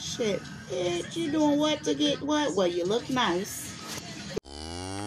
Shit. 0.00 0.40
Bitch, 0.70 1.16
you 1.16 1.30
doing 1.30 1.58
what 1.58 1.84
to 1.84 1.94
get 1.94 2.22
what? 2.22 2.56
Well, 2.56 2.66
you 2.66 2.84
look 2.84 3.08
nice. 3.10 3.68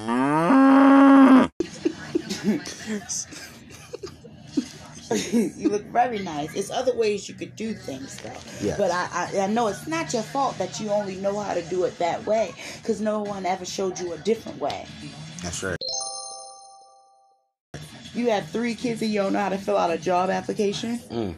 you 5.13 5.69
look 5.69 5.85
very 5.85 6.19
nice. 6.19 6.53
It's 6.53 6.69
other 6.69 6.95
ways 6.95 7.27
you 7.27 7.35
could 7.35 7.55
do 7.55 7.73
things, 7.73 8.17
though. 8.17 8.29
Yes. 8.61 8.77
But 8.77 8.91
I, 8.91 9.07
I, 9.11 9.39
I 9.41 9.47
know 9.47 9.67
it's 9.67 9.87
not 9.87 10.13
your 10.13 10.23
fault 10.23 10.57
that 10.57 10.79
you 10.79 10.89
only 10.89 11.15
know 11.15 11.39
how 11.39 11.53
to 11.53 11.61
do 11.63 11.83
it 11.85 11.97
that 11.99 12.25
way, 12.25 12.53
because 12.81 13.01
no 13.01 13.21
one 13.21 13.45
ever 13.45 13.65
showed 13.65 13.99
you 13.99 14.13
a 14.13 14.17
different 14.19 14.59
way. 14.59 14.85
That's 15.41 15.63
right. 15.63 15.77
You 18.13 18.29
have 18.29 18.47
three 18.49 18.75
kids 18.75 19.01
and 19.01 19.11
you 19.11 19.21
don't 19.21 19.33
know 19.33 19.39
how 19.39 19.49
to 19.49 19.57
fill 19.57 19.77
out 19.77 19.89
a 19.89 19.97
job 19.97 20.29
application. 20.29 20.99
Mm. 20.99 21.35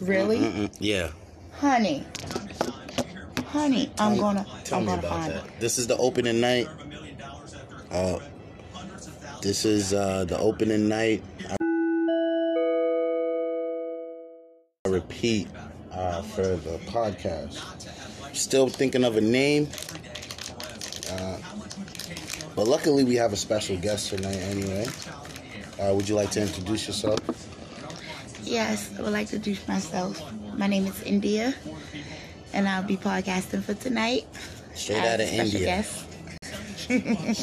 Really, 0.00 0.38
Mm-mm. 0.38 0.76
Yeah. 0.80 1.10
honey, 1.60 2.04
honey, 3.46 3.90
I'm 3.98 4.18
gonna, 4.18 4.44
Tell 4.64 4.78
I'm 4.78 4.84
me 4.84 4.90
gonna 4.90 4.98
about 5.00 5.10
find 5.20 5.32
that. 5.32 5.44
it. 5.46 5.60
This 5.60 5.78
is 5.78 5.86
the 5.86 5.96
opening 5.96 6.40
night. 6.40 6.68
Uh, 7.90 8.18
this 9.42 9.64
is 9.64 9.92
uh, 9.94 10.24
the 10.24 10.38
opening 10.38 10.88
night. 10.88 11.22
I 14.84 14.88
repeat 14.88 15.48
uh, 15.92 16.22
for 16.22 16.42
the 16.56 16.78
podcast. 16.86 17.60
Still 18.34 18.68
thinking 18.68 19.04
of 19.04 19.16
a 19.16 19.20
name. 19.20 19.68
Uh, 21.10 21.36
but 22.54 22.66
luckily, 22.66 23.04
we 23.04 23.14
have 23.16 23.32
a 23.32 23.36
special 23.36 23.76
guest 23.76 24.10
tonight 24.10 24.36
anyway. 24.36 24.86
Uh, 25.80 25.94
would 25.94 26.08
you 26.08 26.14
like 26.14 26.30
to 26.32 26.42
introduce 26.42 26.86
yourself? 26.86 27.18
Yes, 28.42 28.90
I 28.98 29.02
would 29.02 29.12
like 29.12 29.28
to 29.28 29.36
introduce 29.36 29.66
myself. 29.66 30.20
My 30.56 30.66
name 30.66 30.86
is 30.86 31.02
India, 31.02 31.54
and 32.52 32.68
I'll 32.68 32.82
be 32.82 32.96
podcasting 32.96 33.62
for 33.62 33.74
tonight. 33.74 34.26
Straight 34.74 34.98
out 35.04 35.20
of 35.20 35.28
India. 35.28 35.64
guest. 35.64 36.04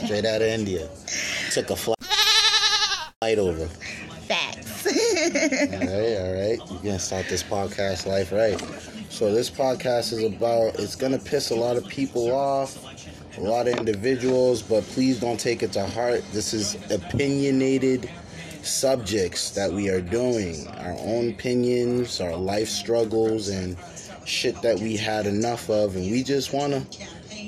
Straight 0.05 0.25
out 0.25 0.41
of 0.41 0.47
India. 0.47 0.87
Took 1.51 1.69
a 1.71 1.75
flight 1.75 1.95
over. 3.37 3.65
Facts. 4.27 4.85
All 4.85 5.79
right, 5.79 6.17
all 6.17 6.33
right. 6.33 6.59
You're 6.71 6.83
gonna 6.83 6.99
start 6.99 7.27
this 7.29 7.43
podcast 7.43 8.05
life 8.05 8.31
right. 8.31 8.59
So 9.19 9.33
this 9.33 9.49
podcast 9.49 10.13
is 10.13 10.23
about. 10.23 10.79
It's 10.79 10.95
gonna 10.95 11.19
piss 11.19 11.49
a 11.51 11.55
lot 11.55 11.75
of 11.75 11.85
people 11.85 12.31
off, 12.33 12.77
a 13.37 13.41
lot 13.41 13.67
of 13.67 13.75
individuals, 13.77 14.61
but 14.61 14.81
please 14.85 15.19
don't 15.19 15.37
take 15.37 15.61
it 15.61 15.73
to 15.73 15.85
heart. 15.85 16.23
This 16.31 16.53
is 16.53 16.75
opinionated 16.89 18.09
subjects 18.61 19.51
that 19.51 19.73
we 19.73 19.89
are 19.89 19.99
doing. 19.99 20.65
Our 20.69 20.95
own 20.99 21.31
opinions, 21.31 22.21
our 22.21 22.33
life 22.37 22.69
struggles, 22.69 23.49
and 23.49 23.75
shit 24.23 24.61
that 24.61 24.79
we 24.79 24.95
had 24.95 25.25
enough 25.27 25.69
of, 25.69 25.97
and 25.97 26.09
we 26.09 26.23
just 26.23 26.53
wanna. 26.53 26.85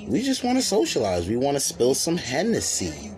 We 0.10 0.24
just 0.24 0.44
want 0.44 0.58
to 0.58 0.62
socialize. 0.62 1.30
We 1.30 1.38
want 1.38 1.56
to 1.56 1.62
spill 1.62 1.96
some 1.96 2.18
Hennessy 2.18 3.14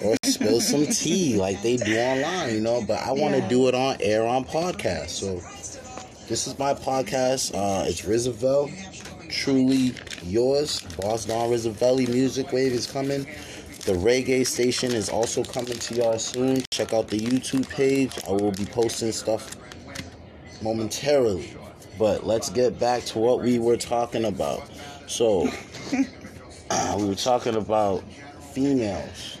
or 0.00 0.14
spill 0.22 0.60
some 0.60 0.86
tea 0.92 1.34
like 1.34 1.60
they 1.62 1.76
do 1.76 1.98
online, 1.98 2.54
you 2.54 2.60
know. 2.60 2.84
But 2.86 3.00
I 3.00 3.10
want 3.10 3.34
to 3.34 3.40
Yeah. 3.40 3.48
do 3.48 3.66
it 3.66 3.74
on 3.74 3.96
air 4.00 4.24
on 4.24 4.44
podcast. 4.44 5.08
So 5.08 5.42
this 6.30 6.46
is 6.46 6.56
my 6.60 6.72
podcast. 6.72 7.52
Uh, 7.52 7.84
it's 7.88 8.04
Roosevelt, 8.04 8.70
truly 9.28 9.92
yours. 10.22 10.80
Boss 10.96 11.24
Don 11.24 11.50
Roosevelti 11.50 12.08
Music 12.08 12.52
Wave 12.52 12.72
is 12.72 12.86
coming. 12.86 13.26
The 13.84 13.94
reggae 13.94 14.46
station 14.46 14.92
is 14.92 15.08
also 15.08 15.42
coming 15.42 15.76
to 15.76 15.94
y'all 15.96 16.20
soon. 16.20 16.62
Check 16.70 16.92
out 16.92 17.08
the 17.08 17.18
YouTube 17.18 17.68
page. 17.68 18.16
I 18.28 18.30
will 18.30 18.52
be 18.52 18.64
posting 18.64 19.10
stuff 19.10 19.56
momentarily. 20.62 21.52
But 21.98 22.24
let's 22.24 22.48
get 22.48 22.78
back 22.78 23.02
to 23.06 23.18
what 23.18 23.42
we 23.42 23.58
were 23.58 23.76
talking 23.76 24.26
about. 24.26 24.62
So 25.08 25.48
uh, 26.70 26.96
we 26.96 27.06
were 27.06 27.16
talking 27.16 27.56
about 27.56 28.04
females 28.54 29.39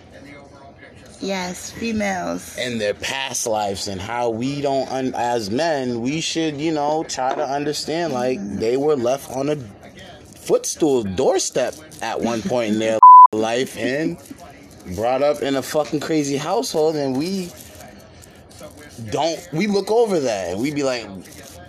yes, 1.20 1.70
females. 1.70 2.56
and 2.58 2.80
their 2.80 2.94
past 2.94 3.46
lives 3.46 3.88
and 3.88 4.00
how 4.00 4.30
we 4.30 4.60
don't 4.60 4.88
un- 4.90 5.14
as 5.14 5.50
men 5.50 6.00
we 6.00 6.20
should 6.20 6.56
you 6.60 6.72
know 6.72 7.04
try 7.04 7.34
to 7.34 7.44
understand 7.46 8.12
like 8.12 8.38
they 8.58 8.76
were 8.76 8.96
left 8.96 9.30
on 9.30 9.48
a 9.48 9.56
footstool 10.36 11.02
doorstep 11.02 11.74
at 12.02 12.20
one 12.20 12.42
point 12.42 12.72
in 12.72 12.78
their 12.78 12.98
life 13.32 13.76
and 13.76 14.16
brought 14.96 15.22
up 15.22 15.42
in 15.42 15.54
a 15.56 15.62
fucking 15.62 16.00
crazy 16.00 16.36
household 16.36 16.96
and 16.96 17.16
we 17.16 17.50
don't 19.10 19.40
we 19.52 19.66
look 19.66 19.90
over 19.90 20.20
that 20.20 20.50
and 20.50 20.60
we 20.60 20.72
be 20.72 20.82
like 20.82 21.06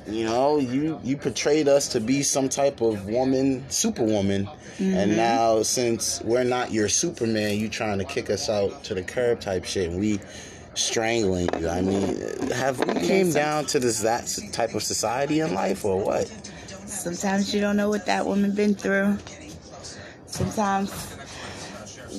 you 0.08 0.26
know 0.26 0.58
you 0.58 1.00
you 1.04 1.18
portrayed 1.18 1.68
us 1.68 1.88
to 1.90 2.00
be 2.00 2.24
some 2.24 2.50
type 2.50 2.82
of 2.82 3.06
woman 3.06 3.70
superwoman. 3.70 4.50
And 4.80 5.16
now 5.16 5.62
since 5.62 6.22
we're 6.24 6.44
not 6.44 6.72
your 6.72 6.90
superman 6.90 7.58
you 7.60 7.70
trying 7.70 8.00
to 8.00 8.06
kick 8.06 8.32
us 8.32 8.50
out 8.50 8.84
to 8.86 8.96
the 8.96 9.04
curb 9.04 9.40
type 9.40 9.64
shit. 9.64 9.92
And 9.92 10.00
we 10.00 10.20
strangling 10.74 11.50
you. 11.60 11.70
I 11.70 11.82
mean 11.82 12.50
have 12.50 12.80
we 12.80 12.94
came 13.08 13.32
down 13.32 13.66
to 13.68 13.80
this 13.80 14.00
that 14.02 14.28
type 14.52 14.74
of 14.74 14.82
society 14.84 15.42
in 15.42 15.54
life 15.54 15.86
or 15.86 16.04
what? 16.04 16.28
Sometimes 16.86 17.54
you 17.54 17.62
don't 17.62 17.78
know 17.78 17.90
what 17.90 18.06
that 18.08 18.26
woman 18.26 18.54
been 18.56 18.76
through. 18.76 19.18
Sometimes 20.26 21.16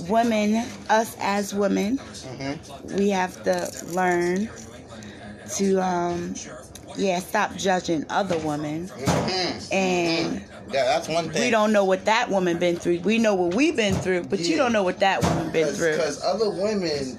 women, 0.09 0.67
us 0.89 1.17
as 1.21 1.55
women, 1.55 1.99
we 2.97 3.11
have 3.11 3.43
to 3.45 3.71
learn 3.89 4.49
to, 5.57 5.77
um, 5.79 6.35
yeah, 6.97 7.19
stop 7.19 7.55
judging 7.57 8.05
other 8.09 8.39
women. 8.39 8.89
Mm-hmm. 8.89 9.73
And 9.73 10.37
mm-hmm. 10.41 10.73
yeah 10.73 10.85
that's 10.85 11.09
one 11.09 11.31
thing 11.31 11.43
we 11.43 11.51
don't 11.51 11.73
know 11.73 11.85
what 11.85 12.05
that 12.05 12.29
woman 12.31 12.59
been 12.59 12.77
through. 12.77 13.01
We 13.01 13.19
know 13.19 13.35
what 13.35 13.55
we've 13.55 13.77
been 13.77 13.95
through, 13.95 14.25
but 14.25 14.41
you 14.41 14.57
don't 14.57 14.73
know 14.73 14.83
what 14.83 15.01
that 15.01 15.23
woman 15.23 15.51
been 15.51 15.69
through. 15.75 15.93
Because 15.93 16.23
other 16.23 16.51
women, 16.51 17.19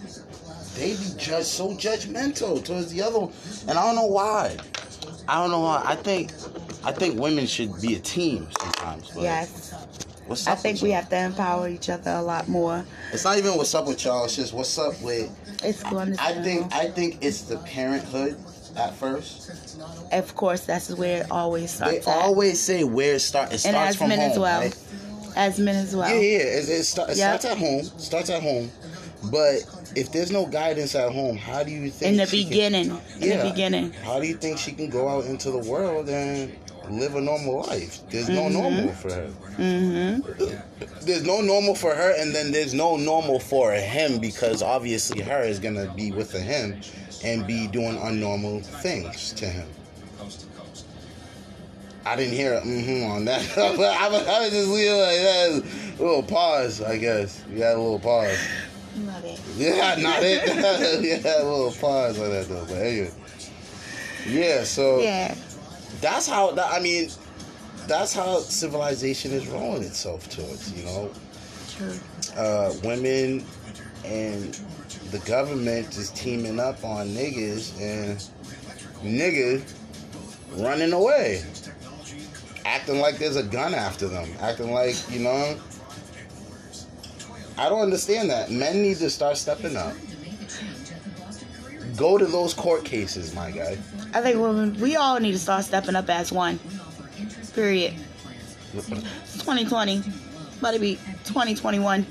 they 0.75 0.91
be 0.91 1.09
just 1.17 1.53
so 1.53 1.69
judgmental 1.69 2.63
towards 2.63 2.91
the 2.91 3.01
other, 3.01 3.27
and 3.67 3.77
I 3.77 3.83
don't 3.85 3.95
know 3.95 4.07
why. 4.07 4.57
I 5.27 5.41
don't 5.41 5.51
know 5.51 5.61
why. 5.61 5.81
I 5.85 5.95
think, 5.95 6.31
I 6.83 6.91
think 6.91 7.19
women 7.19 7.45
should 7.45 7.81
be 7.81 7.95
a 7.95 7.99
team 7.99 8.47
sometimes. 8.59 9.09
But 9.11 9.23
Yes, 9.23 9.73
What's 10.25 10.47
I 10.47 10.55
think 10.55 10.81
we 10.81 10.89
y'all? 10.89 11.01
have 11.01 11.09
to 11.09 11.17
empower 11.17 11.67
each 11.67 11.89
other 11.89 12.11
a 12.11 12.21
lot 12.21 12.47
more. 12.47 12.85
It's 13.11 13.25
not 13.25 13.37
even 13.37 13.55
what's 13.55 13.75
up 13.75 13.87
with 13.87 14.03
y'all. 14.05 14.25
It's 14.25 14.37
just 14.37 14.53
what's 14.53 14.77
up 14.77 14.99
with. 15.01 15.29
It's 15.63 15.83
going 15.83 16.15
to. 16.15 16.21
I 16.21 16.41
think. 16.41 16.73
I 16.73 16.89
think 16.89 17.17
it's 17.21 17.41
the 17.41 17.57
parenthood 17.57 18.37
at 18.75 18.93
first. 18.95 19.77
of 20.11 20.35
course, 20.35 20.61
that's 20.61 20.89
where 20.91 21.21
it 21.21 21.31
always 21.31 21.77
They 21.79 21.99
starts. 22.01 22.07
at. 22.07 22.17
always 22.17 22.59
say 22.61 22.83
where 22.83 23.15
it 23.15 23.19
starts. 23.21 23.53
It 23.65 23.67
and 23.69 23.75
as 23.77 23.95
from 23.95 24.09
men 24.09 24.19
home. 24.19 24.31
as 24.31 24.39
well. 24.39 24.61
right? 24.61 24.77
As 25.35 25.59
men 25.59 25.75
as 25.75 25.95
well. 25.95 26.09
Yeah, 26.09 26.15
yeah. 26.19 26.37
It, 26.37 26.69
it, 26.69 26.83
start, 26.83 27.09
it 27.09 27.17
Yep. 27.17 27.41
starts 27.41 27.45
at 27.45 27.57
home. 27.57 27.83
Starts 27.97 28.29
at 28.29 28.41
home. 28.43 28.71
But 29.31 29.65
if 29.95 30.11
there's 30.11 30.31
no 30.31 30.45
guidance 30.45 30.95
at 30.95 31.11
home, 31.11 31.37
how 31.37 31.63
do 31.63 31.71
you 31.71 31.89
think 31.89 32.11
In 32.11 32.17
the 32.17 32.25
she 32.27 32.41
can- 32.43 32.49
beginning. 32.49 33.01
In 33.21 33.37
the 33.39 33.49
beginning. 33.49 33.93
How 34.03 34.19
do 34.19 34.27
you 34.27 34.35
think 34.35 34.57
she 34.57 34.71
can 34.73 34.89
go 34.89 35.07
out 35.07 35.25
into 35.25 35.49
the 35.49 35.59
world 35.59 36.09
and 36.09 36.51
live 36.89 37.15
a 37.15 37.21
normal 37.21 37.61
life? 37.65 37.99
There's 38.09 38.27
no 38.29 38.49
normal 38.49 38.91
for 38.93 39.13
her. 39.13 39.29
Mm-hmm. 39.57 41.05
There's 41.05 41.23
no 41.25 41.41
normal 41.41 41.75
for 41.75 41.95
her, 41.95 42.11
and 42.19 42.33
then 42.35 42.51
there's 42.51 42.73
no 42.73 42.97
normal 42.97 43.39
for 43.39 43.71
him 43.71 44.19
because 44.19 44.61
obviously 44.61 45.21
her 45.21 45.41
is 45.41 45.59
gonna 45.59 45.91
be 45.95 46.11
with 46.11 46.31
him 46.33 46.81
and 47.23 47.45
be 47.47 47.67
doing 47.67 47.97
unnormal 47.97 48.63
things 48.63 49.33
to 49.33 49.45
him. 49.45 49.67
I 52.05 52.15
didn't 52.17 52.33
hear 52.33 52.55
a 52.55 52.61
mm-hmm 52.61 53.09
on 53.11 53.25
that. 53.25 53.57
I 53.57 54.09
was, 54.09 54.27
I 54.27 54.39
was 54.41 54.49
just 54.51 54.67
leaving 54.69 54.97
like 54.97 55.17
that. 55.19 55.63
A 55.99 56.03
little 56.03 56.23
pause, 56.23 56.81
I 56.81 56.97
guess. 56.97 57.41
You 57.49 57.61
had 57.63 57.75
a 57.75 57.79
little 57.79 57.99
pause. 57.99 58.37
Love 58.97 59.23
it. 59.25 59.39
Yeah, 59.57 59.95
not 59.99 60.19
it. 60.21 60.43
yeah, 61.23 61.41
a 61.41 61.45
little 61.45 61.71
pause 61.71 62.19
on 62.19 62.29
that 62.29 62.47
though. 62.49 62.65
But 62.65 62.75
anyway, 62.77 63.11
yeah. 64.27 64.63
So 64.63 64.99
Yeah. 64.99 65.33
that's 66.01 66.27
how. 66.27 66.51
That, 66.51 66.71
I 66.73 66.79
mean, 66.81 67.09
that's 67.87 68.13
how 68.13 68.39
civilization 68.39 69.31
is 69.31 69.47
rolling 69.47 69.83
itself 69.83 70.29
towards. 70.29 70.73
You 70.73 70.85
know, 70.85 71.11
True. 71.69 71.99
uh, 72.35 72.73
women 72.83 73.45
and 74.03 74.59
the 75.13 75.19
government 75.19 75.91
just 75.91 76.17
teaming 76.17 76.59
up 76.59 76.83
on 76.83 77.07
niggas 77.09 77.79
and 77.79 78.17
niggas 79.03 79.63
running 80.57 80.91
away, 80.91 81.43
acting 82.65 82.99
like 82.99 83.19
there's 83.19 83.35
a 83.35 83.43
gun 83.43 83.75
after 83.75 84.07
them, 84.07 84.27
acting 84.41 84.71
like 84.71 84.95
you 85.11 85.19
know. 85.19 85.55
I 87.59 87.69
don't 87.69 87.81
understand 87.81 88.31
that. 88.31 88.49
Men 88.49 88.81
need 88.81 88.97
to 88.97 89.09
start 89.11 89.37
stepping 89.37 89.77
up. 89.77 89.93
Go 91.95 92.17
to 92.17 92.25
those 92.25 92.55
court 92.55 92.83
cases, 92.83 93.35
my 93.35 93.51
guy. 93.51 93.77
I 94.15 94.21
think 94.21 94.39
women, 94.39 94.79
we 94.79 94.95
all 94.95 95.19
need 95.19 95.33
to 95.33 95.39
start 95.39 95.63
stepping 95.63 95.95
up 95.95 96.09
as 96.09 96.31
one. 96.31 96.59
Period. 97.53 97.93
It's 98.73 98.87
2020. 99.37 100.01
About 100.59 100.73
to 100.73 100.79
be 100.79 100.95
2021. 101.25 102.03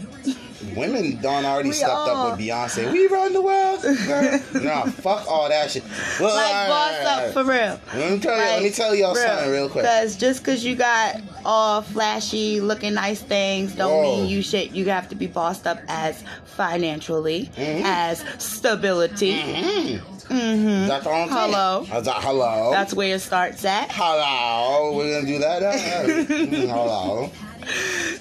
Women 0.76 1.20
done 1.20 1.44
already 1.44 1.70
We 1.70 1.74
stepped 1.74 1.90
all- 1.92 2.08
up 2.30 2.38
with 2.38 2.46
Beyonce. 2.46 2.90
We 2.92 3.06
run 3.08 3.32
the 3.32 3.42
world. 3.42 3.82
girl. 3.82 4.62
nah, 4.62 4.84
fuck 4.84 5.26
all 5.28 5.48
that 5.48 5.70
shit. 5.72 5.82
Well, 6.20 6.34
like 6.34 6.46
alright, 6.54 6.68
boss 6.68 6.92
alright, 6.92 7.06
up 7.06 7.18
alright. 7.18 7.32
for 7.32 7.44
real. 7.44 8.00
Let 8.00 8.12
me 8.12 8.18
tell 8.20 8.36
you. 8.36 8.42
let 8.44 8.62
me 8.62 8.70
tell 8.70 8.94
y'all 8.94 9.14
something 9.16 9.50
real 9.50 9.68
quick. 9.68 9.82
Because 9.82 10.16
just 10.16 10.40
because 10.40 10.64
you 10.64 10.76
got 10.76 11.20
all 11.44 11.82
flashy, 11.82 12.60
looking 12.60 12.94
nice 12.94 13.20
things, 13.20 13.74
don't 13.74 13.90
Whoa. 13.90 14.02
mean 14.18 14.28
you 14.28 14.40
shit. 14.40 14.70
You 14.70 14.84
have 14.90 15.08
to 15.08 15.16
be 15.16 15.26
bossed 15.26 15.66
up 15.66 15.78
as 15.88 16.22
financially, 16.44 17.50
Mhm. 17.56 17.82
as 17.84 18.24
stability. 18.38 19.34
Mhm. 19.34 19.98
hmm 20.28 20.86
That's 20.86 21.06
all 21.06 21.12
I'm 21.24 21.28
saying. 21.28 21.40
Hello. 21.52 21.86
That's 21.90 22.06
a- 22.08 22.12
hello. 22.12 22.70
That's 22.72 22.94
where 22.94 23.16
it 23.16 23.20
starts 23.20 23.64
at. 23.64 23.90
hello. 23.90 24.92
We're 24.96 25.20
gonna 25.20 25.26
do 25.26 25.38
that. 25.40 25.62
Uh, 25.62 25.72
mm, 26.06 26.68
hello. 26.68 27.30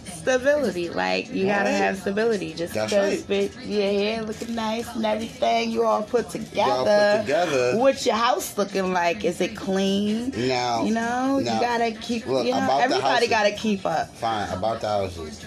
Stability, 0.06 0.90
like 0.90 1.34
you 1.34 1.48
gotta 1.48 1.72
have 1.72 1.98
stability. 1.98 2.54
Just 2.54 2.74
That's 2.76 2.92
because 2.92 3.30
right. 3.30 3.66
your 3.66 3.82
hair 3.82 4.22
looking 4.22 4.54
nice 4.54 4.88
and 4.96 5.06
everything, 5.06 5.72
you 5.72 5.84
all 5.84 6.04
put 6.04 6.30
together. 6.30 6.56
Y'all 6.62 7.18
put 7.18 7.22
together. 7.22 7.78
What's 7.78 8.06
your 8.06 8.16
house 8.16 8.56
looking 8.58 8.94
like? 8.94 9.24
Is 9.26 9.42
it 9.42 9.56
clean? 9.56 10.32
Now, 10.48 10.84
You 10.84 10.94
know, 10.94 11.40
now, 11.40 11.56
you 11.56 11.60
gotta 11.60 11.92
keep. 11.92 12.28
look, 12.28 12.46
you 12.46 12.52
know, 12.52 12.80
everybody 12.80 13.28
gotta 13.28 13.52
keep 13.52 13.86
up. 13.86 14.14
Fine 14.16 14.50
about 14.56 14.82
the 14.82 14.88
houses. 14.88 15.44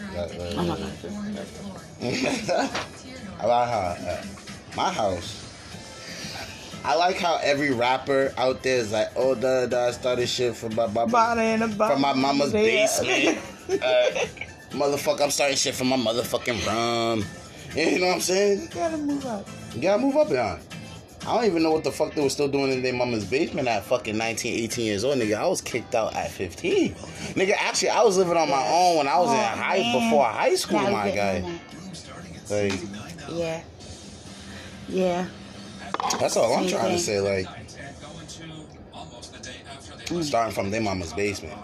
Oh 0.57 0.63
my 0.65 0.77
god. 0.77 0.91
about 3.39 3.69
how 3.69 4.09
uh, 4.11 4.25
my 4.77 4.91
house. 4.93 5.41
I 6.85 6.97
like 6.97 7.17
how 7.17 7.39
every 7.43 7.71
rapper 7.71 8.35
out 8.37 8.63
there 8.63 8.77
is 8.79 8.93
like, 8.93 9.09
oh, 9.17 9.35
da 9.35 9.65
da, 9.67 9.87
I 9.87 9.91
started 9.93 10.29
shit 10.29 10.55
from 10.55 10.75
my, 10.75 10.87
my, 10.89 11.07
from 11.07 12.01
my 12.01 12.13
mama's 12.13 12.53
basement. 12.53 13.39
Uh, 13.71 14.11
motherfucker, 14.71 15.23
I'm 15.23 15.31
starting 15.31 15.57
shit 15.57 15.75
from 15.75 15.89
my 15.89 15.97
motherfucking 15.97 16.67
room. 16.67 17.25
You 17.75 17.99
know 17.99 18.07
what 18.09 18.15
I'm 18.17 18.21
saying? 18.21 18.63
You 18.63 18.69
gotta 18.69 18.97
move 18.97 19.25
up. 19.27 19.49
You 19.75 19.81
gotta 19.83 20.03
move 20.03 20.17
up 20.17 20.31
now. 20.31 20.59
I 21.27 21.37
don't 21.37 21.45
even 21.47 21.63
know 21.63 21.71
what 21.73 21.85
the 21.85 21.91
fuck 21.91 22.13
they 22.15 22.23
were 22.23 22.29
still 22.29 22.49
doing 22.49 22.71
in 22.71 22.83
their 22.83 22.93
mama's 22.93 23.25
basement 23.25 23.67
at 23.67 23.83
fucking 23.85 24.17
19, 24.17 24.59
18 24.65 24.85
years 24.85 25.05
old, 25.05 25.17
nigga. 25.19 25.39
I 25.39 25.47
was 25.47 25.63
kicked 25.63 25.95
out 25.95 26.15
at 26.15 26.31
15. 26.31 26.95
Nigga, 26.95 27.55
actually, 27.59 27.89
I 27.89 28.03
was 28.03 28.19
living 28.19 28.37
on 28.37 28.49
my 28.51 28.67
own 28.69 28.99
when 28.99 29.09
I 29.09 29.19
was 29.19 29.31
in 29.31 29.37
Oh, 29.37 29.43
high, 29.43 29.79
man. 29.79 30.11
before 30.11 30.25
high 30.27 30.55
school, 30.55 30.81
Gotta 30.81 30.93
my 30.93 31.11
get 31.11 31.43
guy. 31.43 31.61
Like. 32.51 32.83
Yeah. 33.33 33.63
Yeah. 34.89 35.27
that's 36.21 36.37
all 36.37 36.53
I'm 36.55 36.69
trying 36.69 36.93
to 36.93 36.99
say. 36.99 37.21
Like, 37.21 37.49
starting 40.23 40.55
from 40.55 40.71
their 40.71 40.83
mama's 40.83 41.15
basement. 41.15 41.55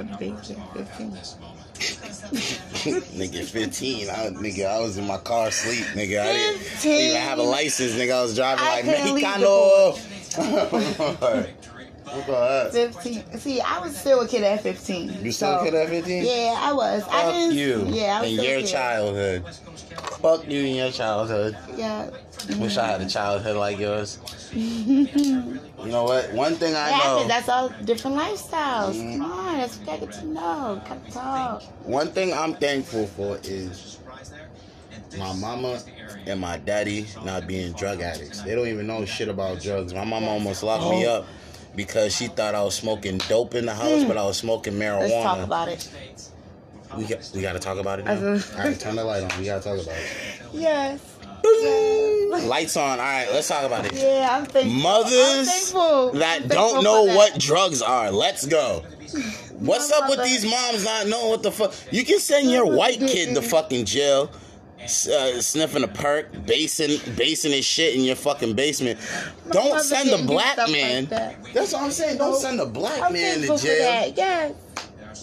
For 0.00 0.06
the 0.06 0.16
big 0.16 0.32
15. 0.38 0.56
nigga, 3.20 3.44
15. 3.44 4.08
I, 4.08 4.30
nigga, 4.30 4.64
I 4.66 4.80
was 4.80 4.96
in 4.96 5.06
my 5.06 5.18
car 5.18 5.48
asleep, 5.48 5.84
nigga. 5.88 6.22
I 6.22 6.32
didn't 6.32 6.60
15. 6.60 6.92
even 6.92 7.20
have 7.20 7.38
a 7.38 7.42
license, 7.42 7.92
nigga. 7.92 8.14
I 8.14 8.22
was 8.22 8.34
driving 8.34 8.64
I 8.64 8.76
like 8.76 8.84
couldn't 8.84 9.14
leave 9.14 9.24
the 9.24 9.30
Mexicano. 10.40 11.50
Look 12.14 12.28
at 12.28 12.72
that. 12.72 12.72
15. 12.72 13.38
See, 13.38 13.60
I 13.60 13.78
was 13.80 13.96
still 13.96 14.20
a 14.20 14.28
kid 14.28 14.42
at 14.42 14.62
15. 14.62 15.24
You 15.24 15.32
still 15.32 15.58
a 15.60 15.64
kid 15.64 15.74
at 15.74 15.88
15? 15.88 16.24
Yeah, 16.24 16.56
I 16.58 16.72
was. 16.72 17.02
I 17.04 17.22
Fuck 17.22 17.32
didn't. 17.34 17.56
you 17.56 17.84
Yeah, 17.88 18.18
I 18.18 18.20
was 18.22 18.30
a 18.30 18.32
your 18.48 18.62
childhood. 18.62 19.44
Fuck 20.20 20.48
you 20.48 20.60
in 20.64 20.74
your 20.76 20.90
childhood. 20.90 21.56
Yeah. 21.76 22.10
Wish 22.58 22.76
I 22.78 22.86
had 22.86 23.00
a 23.00 23.08
childhood 23.08 23.56
like 23.56 23.78
yours. 23.78 24.18
You 25.80 25.86
know 25.92 26.04
what? 26.04 26.32
One 26.34 26.56
thing 26.56 26.74
I 26.74 26.90
Yeah, 26.90 26.98
know. 26.98 27.26
that's 27.28 27.48
all 27.48 27.70
different 27.84 28.18
lifestyles. 28.18 28.94
Mhm. 28.96 29.18
Come 29.18 29.32
on, 29.32 29.56
that's 29.58 29.78
what 29.78 29.88
I 29.88 29.96
get 29.98 30.12
to 30.12 30.26
know. 30.26 30.82
Gotta 30.86 31.10
talk. 31.12 31.62
One 31.84 32.08
thing 32.08 32.34
I'm 32.34 32.54
thankful 32.54 33.06
for 33.06 33.38
is 33.44 33.98
my 35.18 35.32
mama 35.34 35.80
and 36.26 36.38
my 36.38 36.58
daddy 36.58 37.06
not 37.24 37.46
being 37.46 37.72
drug 37.72 38.00
addicts. 38.02 38.42
They 38.42 38.54
don't 38.54 38.68
even 38.68 38.86
know 38.86 39.04
shit 39.06 39.28
about 39.28 39.60
drugs. 39.62 39.94
My 39.94 40.04
mama 40.04 40.26
almost 40.28 40.62
locked 40.62 40.84
me 40.90 41.06
Oh. 41.06 41.20
up 41.20 41.26
because 41.76 42.14
she 42.14 42.26
thought 42.28 42.54
I 42.54 42.62
was 42.62 42.74
smoking 42.74 43.18
dope 43.28 43.54
in 43.54 43.66
the 43.66 43.74
house, 43.74 44.04
but 44.04 44.16
I 44.16 44.24
was 44.24 44.36
smoking 44.38 44.74
marijuana. 44.74 45.00
Let's 45.08 45.24
talk 45.24 45.38
about 45.44 45.68
it. 45.68 45.88
we 46.96 47.04
got, 47.04 47.30
we 47.34 47.40
got 47.42 47.52
to 47.52 47.58
talk 47.58 47.78
about 47.78 48.00
it 48.00 48.04
now. 48.06 48.14
All 48.18 48.34
right, 48.58 48.78
turn 48.78 48.96
the 48.96 49.04
light 49.04 49.22
on. 49.30 49.38
We 49.38 49.46
got 49.46 49.62
to 49.62 49.68
talk 49.68 49.82
about 49.82 49.96
it. 49.96 50.40
Yes. 50.52 51.00
Lights 52.46 52.76
on. 52.76 52.98
All 52.98 53.04
right, 53.04 53.28
let's 53.32 53.48
talk 53.48 53.64
about 53.64 53.86
it. 53.86 53.92
Yeah, 53.94 54.28
I'm 54.30 54.44
thankful. 54.46 54.72
I'm 54.76 54.82
Mothers 54.82 55.48
thankful. 55.48 56.10
that 56.12 56.42
I'm 56.42 56.48
don't 56.48 56.84
know 56.84 57.06
that. 57.06 57.16
what 57.16 57.38
drugs 57.38 57.82
are. 57.82 58.10
Let's 58.10 58.46
go. 58.46 58.84
What's 59.58 59.90
My 59.90 59.98
up 59.98 60.10
with 60.10 60.24
these 60.24 60.44
moms 60.44 60.84
not 60.84 61.06
knowing 61.06 61.30
what 61.30 61.42
the 61.42 61.50
fuck? 61.50 61.74
You 61.90 62.04
can 62.04 62.18
send 62.18 62.50
your 62.50 62.66
white 62.66 62.98
kid 62.98 63.34
to 63.34 63.42
fucking 63.42 63.84
jail, 63.84 64.30
uh, 64.82 65.40
sniffing 65.40 65.84
a 65.84 65.88
perk, 65.88 66.32
basing 66.46 66.98
basing 67.16 67.52
his 67.52 67.64
shit 67.64 67.94
in 67.94 68.02
your 68.02 68.16
fucking 68.16 68.54
basement. 68.54 68.98
Don't 69.50 69.80
send 69.80 70.10
a 70.10 70.18
do 70.18 70.26
black 70.26 70.54
stuff 70.54 70.68
like 70.68 70.76
man. 70.76 71.04
that. 71.06 71.36
That's 71.54 71.72
what 71.72 71.82
I'm 71.82 71.90
saying. 71.90 72.18
Don't 72.18 72.36
send 72.36 72.60
a 72.60 72.66
black 72.66 73.02
I'm 73.02 73.12
man 73.12 73.40
to 73.42 73.56
jail. 73.58 74.12
Yes. 74.16 74.54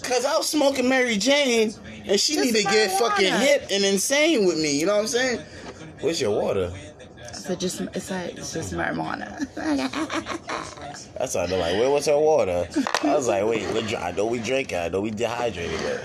Cause 0.04 0.26
I 0.26 0.38
was 0.38 0.48
smoking 0.48 0.88
Mary 0.88 1.18
Jane, 1.18 1.74
and 2.06 2.20
she 2.20 2.36
Just 2.36 2.46
need 2.46 2.56
to 2.56 2.64
get 2.64 2.92
marijuana. 2.92 3.00
fucking 3.00 3.34
hip 3.34 3.68
and 3.72 3.84
insane 3.84 4.46
with 4.46 4.58
me. 4.58 4.80
You 4.80 4.86
know 4.86 4.96
what 4.96 5.02
I'm 5.02 5.08
saying? 5.08 5.42
Where's 6.02 6.22
your 6.22 6.32
water? 6.40 6.72
So 7.34 7.56
just 7.56 7.82
it's 7.82 8.12
like 8.12 8.38
it's 8.38 8.54
just 8.54 8.74
marijuana. 8.74 9.48
That's 11.18 11.34
how 11.34 11.46
they're 11.48 11.58
like, 11.60 11.74
where 11.80 11.90
was 11.90 12.06
her 12.06 12.18
water? 12.20 12.68
I 13.04 13.16
was 13.16 13.28
like, 13.28 13.46
wait, 13.46 13.68
we 13.74 13.96
I 13.96 14.12
know 14.12 14.26
we 14.28 14.40
drink, 14.40 14.72
it. 14.72 14.76
I 14.78 14.90
know 14.90 15.02
we 15.02 15.12
dehydrated 15.12 15.80
it. 15.82 16.02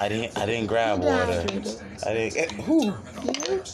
I 0.00 0.08
didn't. 0.08 0.38
I 0.38 0.46
didn't 0.46 0.66
grab 0.66 1.00
water. 1.00 1.44
I 2.06 2.14
didn't. 2.14 2.36
eh, 2.36 2.46
Who? 2.62 2.86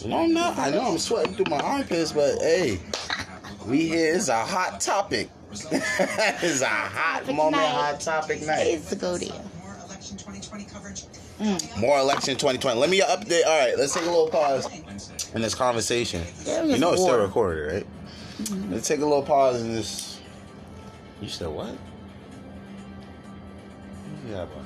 No, 0.09 0.27
not. 0.27 0.59
I 0.59 0.71
know 0.71 0.83
I'm 0.93 0.99
sweating 0.99 1.35
through 1.35 1.47
my 1.49 1.61
armpits, 1.61 2.13
but 2.13 2.39
hey, 2.41 2.81
we 3.67 3.87
here. 3.89 4.15
It's 4.15 4.29
a 4.29 4.45
hot 4.45 4.81
topic. 4.81 5.31
it's 5.53 6.61
a 6.63 6.67
hot 6.67 7.21
Topic 7.21 7.35
moment, 7.37 7.63
night. 7.63 7.69
hot 7.71 8.01
topic 8.01 8.43
night. 8.43 8.67
It's 8.67 8.91
to 8.91 8.97
go 8.97 9.17
there. 9.17 9.29
Mm. 11.39 11.81
More 11.81 11.99
election 12.01 12.35
2020. 12.35 12.81
Let 12.81 12.91
me 12.91 13.01
update. 13.01 13.47
All 13.47 13.59
right, 13.59 13.79
let's 13.79 13.95
take 13.95 14.03
a 14.03 14.07
little 14.07 14.29
pause 14.29 14.67
in 15.35 15.43
this 15.43 15.55
conversation. 15.55 16.23
Yeah, 16.45 16.65
You 16.65 16.79
know 16.79 16.93
it's 16.93 17.03
still 17.03 17.19
recorded, 17.21 17.73
right? 17.73 17.87
Let's 18.71 18.89
take 18.89 19.01
a 19.01 19.05
little 19.05 19.23
pause 19.23 19.61
in 19.63 19.73
this. 19.75 20.19
You 21.21 21.29
said 21.29 21.49
what? 21.49 21.77
Yeah, 24.29 24.47
bro. 24.47 24.65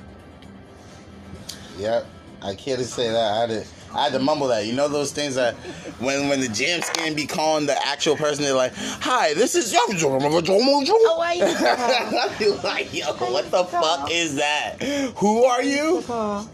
Yep, 1.81 2.07
I 2.43 2.55
can't 2.55 2.81
say 2.83 3.09
that. 3.09 3.33
I 3.33 3.41
had 3.41 3.49
to, 3.49 3.67
I 3.95 4.05
had 4.05 4.13
to 4.13 4.19
mumble 4.19 4.49
that. 4.49 4.67
You 4.67 4.75
know 4.75 4.87
those 4.87 5.13
things 5.13 5.35
that 5.37 5.55
when 5.99 6.29
when 6.29 6.41
the 6.41 6.49
jam 6.49 6.83
scan 6.83 7.15
be 7.15 7.27
calling 7.27 7.65
the 7.65 7.87
actual 7.87 8.17
person, 8.17 8.45
they're 8.45 8.53
like, 8.53 8.75
"Hi, 8.77 9.33
this 9.33 9.55
is 9.55 9.73
Oh, 9.75 11.21
I'd 12.31 12.39
be 12.39 12.51
like, 12.51 12.93
yo, 12.93 13.13
what 13.15 13.51
the 13.51 13.65
fuck 13.65 14.11
is 14.11 14.37
that? 14.37 14.77
Who 15.17 15.45
are 15.45 15.63
you? 15.63 16.03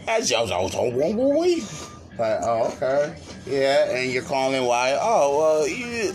That's 0.05 0.31
Yum 0.31 0.47
Like, 2.17 2.39
oh, 2.41 2.73
okay. 2.75 3.19
Yeah, 3.45 3.91
and 3.91 4.11
you're 4.11 4.23
calling 4.23 4.65
why? 4.65 4.97
Oh, 4.99 5.37
well, 5.37 5.67
you, 5.67 6.13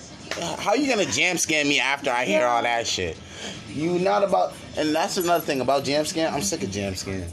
how 0.58 0.72
you 0.74 0.88
gonna 0.88 1.04
jam 1.04 1.36
scan 1.36 1.68
me 1.68 1.80
after 1.80 2.10
I 2.10 2.24
hear 2.24 2.46
all 2.46 2.62
that 2.62 2.86
shit? 2.86 3.16
You 3.68 3.98
not 3.98 4.24
about, 4.24 4.54
and 4.76 4.94
that's 4.94 5.18
another 5.18 5.44
thing 5.44 5.60
about 5.60 5.84
jam 5.84 6.06
scan. 6.06 6.32
I'm 6.32 6.42
sick 6.42 6.62
of 6.62 6.70
jam 6.70 6.94
scan. 6.94 7.28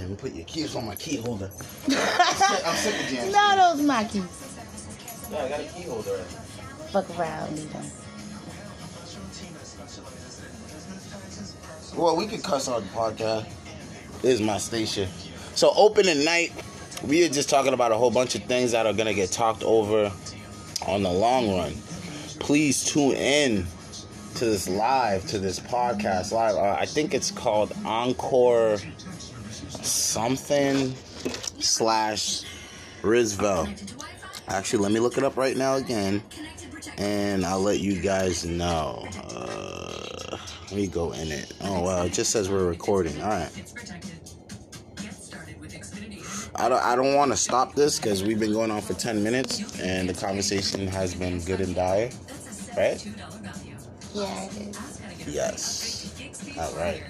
Let 0.00 0.08
me 0.08 0.16
put 0.16 0.32
your 0.34 0.46
keys 0.46 0.74
on 0.74 0.86
my 0.86 0.94
key 0.94 1.16
holder. 1.16 1.50
I'm 1.90 2.76
sick, 2.76 2.94
of. 3.18 3.32
No, 3.32 3.74
those 3.76 3.86
my 3.86 4.04
keys. 4.04 4.24
Yeah, 5.30 5.44
I 5.44 5.48
got 5.50 5.60
a 5.60 5.64
key 5.64 5.82
holder. 5.82 6.16
Fuck 6.90 7.18
around, 7.18 7.56
leave 7.56 7.72
them. 7.72 7.84
Well, 11.96 12.16
we 12.16 12.26
could 12.26 12.42
cuss 12.42 12.66
on 12.68 12.82
the 12.82 12.88
podcast. 12.88 13.46
This 14.22 14.34
is 14.34 14.40
my 14.40 14.56
station. 14.56 15.08
So 15.54 15.70
opening 15.76 16.24
night, 16.24 16.52
we 17.04 17.24
are 17.26 17.28
just 17.28 17.50
talking 17.50 17.74
about 17.74 17.92
a 17.92 17.96
whole 17.96 18.10
bunch 18.10 18.34
of 18.34 18.44
things 18.44 18.72
that 18.72 18.86
are 18.86 18.94
gonna 18.94 19.12
get 19.12 19.30
talked 19.30 19.62
over 19.62 20.10
on 20.86 21.02
the 21.02 21.12
long 21.12 21.54
run. 21.54 21.74
Please 22.38 22.84
tune 22.84 23.12
in 23.16 23.66
to 24.36 24.46
this 24.46 24.66
live, 24.66 25.26
to 25.26 25.38
this 25.38 25.60
podcast 25.60 26.32
live. 26.32 26.56
Uh, 26.56 26.76
I 26.78 26.86
think 26.86 27.12
it's 27.12 27.30
called 27.30 27.72
Encore 27.84 28.78
something 29.70 30.94
slash 31.60 32.42
Rizvel. 33.02 33.68
Actually, 34.48 34.82
let 34.82 34.92
me 34.92 35.00
look 35.00 35.16
it 35.16 35.24
up 35.24 35.36
right 35.36 35.56
now 35.56 35.76
again, 35.76 36.22
and 36.98 37.44
I'll 37.44 37.60
let 37.60 37.80
you 37.80 38.00
guys 38.00 38.44
know. 38.44 39.06
Uh, 39.24 40.36
let 40.70 40.72
me 40.72 40.86
go 40.86 41.12
in 41.12 41.30
it. 41.30 41.52
Oh 41.60 41.82
wow, 41.82 42.04
it 42.04 42.12
just 42.12 42.30
says 42.30 42.50
we're 42.50 42.66
recording. 42.66 43.20
All 43.22 43.28
right. 43.28 43.50
I 46.56 46.68
don't, 46.68 46.82
I 46.82 46.94
don't 46.94 47.14
want 47.14 47.30
to 47.30 47.38
stop 47.38 47.74
this 47.74 47.98
because 47.98 48.22
we've 48.22 48.38
been 48.38 48.52
going 48.52 48.70
on 48.70 48.82
for 48.82 48.92
10 48.92 49.22
minutes 49.22 49.80
and 49.80 50.06
the 50.08 50.12
conversation 50.12 50.86
has 50.88 51.14
been 51.14 51.40
good 51.40 51.60
and 51.60 51.74
dire. 51.74 52.10
Right? 52.76 53.06
Yeah. 54.12 54.48
Yes. 55.26 56.12
All 56.58 56.74
right. 56.76 57.02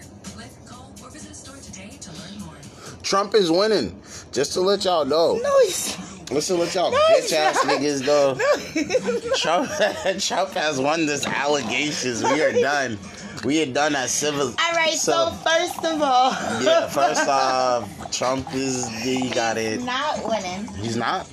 Trump 3.11 3.35
is 3.35 3.51
winning. 3.51 4.01
Just 4.31 4.53
to 4.53 4.61
let 4.61 4.85
y'all 4.85 5.05
know. 5.05 5.35
No, 5.43 5.61
he's. 5.63 5.97
Just 6.27 6.47
to 6.47 6.55
let 6.55 6.73
y'all 6.77 6.93
No, 6.93 6.97
bitch 7.11 7.33
ass 7.33 7.65
not. 7.65 7.81
niggas 7.81 8.05
though. 8.07 8.35
No, 8.35 9.31
Trump, 9.35 9.69
Trump 10.23 10.51
has 10.53 10.79
won 10.81 11.07
this 11.07 11.27
allegations. 11.27 12.23
We 12.23 12.41
are 12.41 12.53
done. 12.53 12.97
We 13.45 13.63
are 13.63 13.67
done 13.67 13.97
as 13.97 14.13
civil. 14.13 14.47
All 14.51 14.75
right. 14.77 14.93
So 14.93 15.11
so- 15.13 15.31
first 15.45 15.85
of 15.85 16.01
all, 16.01 16.31
yeah. 16.63 16.87
First 16.89 17.27
off, 17.27 18.13
Trump 18.13 18.47
is 18.55 18.89
he 19.03 19.29
got 19.31 19.59
it. 19.59 19.83
not 19.83 20.25
winning. 20.25 20.69
He's 20.77 20.97
not. 20.97 21.29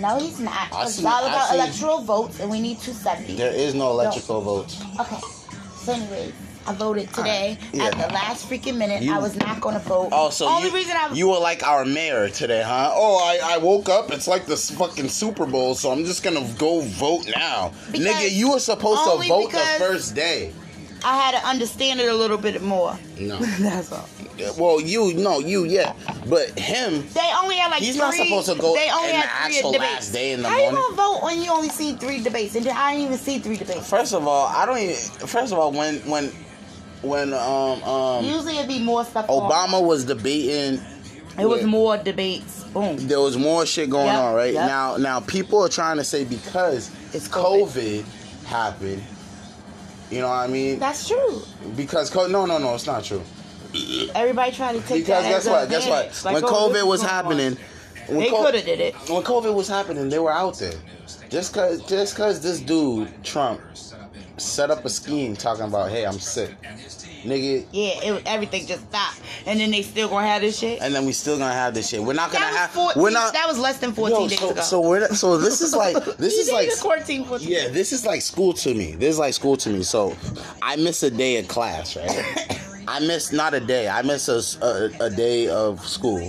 No, 0.00 0.18
he's 0.18 0.40
not. 0.40 0.68
It's 0.82 0.94
see- 0.94 1.06
all 1.06 1.24
about 1.24 1.50
see. 1.50 1.54
electoral 1.54 2.00
votes, 2.02 2.40
and 2.40 2.50
we 2.50 2.60
need 2.60 2.78
270. 2.80 3.36
There 3.36 3.52
is 3.54 3.74
no 3.76 3.90
electrical 3.92 4.40
votes. 4.40 4.82
Okay. 4.98 5.18
So, 5.76 5.92
anyways, 5.92 6.32
I 6.66 6.72
voted 6.72 7.12
today 7.12 7.58
Yeah. 7.72 7.84
at 7.86 7.92
the 7.92 8.12
last 8.14 8.48
freaking 8.48 8.76
minute. 8.76 9.02
You- 9.02 9.14
I 9.14 9.18
was 9.18 9.36
not 9.36 9.60
going 9.60 9.74
to 9.74 9.80
vote. 9.80 10.08
Oh, 10.12 10.30
so 10.30 10.46
only 10.46 10.68
you, 10.70 10.74
reason 10.74 10.96
I 10.96 11.12
you 11.12 11.28
were 11.28 11.38
like 11.38 11.62
our 11.66 11.84
mayor 11.84 12.28
today, 12.28 12.62
huh? 12.64 12.90
Oh, 12.94 13.18
I, 13.18 13.54
I 13.54 13.58
woke 13.58 13.88
up. 13.88 14.10
It's 14.10 14.26
like 14.28 14.46
this 14.46 14.70
fucking 14.70 15.08
Super 15.08 15.46
Bowl, 15.46 15.74
so 15.74 15.90
I'm 15.90 16.04
just 16.04 16.22
gonna 16.22 16.46
go 16.58 16.80
vote 16.80 17.26
now. 17.36 17.72
Nigga, 17.90 18.30
you 18.30 18.52
were 18.52 18.58
supposed 18.58 19.02
to 19.04 19.28
vote 19.28 19.50
the 19.52 19.58
first 19.78 20.14
day. 20.14 20.52
I 21.06 21.16
had 21.20 21.38
to 21.38 21.46
understand 21.46 22.00
it 22.00 22.08
a 22.08 22.14
little 22.14 22.38
bit 22.38 22.62
more. 22.62 22.98
No. 23.18 23.36
That's 23.60 23.92
all. 23.92 24.08
Well, 24.58 24.80
you, 24.80 25.12
no, 25.14 25.38
you, 25.38 25.64
yeah. 25.64 25.92
But 26.26 26.58
him, 26.58 27.06
They 27.12 27.30
only 27.42 27.56
had 27.56 27.70
like 27.70 27.82
He's 27.82 27.94
three. 27.96 28.00
not 28.00 28.14
supposed 28.14 28.48
to 28.48 28.54
go 28.58 28.74
They 28.74 28.88
only 28.90 29.10
in 29.10 29.16
had 29.16 29.24
the 29.52 29.56
actual 29.56 29.72
debates. 29.72 29.92
last 29.92 30.12
day 30.12 30.32
in 30.32 30.42
the 30.42 30.48
How 30.48 30.56
morning. 30.58 30.76
you 30.78 30.82
gonna 30.82 30.96
vote 30.96 31.20
when 31.22 31.42
you 31.42 31.50
only 31.50 31.68
see 31.68 31.94
three 31.94 32.20
debates? 32.22 32.54
And 32.56 32.66
I 32.68 32.94
didn't 32.94 33.06
even 33.06 33.18
see 33.18 33.38
three 33.38 33.56
debates. 33.58 33.88
first 33.88 34.14
of 34.14 34.26
all, 34.26 34.46
I 34.46 34.64
don't 34.66 34.78
even. 34.78 34.94
First 34.94 35.52
of 35.52 35.58
all, 35.58 35.70
when 35.72 35.96
when 36.10 36.32
when 37.04 37.32
um 37.34 37.82
um 37.84 38.24
Usually 38.24 38.56
it'd 38.58 38.68
be 38.68 38.78
more 38.82 39.04
stuff. 39.04 39.28
on- 39.28 39.50
Obama 39.50 39.82
was 39.84 40.04
debating, 40.04 40.80
It 41.38 41.46
was 41.46 41.64
more 41.64 41.96
debates. 41.96 42.64
Boom. 42.64 42.96
there 43.06 43.20
was 43.20 43.36
more 43.36 43.66
shit 43.66 43.90
going 43.90 44.06
Yep, 44.06 44.18
on, 44.18 44.34
right? 44.34 44.52
yep. 44.54 44.66
Now 44.66 44.96
now 44.96 45.20
people 45.20 45.60
are 45.62 45.68
trying 45.68 45.96
to 45.98 46.04
say 46.04 46.24
because 46.24 46.90
It's 47.12 47.28
COVID. 47.28 48.02
COVID 48.02 48.44
happened. 48.46 49.02
You 50.10 50.20
know 50.20 50.28
what 50.28 50.34
I 50.34 50.46
mean? 50.48 50.78
That's 50.78 51.08
true. 51.08 51.42
Because 51.76 52.10
co- 52.10 52.26
no, 52.26 52.46
no, 52.46 52.58
no, 52.58 52.74
it's 52.74 52.86
not 52.86 53.04
true. 53.04 53.22
Everybody 54.14 54.52
trying 54.52 54.80
to 54.80 54.86
take 54.86 55.04
Because 55.06 55.24
that 55.24 55.30
guess 55.30 55.46
what? 55.48 55.68
Guess 55.68 55.88
what? 55.88 56.22
Like, 56.24 56.34
when 56.42 56.44
oh, 56.44 56.70
COVID 56.70 56.86
was 56.86 57.02
on. 57.02 57.08
happening, 57.08 57.56
when 58.06 58.18
they 58.20 58.30
co- 58.30 58.44
could 58.44 58.54
have 58.54 58.64
did 58.64 58.78
it. 58.80 58.94
when 59.08 59.22
COVID 59.22 59.52
was 59.54 59.66
happening, 59.66 60.08
they 60.08 60.18
were 60.20 60.30
out 60.32 60.58
there. 60.58 60.74
Just 61.30 61.54
cause, 61.54 61.80
just 61.88 62.14
cause 62.16 62.40
this 62.40 62.60
dude 62.60 63.08
Trump 63.24 63.60
set 64.36 64.70
up 64.70 64.84
a 64.84 64.88
scheme 64.90 65.36
talking 65.36 65.64
about, 65.64 65.90
hey, 65.90 66.04
I'm 66.04 66.18
sick, 66.18 66.50
nigga, 67.22 67.64
Yeah, 67.72 68.02
it, 68.02 68.22
everything 68.26 68.66
just 68.66 68.82
stopped, 68.88 69.20
and 69.46 69.60
then 69.60 69.70
they 69.70 69.82
still 69.82 70.08
gonna 70.08 70.26
have 70.26 70.42
this 70.42 70.58
shit. 70.58 70.80
and 70.82 70.94
then 70.94 71.04
we 71.06 71.12
still 71.12 71.38
gonna 71.38 71.52
have 71.54 71.74
this 71.74 71.88
shit. 71.88 72.02
We're 72.02 72.14
not 72.14 72.32
gonna 72.32 72.44
have. 72.46 72.70
14, 72.70 73.02
we're 73.02 73.10
not. 73.10 73.32
that 73.32 73.46
was 73.46 73.58
less 73.58 73.78
than 73.78 73.92
14 73.92 74.20
Yo, 74.22 74.28
days 74.28 74.38
so, 74.38 74.50
ago. 74.50 74.60
so 74.60 74.80
we're 74.80 75.08
so 75.14 75.38
this 75.38 75.60
is 75.60 75.74
like 75.74 75.94
this 76.18 76.34
is 76.34 76.50
like 76.52 76.70
14, 76.70 77.24
14 77.24 77.48
yeah 77.48 77.68
this 77.68 77.92
is 77.92 78.04
like 78.04 78.22
school 78.22 78.52
to 78.54 78.74
me. 78.74 78.92
This 78.96 79.10
is 79.14 79.18
like 79.18 79.34
school 79.34 79.56
to 79.58 79.70
me. 79.70 79.82
So 79.82 80.16
I 80.62 80.76
miss 80.76 81.02
a 81.02 81.10
day 81.10 81.38
of 81.38 81.48
class, 81.48 81.96
right? 81.96 82.60
I 82.88 83.00
miss 83.00 83.32
not 83.32 83.54
a 83.54 83.60
day. 83.60 83.88
I 83.88 84.02
miss 84.02 84.28
a 84.28 84.90
a 85.00 85.10
day 85.10 85.48
of 85.48 85.86
school. 85.86 86.28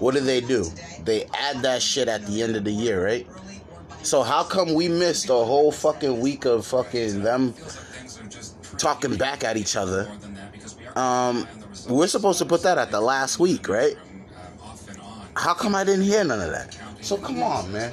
What 0.00 0.14
do 0.14 0.20
they 0.20 0.40
do? 0.40 0.64
They 1.04 1.24
add 1.34 1.62
that 1.62 1.82
shit 1.82 2.06
at 2.06 2.24
the 2.26 2.42
end 2.42 2.54
of 2.54 2.62
the 2.64 2.70
year, 2.70 3.04
right? 3.04 3.26
So 4.02 4.22
how 4.22 4.42
come 4.42 4.74
we 4.74 4.88
missed 4.88 5.28
a 5.28 5.34
whole 5.34 5.70
fucking 5.72 6.20
week 6.20 6.44
of 6.44 6.66
fucking 6.66 7.22
them 7.22 7.54
talking 8.78 9.16
back 9.16 9.44
at 9.44 9.56
each 9.56 9.76
other? 9.76 10.10
Um, 10.96 11.46
we're 11.88 12.06
supposed 12.06 12.38
to 12.38 12.46
put 12.46 12.62
that 12.62 12.78
at 12.78 12.90
the 12.90 13.00
last 13.00 13.38
week, 13.38 13.68
right? 13.68 13.96
How 15.36 15.54
come 15.54 15.74
I 15.74 15.84
didn't 15.84 16.04
hear 16.04 16.24
none 16.24 16.40
of 16.40 16.50
that? 16.50 16.76
So 17.00 17.16
come 17.16 17.42
on, 17.42 17.70
man. 17.72 17.92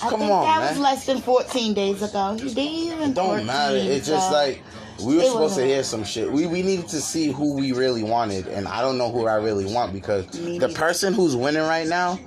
I 0.00 0.10
Come 0.10 0.20
think 0.20 0.30
on, 0.32 0.44
that 0.44 0.60
man. 0.60 0.70
was 0.70 0.78
less 0.78 1.06
than 1.06 1.20
14 1.20 1.74
days 1.74 2.02
ago. 2.02 2.32
You 2.34 2.44
didn't 2.50 2.58
even 2.58 3.10
It 3.10 3.14
don't 3.14 3.26
14, 3.30 3.46
matter. 3.46 3.76
It's 3.76 4.06
just 4.06 4.30
like 4.32 4.62
we 5.02 5.16
were 5.16 5.22
It 5.22 5.26
supposed 5.26 5.34
to 5.34 5.42
wasn't- 5.62 5.66
hear 5.66 5.82
some 5.82 6.04
shit. 6.04 6.30
We 6.30 6.46
we 6.46 6.62
needed 6.62 6.86
to 6.88 7.00
see 7.00 7.32
who 7.32 7.54
we 7.54 7.72
really 7.72 8.04
wanted, 8.04 8.46
and 8.46 8.68
I 8.68 8.80
don't 8.80 8.96
know 8.96 9.10
who 9.10 9.26
I 9.26 9.34
really 9.36 9.64
want 9.64 9.92
because 9.92 10.32
Me 10.34 10.58
the 10.60 10.68
neither. 10.68 10.72
person 10.72 11.14
who's 11.14 11.34
winning 11.34 11.62
right 11.62 11.86
now 11.88 12.18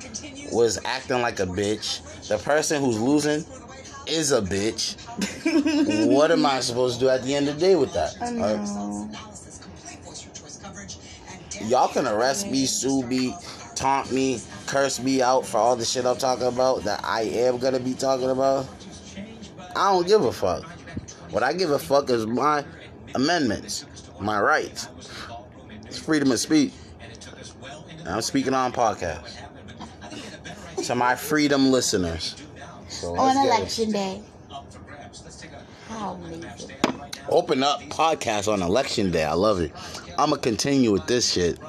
was 0.52 0.80
acting 0.84 1.22
like 1.22 1.40
a 1.40 1.46
bitch. 1.46 2.02
The 2.32 2.38
person 2.38 2.82
who's 2.82 2.98
losing 2.98 3.44
is 4.08 4.32
a 4.32 4.42
bitch. 4.42 4.96
what 6.16 6.32
am 6.32 6.46
I 6.46 6.62
supposed 6.62 7.00
to 7.00 7.06
do 7.06 7.10
at 7.10 7.24
the 7.24 7.36
end 7.36 7.50
of 7.50 7.56
the 7.56 7.60
day 7.60 7.76
with 7.76 7.92
that? 7.92 8.16
I 8.22 8.32
know. 8.32 9.10
Y'all 11.68 11.90
can 11.90 12.08
arrest 12.08 12.50
me, 12.50 12.66
sue 12.66 13.04
me, 13.04 13.36
taunt 13.76 14.14
me, 14.14 14.40
curse 14.66 15.02
me 15.02 15.22
out 15.22 15.46
for 15.46 15.58
all 15.58 15.76
the 15.76 15.84
shit 15.84 16.06
I'm 16.06 16.16
talking 16.16 16.48
about 16.48 16.86
that 16.86 17.04
I 17.04 17.24
am 17.24 17.58
gonna 17.58 17.82
be 17.82 17.96
talking 17.96 18.30
about. 18.30 18.66
I 19.76 19.92
don't 19.92 20.08
give 20.08 20.24
a 20.24 20.32
fuck. 20.32 20.64
What 21.32 21.44
I 21.44 21.52
give 21.52 21.72
a 21.72 21.80
fuck 21.80 22.10
is 22.10 22.26
my 22.26 22.64
amendments, 23.14 23.86
my 24.22 24.40
rights. 24.40 24.88
It's 25.86 26.00
freedom 26.00 26.32
of 26.32 26.40
speech. 26.40 26.72
And 28.00 28.08
I'm 28.08 28.22
speaking 28.22 28.54
on 28.54 28.72
podcast. 28.72 29.51
To 30.86 30.96
my 30.96 31.16
freedom 31.16 31.72
listeners. 31.72 32.36
So 32.90 33.16
On 33.16 33.36
get 33.36 33.44
it. 33.44 33.48
election 33.48 33.92
day. 33.92 34.22
How 35.88 36.14
amazing. 36.14 36.72
Open 37.30 37.64
up 37.64 37.82
podcast 37.84 38.52
on 38.52 38.62
election 38.62 39.12
day. 39.12 39.24
I 39.24 39.34
love 39.34 39.60
it. 39.60 39.72
I'm 40.18 40.32
gonna 40.32 40.42
continue 40.42 40.92
with 40.92 41.06
this 41.08 41.32
shit. 41.32 41.60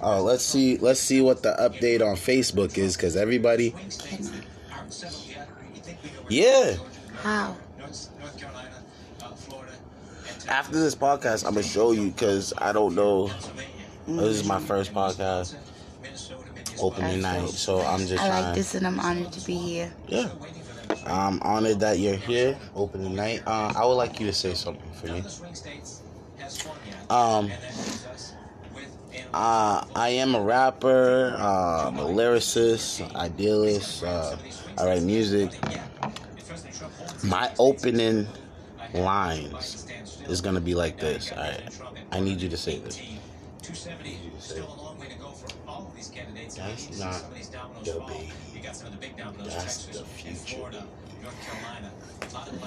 Oh, 0.00 0.22
let's 0.22 0.42
see. 0.42 0.76
Let's 0.78 1.00
see 1.00 1.20
what 1.20 1.42
the 1.42 1.56
update 1.58 2.02
on 2.02 2.16
Facebook 2.16 2.76
is, 2.76 2.96
because 2.96 3.16
everybody. 3.16 3.74
Yeah. 6.28 6.74
How? 7.22 7.56
North 7.78 8.38
Carolina, 8.38 8.82
Florida, 9.36 9.72
after 10.48 10.78
this 10.78 10.94
podcast, 10.94 11.46
I'm 11.46 11.54
gonna 11.54 11.62
show 11.62 11.92
you, 11.92 12.10
because 12.10 12.52
I 12.58 12.72
don't 12.72 12.94
know. 12.94 13.30
This 14.06 14.40
is 14.40 14.44
my 14.44 14.60
first 14.60 14.92
podcast, 14.92 15.54
opening 16.80 17.20
night, 17.20 17.48
so 17.48 17.80
I'm 17.80 18.00
just 18.00 18.22
I 18.22 18.28
trying. 18.28 18.44
like 18.44 18.54
this 18.54 18.74
and 18.74 18.86
I'm 18.86 19.00
honored 19.00 19.32
to 19.32 19.46
be 19.46 19.56
here. 19.56 19.92
Yeah. 20.06 20.28
I'm 21.06 21.40
honored 21.42 21.80
that 21.80 21.98
you're 21.98 22.16
here, 22.16 22.58
opening 22.74 23.14
night. 23.14 23.42
Uh, 23.46 23.72
I 23.76 23.84
would 23.84 23.94
like 23.94 24.20
you 24.20 24.26
to 24.26 24.32
say 24.32 24.54
something 24.54 24.90
for 24.92 25.06
me. 25.06 25.22
Um, 27.10 27.50
uh, 29.34 29.84
I 29.94 30.08
am 30.10 30.34
a 30.34 30.40
rapper, 30.40 31.34
uh, 31.38 31.90
a 31.90 32.04
lyricist, 32.04 33.14
idealist. 33.14 34.02
Uh, 34.02 34.36
I 34.78 34.86
write 34.86 35.02
music. 35.02 35.52
My 37.24 37.52
opening 37.58 38.26
lines 38.94 39.86
is 40.28 40.40
gonna 40.40 40.60
be 40.60 40.74
like 40.74 40.98
this. 40.98 41.32
All 41.32 41.38
right, 41.38 41.80
I 42.12 42.20
need 42.20 42.40
you 42.40 42.48
to 42.48 42.56
say 42.56 42.78
this. 42.78 43.00
That's 43.68 43.86
not 46.98 47.32
the 47.84 47.94
baby. 48.06 48.32
That's 48.64 49.86
the 49.86 50.04
future. 50.04 50.70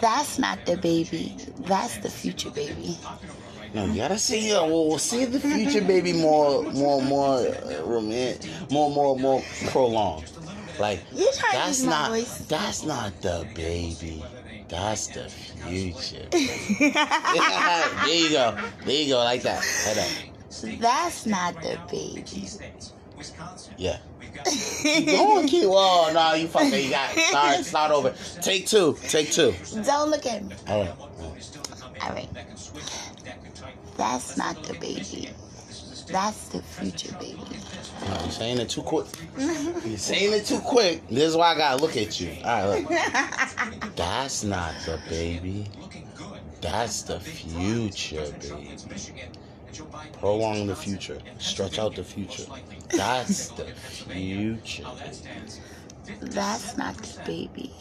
That's 0.01 0.39
not 0.39 0.65
the 0.65 0.77
baby. 0.77 1.37
That's 1.59 1.97
the 1.97 2.09
future 2.09 2.49
baby. 2.51 2.97
No, 3.73 3.85
you 3.85 3.95
gotta 3.97 4.17
say 4.17 4.51
uh, 4.51 4.65
well, 4.65 4.97
see 4.97 5.25
the 5.25 5.39
future 5.39 5.81
baby 5.81 6.11
more, 6.11 6.63
more, 6.73 7.01
more 7.01 7.37
uh, 7.37 7.83
romantic, 7.85 8.51
more, 8.69 8.89
more, 8.91 9.17
more 9.17 9.41
prolonged. 9.67 10.29
Like 10.77 10.99
You 11.13 11.29
trying 11.37 11.51
to 11.51 11.57
that's 11.57 11.83
not, 11.83 12.09
voice. 12.09 12.37
that's 12.49 12.83
not 12.83 13.21
the 13.21 13.47
baby. 13.55 14.23
That's 14.67 15.07
the 15.07 15.29
future. 15.29 16.25
there 16.31 18.15
you 18.15 18.29
go. 18.29 18.57
There 18.85 18.95
you 18.95 19.09
go. 19.09 19.17
Like 19.19 19.43
that. 19.43 19.63
Like 19.95 20.30
that. 20.51 20.79
That's 20.79 21.25
not 21.25 21.55
the 21.61 21.79
baby. 21.89 22.47
Yeah. 23.77 23.97
Keep 24.45 25.05
going, 25.07 25.47
keep. 25.47 25.65
Oh 25.67 26.09
no, 26.13 26.33
you 26.33 26.47
fucking. 26.47 26.85
You 26.85 26.89
got. 26.89 27.09
Start, 27.17 27.73
not 27.73 27.91
over. 27.91 28.15
Take 28.41 28.65
two. 28.65 28.97
Take 29.03 29.31
two. 29.31 29.53
Don't 29.83 30.09
look 30.09 30.25
at 30.25 30.43
me. 30.43 30.55
All 30.67 30.81
right. 30.81 30.95
All 32.01 32.13
right. 32.13 32.29
That's 33.97 34.37
not 34.37 34.63
the 34.63 34.73
baby. 34.75 35.29
That's 36.07 36.49
the 36.49 36.61
future 36.61 37.13
baby. 37.19 37.37
No, 38.07 38.19
you're 38.21 38.31
saying 38.31 38.59
it 38.59 38.69
too 38.69 38.81
quick. 38.81 39.05
You're 39.37 39.97
saying 39.97 40.33
it 40.33 40.45
too 40.45 40.59
quick. 40.59 41.07
This 41.07 41.29
is 41.29 41.37
why 41.37 41.53
I 41.53 41.57
gotta 41.57 41.81
look 41.81 41.95
at 41.95 42.19
you. 42.19 42.35
All 42.43 42.71
right, 42.71 42.81
look. 42.81 43.95
That's 43.95 44.43
not 44.43 44.73
the 44.85 44.99
baby. 45.07 45.69
That's 46.59 47.03
the 47.03 47.19
future, 47.19 48.25
baby. 48.41 48.77
Prolong 50.19 50.67
the 50.67 50.75
future. 50.75 51.19
Stretch 51.39 51.79
out 51.79 51.95
the 51.95 52.03
future. 52.03 52.43
That's 52.89 53.49
the 53.49 53.65
future. 53.65 54.85
That's 56.19 56.77
not 56.77 56.97
the 56.97 57.19
baby. 57.25 57.71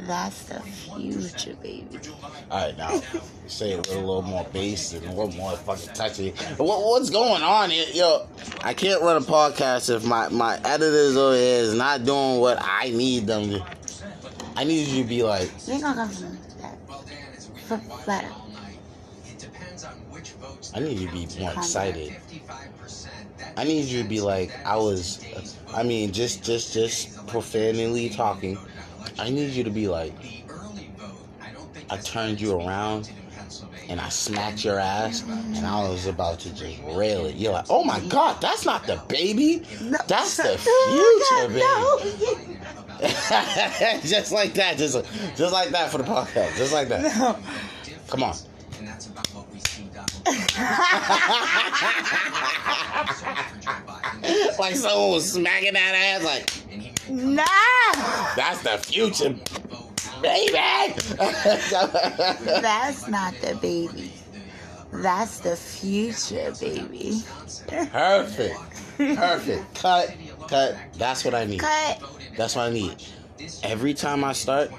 That's 0.00 0.44
the 0.44 0.60
future 0.60 1.54
baby. 1.62 1.98
All 2.50 2.66
right, 2.66 2.76
now 2.76 3.00
say 3.46 3.72
it 3.72 3.78
with 3.78 3.92
a 3.92 3.98
little 3.98 4.22
more 4.22 4.46
bass 4.52 4.92
and 4.92 5.04
a 5.04 5.10
little 5.10 5.32
more 5.32 5.56
fucking 5.56 5.92
touchy. 5.94 6.30
What, 6.56 6.80
what's 6.82 7.10
going 7.10 7.42
on 7.42 7.70
here? 7.70 7.86
Yo, 7.92 8.26
I 8.62 8.74
can't 8.74 9.02
run 9.02 9.16
a 9.16 9.20
podcast 9.20 9.94
if 9.94 10.04
my, 10.04 10.28
my 10.28 10.58
editors 10.64 11.16
over 11.16 11.36
here 11.36 11.60
is 11.62 11.74
not 11.74 12.04
doing 12.04 12.40
what 12.40 12.58
I 12.60 12.90
need 12.90 13.26
them 13.26 13.50
to. 13.50 13.66
I 14.56 14.64
need 14.64 14.88
you 14.88 15.02
to 15.02 15.08
be 15.08 15.22
like, 15.22 15.50
You 15.66 15.74
ain't 15.74 15.82
gonna 15.82 16.08
from 16.08 16.38
that. 16.60 16.78
F- 17.70 18.02
flatter. 18.04 18.28
I 20.74 20.80
need 20.80 20.98
you 20.98 21.06
to 21.06 21.12
be 21.12 21.28
more 21.40 21.52
excited. 21.52 22.16
I 23.56 23.64
need 23.64 23.86
you 23.86 24.02
to 24.02 24.08
be 24.08 24.20
like, 24.20 24.50
I 24.64 24.76
was, 24.76 25.24
I 25.74 25.82
mean, 25.82 26.12
just, 26.12 26.44
just, 26.44 26.72
just 26.72 27.26
profanely 27.26 28.08
talking. 28.10 28.58
I 29.18 29.30
need 29.30 29.50
you 29.50 29.64
to 29.64 29.70
be 29.70 29.88
like, 29.88 30.12
I 31.90 31.96
turned 31.96 32.40
you 32.40 32.56
around 32.56 33.10
and 33.88 34.00
I 34.00 34.08
smacked 34.10 34.64
your 34.64 34.78
ass 34.78 35.22
and 35.22 35.66
I 35.66 35.88
was 35.88 36.06
about 36.06 36.40
to 36.40 36.54
just 36.54 36.78
rail 36.94 37.26
it. 37.26 37.36
You're 37.36 37.52
like, 37.52 37.66
oh 37.70 37.82
my 37.82 38.00
god, 38.00 38.40
that's 38.40 38.64
not 38.64 38.86
the 38.86 39.00
baby. 39.08 39.62
That's 40.06 40.36
the 40.36 40.58
future, 40.58 41.48
baby. 41.48 42.58
just 44.08 44.32
like 44.32 44.54
that, 44.54 44.76
just, 44.76 44.96
just 45.36 45.52
like 45.52 45.70
that 45.70 45.90
for 45.90 45.98
the 45.98 46.04
podcast, 46.04 46.56
just 46.56 46.72
like 46.72 46.88
that. 46.88 47.38
Come 48.08 48.22
on. 48.22 48.34
like 54.58 54.74
someone 54.76 55.12
was 55.12 55.32
smacking 55.32 55.72
that 55.74 55.94
ass, 55.94 56.24
like 56.24 56.50
Nah. 57.10 57.44
that's 58.36 58.60
the 58.62 58.76
future, 58.78 59.34
baby. 60.20 60.52
That's 62.60 63.08
not 63.08 63.32
the 63.40 63.54
baby. 63.62 64.12
That's 64.92 65.40
the 65.40 65.56
future 65.56 66.52
baby. 66.60 67.22
Perfect, 67.66 68.58
perfect. 68.98 69.74
Cut, 69.74 70.14
cut. 70.48 70.76
That's 70.98 71.24
what 71.24 71.34
I 71.34 71.44
need. 71.46 71.60
Cut. 71.60 72.02
That's 72.36 72.56
what 72.56 72.66
I 72.68 72.70
need. 72.70 73.02
Every 73.62 73.94
time 73.94 74.22
I 74.24 74.32
start, 74.34 74.70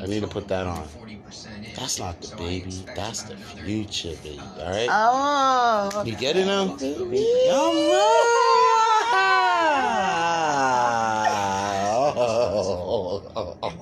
I 0.00 0.06
need 0.06 0.20
to 0.20 0.28
put 0.28 0.46
that 0.48 0.66
on. 0.66 0.86
That's 1.76 1.98
not 1.98 2.20
the 2.20 2.36
baby. 2.36 2.70
That's 2.94 3.22
the 3.22 3.36
future, 3.36 4.14
baby. 4.22 4.40
All 4.60 4.70
right. 4.70 4.88
Oh. 4.90 6.02
You 6.04 6.14
get 6.16 6.36
it 6.36 6.46
now? 6.46 6.76
Baby. 6.76 7.26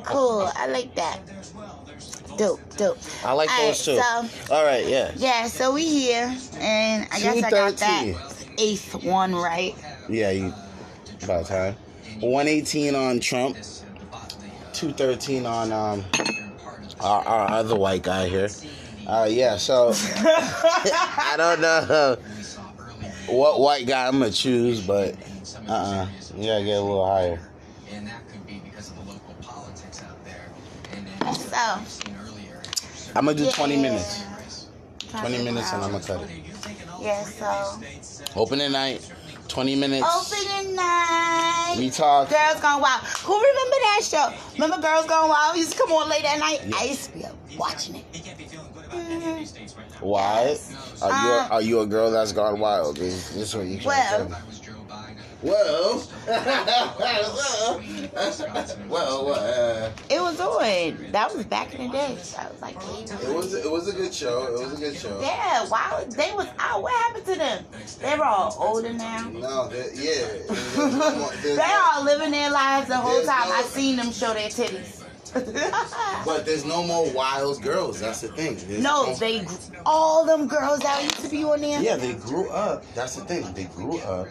Cool. 0.04 0.50
I 0.54 0.66
like 0.68 0.94
that. 0.94 1.18
Dope, 2.38 2.60
dope. 2.76 2.98
I 3.24 3.32
like 3.32 3.50
All 3.50 3.66
those 3.66 3.88
right, 3.88 3.96
too. 3.96 4.28
so- 4.48 4.54
All 4.54 4.64
right, 4.64 4.86
yeah. 4.86 5.12
Yeah, 5.16 5.46
so 5.46 5.72
we 5.74 5.84
here, 5.84 6.34
and 6.58 7.06
I 7.12 7.20
guess 7.20 7.42
I 7.44 7.50
got 7.50 7.76
that 7.76 8.02
213. 8.04 8.54
eighth 8.58 9.04
one 9.04 9.34
right. 9.34 9.74
Yeah, 10.08 10.30
you 10.30 10.54
about 11.22 11.46
time. 11.46 11.74
118 12.20 12.94
on 12.94 13.20
Trump. 13.20 13.56
213 14.72 15.44
on 15.44 15.72
um 15.72 16.04
our, 17.00 17.22
our 17.24 17.50
other 17.50 17.76
white 17.76 18.02
guy 18.02 18.28
here. 18.28 18.48
Uh 19.06 19.26
yeah, 19.30 19.56
so 19.56 19.92
I 20.16 21.34
don't 21.36 21.60
know 21.60 22.16
what 23.28 23.60
white 23.60 23.86
guy 23.86 24.06
I'm 24.06 24.18
gonna 24.18 24.30
choose, 24.30 24.86
but 24.86 25.14
uh 25.68 25.72
uh 25.72 26.06
you 26.36 26.46
gotta 26.46 26.64
get 26.64 26.76
a 26.78 26.80
little 26.80 27.06
higher. 27.06 27.40
And 27.92 28.06
that 28.06 28.22
could 28.28 28.46
be 28.46 28.60
because 28.64 28.90
of 28.90 28.96
the 28.96 29.12
local 29.12 29.34
politics 29.42 30.02
out 30.02 30.22
there. 30.24 30.50
And 30.92 31.06
then 31.06 31.34
So, 31.34 31.76
we've 31.78 31.88
seen 31.88 32.16
earlier. 32.22 32.62
I'm 33.16 33.24
gonna 33.26 33.36
do 33.36 33.50
20 33.50 33.76
minutes. 33.76 34.24
20 35.10 35.44
minutes 35.44 35.72
and 35.72 35.82
I'm 35.82 35.90
gonna 35.92 36.04
cut 36.04 36.22
it. 36.22 36.30
Yeah, 37.00 37.24
so 37.24 37.80
Opening 38.36 38.72
night, 38.72 39.10
20 39.50 39.76
minutes. 39.76 40.06
opening 40.06 40.74
night. 40.76 41.74
We 41.78 41.90
talk. 41.90 42.30
Girls 42.30 42.60
Gone 42.60 42.80
Wild. 42.80 43.02
Who 43.02 43.34
remember 43.34 43.76
that 43.82 44.00
show? 44.02 44.32
Remember 44.54 44.80
Girls 44.80 45.06
Gone 45.06 45.28
Wild? 45.28 45.56
It 45.56 45.60
used 45.60 45.72
to 45.72 45.78
come 45.78 45.92
on 45.92 46.08
late 46.08 46.24
at 46.24 46.38
night. 46.38 46.60
I 46.78 46.84
used 46.84 47.10
to 47.10 47.18
be 47.18 47.24
up 47.24 47.34
watching 47.58 47.96
it. 47.96 48.04
Why? 50.00 50.56
Are 51.02 51.08
you 51.08 51.30
Um, 51.32 51.52
are 51.52 51.62
you 51.62 51.80
a 51.80 51.86
girl 51.86 52.10
that's 52.10 52.32
gone 52.32 52.58
wild? 52.58 52.98
Is 52.98 53.34
this 53.34 53.54
what 53.54 53.66
you 53.66 53.78
trying 53.78 54.34
Well-? 55.42 56.02
Well, 56.26 57.80
well, 58.88 59.24
well, 59.24 59.32
uh, 59.32 59.90
It 60.10 60.20
was 60.20 60.38
on. 60.38 61.12
That 61.12 61.34
was 61.34 61.46
back 61.46 61.74
in 61.74 61.86
the 61.86 61.92
day. 61.92 62.14
That 62.36 62.52
was 62.52 62.60
like 62.60 62.76
it 62.76 63.34
was 63.34 63.54
it 63.54 63.70
was 63.70 63.88
a 63.88 63.92
good 63.92 64.12
show. 64.12 64.46
It 64.46 64.52
was 64.60 64.74
a 64.74 64.76
good 64.76 64.96
show. 64.96 65.18
Yeah, 65.20 65.66
wow, 65.68 66.04
they 66.08 66.32
was 66.32 66.46
out. 66.58 66.82
What 66.82 66.92
happened 66.92 67.24
to 67.26 67.34
them? 67.36 67.64
They're 68.00 68.22
all 68.22 68.54
older 68.58 68.92
now. 68.92 69.30
No, 69.30 69.68
that, 69.68 69.94
yeah. 69.94 70.54
there's 70.76 70.94
no 70.94 71.16
more- 71.16 71.32
there's 71.42 71.56
They 71.56 71.78
all 71.94 72.04
living 72.04 72.30
their 72.32 72.50
lives 72.50 72.88
the 72.88 72.96
whole 72.98 73.22
time. 73.24 73.50
I 73.50 73.62
seen 73.62 73.96
them 73.96 74.12
show 74.12 74.34
their 74.34 74.48
titties. 74.50 74.99
But 75.32 76.44
there's 76.44 76.64
no 76.64 76.82
more 76.82 77.10
wild 77.12 77.62
girls. 77.62 78.00
That's 78.00 78.20
the 78.20 78.28
thing. 78.28 78.56
There's 78.66 78.82
no, 78.82 79.14
they 79.14 79.46
all 79.86 80.24
them 80.24 80.48
girls 80.48 80.80
that 80.80 81.02
used 81.02 81.20
to 81.20 81.28
be 81.28 81.44
on 81.44 81.60
there. 81.60 81.80
Yeah, 81.80 81.96
they 81.96 82.14
grew 82.14 82.48
up. 82.50 82.84
That's 82.94 83.16
the 83.16 83.24
thing. 83.24 83.52
They 83.54 83.64
grew 83.64 83.98
up. 83.98 84.28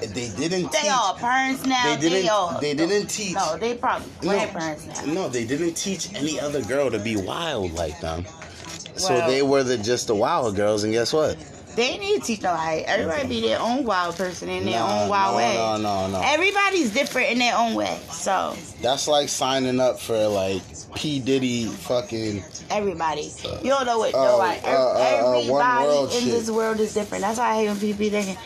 They 0.00 0.28
didn't. 0.28 0.72
They 0.72 0.78
teach. 0.82 0.90
all 0.90 1.14
parents 1.14 1.64
now. 1.64 1.96
They 1.96 2.08
didn't. 2.08 2.28
all, 2.28 2.60
They 2.60 2.74
didn't 2.74 3.08
teach. 3.08 3.34
No, 3.34 3.56
they 3.56 3.76
probably 3.76 4.08
grandparents 4.20 4.86
now. 4.86 5.12
No, 5.12 5.28
they 5.28 5.46
didn't 5.46 5.74
teach 5.74 6.12
any 6.14 6.38
other 6.38 6.62
girl 6.62 6.90
to 6.90 6.98
be 6.98 7.16
wild 7.16 7.72
like 7.72 7.98
them. 8.00 8.26
So 8.96 9.26
they 9.26 9.42
were 9.42 9.62
the 9.62 9.78
just 9.78 10.06
the 10.06 10.14
wild 10.14 10.56
girls, 10.56 10.84
and 10.84 10.92
guess 10.92 11.12
what? 11.12 11.36
They 11.76 11.98
need 11.98 12.20
to 12.20 12.26
teach 12.26 12.42
nobody. 12.42 12.80
Everybody 12.82 13.28
be 13.28 13.40
their 13.42 13.60
own 13.60 13.84
wild 13.84 14.16
person 14.16 14.48
in 14.48 14.64
their 14.64 14.80
No, 14.80 14.86
own 14.88 15.08
wild 15.10 15.32
no, 15.32 15.36
way. 15.36 15.54
no, 15.54 15.76
no, 15.76 16.08
no. 16.10 16.20
Everybody's 16.24 16.92
different 16.92 17.30
in 17.30 17.38
their 17.38 17.54
own 17.56 17.74
way. 17.74 17.98
So 18.10 18.56
That's 18.80 19.06
like 19.06 19.28
signing 19.28 19.78
up 19.78 20.00
for 20.00 20.26
like 20.28 20.62
P 20.94 21.20
Diddy 21.20 21.66
fucking. 21.66 22.42
everybody, 22.70 23.30
you 23.62 23.68
don't 23.68 23.84
know 23.86 23.98
what 23.98 24.14
Uh, 24.14 24.24
nobody. 24.24 24.60
uh, 24.64 24.70
uh, 24.70 24.92
uh, 24.94 25.38
everybody 25.38 25.98
in 26.16 26.22
shit. 26.22 26.32
this 26.32 26.50
world 26.50 26.80
is 26.80 26.94
different. 26.94 27.22
That's 27.22 27.38
why 27.38 27.50
I 27.50 27.54
hate 27.56 27.68
when 27.68 27.78
people 27.78 27.98
be 27.98 28.08
thinking, 28.10 28.36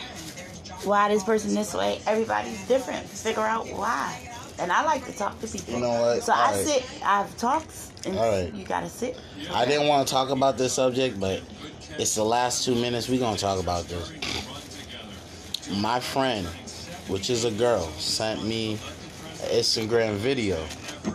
why 0.85 1.09
this 1.09 1.23
person 1.23 1.55
this 1.55 1.73
way? 1.73 2.01
Everybody's 2.07 2.61
different. 2.67 3.07
Figure 3.09 3.43
out 3.43 3.67
why. 3.69 4.19
And 4.59 4.73
I 4.73 4.85
like 4.85 5.07
to 5.07 5.13
talk 5.17 5.39
to 5.41 5.47
people. 5.47 5.75
You 5.75 5.81
know 5.81 6.01
what? 6.01 6.23
So 6.25 6.33
I 6.33 6.49
Alright. 6.49 6.67
sit. 6.67 6.85
I've 7.05 7.35
talked, 7.39 7.71
and 8.07 8.17
Alright. 8.17 8.55
you 8.55 8.65
gotta 8.65 8.89
sit. 8.89 9.19
I 9.53 9.65
didn't 9.65 9.89
want 9.89 10.07
to 10.07 10.13
talk 10.13 10.31
about 10.31 10.57
this 10.59 10.73
subject, 10.73 11.19
but 11.21 11.43
it's 11.99 12.15
the 12.15 12.25
last 12.25 12.65
two 12.65 12.75
minutes. 12.75 13.09
we're 13.09 13.19
going 13.19 13.37
to 13.37 13.41
talk 13.41 13.61
about 13.61 13.87
this. 13.89 14.13
My 15.77 16.01
friend, 16.01 16.47
which 17.09 17.31
is 17.31 17.45
a 17.45 17.51
girl, 17.51 17.87
sent 17.99 18.45
me 18.45 18.73
an 19.43 19.49
Instagram 19.51 20.17
video, 20.17 20.65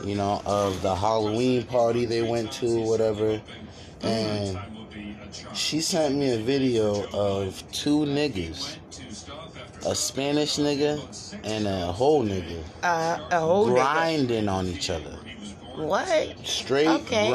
you 0.04 0.16
know, 0.16 0.42
of 0.46 0.82
the 0.82 0.96
Halloween 0.96 1.64
party 1.64 2.06
they 2.06 2.22
went 2.22 2.52
to, 2.54 2.82
whatever. 2.82 3.42
And 4.02 4.60
she 5.54 5.82
sent 5.82 6.16
me 6.16 6.34
a 6.34 6.38
video 6.38 7.08
of 7.12 7.64
two 7.72 8.00
niggas 8.00 8.78
a 9.86 9.94
Spanish 9.94 10.56
nigga 10.56 11.00
and 11.44 11.68
a 11.68 11.92
whole 11.92 12.24
nigga 12.24 12.60
Uh, 12.82 13.20
a 13.32 13.40
whole 13.40 13.68
nigga. 13.68 13.76
grinding 13.76 14.50
on 14.50 14.66
each 14.66 14.90
other 14.90 15.16
What? 15.78 16.36
straight 16.44 16.88
Okay. 16.88 17.30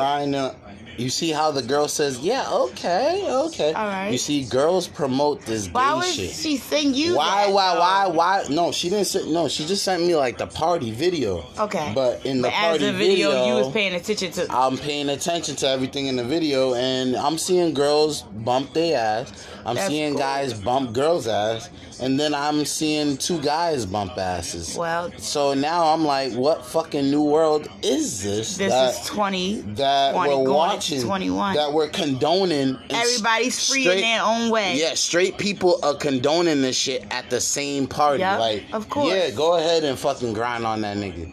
You 1.01 1.09
see 1.09 1.31
how 1.31 1.51
the 1.51 1.63
girl 1.63 1.89
says, 1.89 2.19
"Yeah, 2.19 2.47
okay, 2.51 3.25
okay." 3.27 3.73
All 3.73 3.87
right. 3.87 4.11
You 4.11 4.19
see, 4.19 4.45
girls 4.45 4.87
promote 4.87 5.41
this 5.47 5.67
gay 5.67 5.73
Why 5.73 5.95
would 5.95 6.05
shit. 6.05 6.31
she 6.31 6.59
send 6.59 6.95
you? 6.95 7.17
why, 7.17 7.47
that, 7.47 7.55
why, 7.55 7.75
though? 7.75 7.81
why, 7.81 8.07
why? 8.09 8.45
No, 8.51 8.71
she 8.71 8.91
didn't. 8.91 9.07
Say, 9.07 9.31
no, 9.31 9.49
she 9.49 9.65
just 9.65 9.83
sent 9.83 10.03
me 10.03 10.15
like 10.15 10.37
the 10.37 10.47
party 10.47 10.91
video. 10.91 11.47
Okay. 11.59 11.93
But 11.95 12.27
in 12.27 12.43
the 12.43 12.49
But 12.49 12.53
as 12.53 12.63
party 12.69 12.85
the 12.85 12.93
video, 12.93 13.31
video, 13.31 13.47
you 13.47 13.55
was 13.55 13.73
paying 13.73 13.95
attention 13.95 14.33
to. 14.33 14.47
I'm 14.51 14.77
paying 14.77 15.09
attention 15.09 15.57
to 15.57 15.69
everything 15.69 16.07
in 16.07 16.17
the 16.17 16.25
video, 16.25 16.75
and 16.75 17.17
I'm 17.17 17.39
seeing 17.39 17.73
girls 17.73 18.23
bump 18.23 18.75
their 18.75 18.99
ass. 18.99 19.33
I'm 19.65 19.77
That's 19.77 19.89
seeing 19.89 20.13
cool. 20.13 20.21
guys 20.21 20.55
bump 20.55 20.93
girls' 20.93 21.27
ass, 21.29 21.69
and 22.01 22.19
then 22.19 22.35
I'm 22.35 22.65
seeing 22.65 23.17
two 23.17 23.41
guys 23.41 23.85
bump 23.87 24.17
asses. 24.17 24.77
Well, 24.77 25.13
So 25.19 25.55
now 25.55 25.87
I'm 25.93 26.05
like, 26.05 26.33
what 26.33 26.65
fucking 26.65 27.11
new 27.11 27.23
world 27.23 27.69
is 27.83 28.23
this? 28.23 28.57
this 28.57 28.73
that, 28.73 28.95
is 29.01 29.07
twenty. 29.07 29.61
that 29.77 30.13
20 30.15 30.35
we're 30.37 30.51
watching, 30.53 31.03
21. 31.03 31.55
that 31.57 31.73
we're 31.73 31.89
condoning. 31.89 32.79
Everybody's 32.91 33.69
free 33.69 33.89
in 33.91 34.01
their 34.01 34.23
own 34.23 34.51
way. 34.51 34.77
Yeah, 34.77 34.95
straight 34.95 35.37
people 35.39 35.79
are 35.83 35.95
condoning 35.95 36.63
this 36.63 36.77
shit 36.77 37.07
at 37.11 37.29
the 37.31 37.41
same 37.41 37.87
party. 37.87 38.21
Yup, 38.21 38.41
like, 38.41 38.65
of 38.73 38.89
course. 38.89 39.13
Yeah, 39.15 39.31
go 39.31 39.57
ahead 39.59 39.85
and 39.85 39.99
fucking 39.99 40.33
grind 40.33 40.67
on 40.67 40.81
that 40.83 40.97
nigga. 40.97 41.33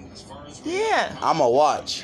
Yeah. 0.66 1.16
I'ma 1.22 1.48
watch. 1.48 2.04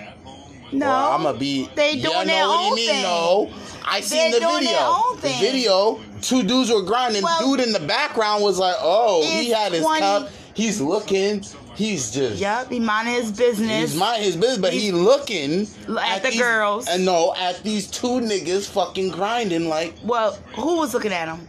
No. 0.73 0.87
Or 0.87 0.89
I'ma 1.13 1.33
be. 1.33 1.69
They 1.75 1.93
yeah, 1.95 2.03
doing 2.09 2.27
know 2.27 2.33
their 2.33 2.47
what 2.47 2.59
own 2.59 2.69
you 2.69 2.75
mean? 2.75 2.89
thing. 2.89 3.03
No, 3.03 3.51
I 3.85 4.01
seen 4.01 4.31
They're 4.31 4.39
the 4.41 4.47
video. 4.59 5.15
The 5.21 5.27
video. 5.39 6.01
Two 6.21 6.43
dudes 6.43 6.71
were 6.71 6.81
grinding. 6.81 7.23
Well, 7.23 7.39
Dude 7.55 7.65
in 7.65 7.73
the 7.73 7.79
background 7.79 8.43
was 8.43 8.57
like, 8.59 8.75
"Oh, 8.79 9.23
he 9.29 9.49
had 9.49 9.71
his 9.73 9.81
20 9.83 9.99
cup. 10.01 10.29
He's 10.53 10.79
looking. 10.81 11.43
He's 11.75 12.11
just. 12.11 12.39
yep. 12.39 12.69
he 12.69 12.79
minding 12.79 13.15
his 13.15 13.31
business. 13.31 13.91
He's 13.91 13.95
mind 13.99 14.23
his 14.23 14.35
business, 14.35 14.59
but 14.59 14.73
he 14.73 14.79
He's- 14.81 14.93
looking 14.93 15.61
At 15.99 16.21
the 16.21 16.29
these- 16.29 16.39
girls. 16.39 16.87
And 16.87 17.03
no, 17.03 17.33
at 17.35 17.63
these 17.63 17.87
two 17.87 18.19
niggas 18.21 18.67
fucking 18.69 19.09
grinding 19.09 19.67
like. 19.69 19.95
well, 20.03 20.37
who 20.55 20.77
was 20.77 20.93
looking 20.93 21.11
at 21.11 21.27
him? 21.27 21.47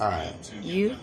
All 0.00 0.08
right, 0.08 0.32
You? 0.62 0.96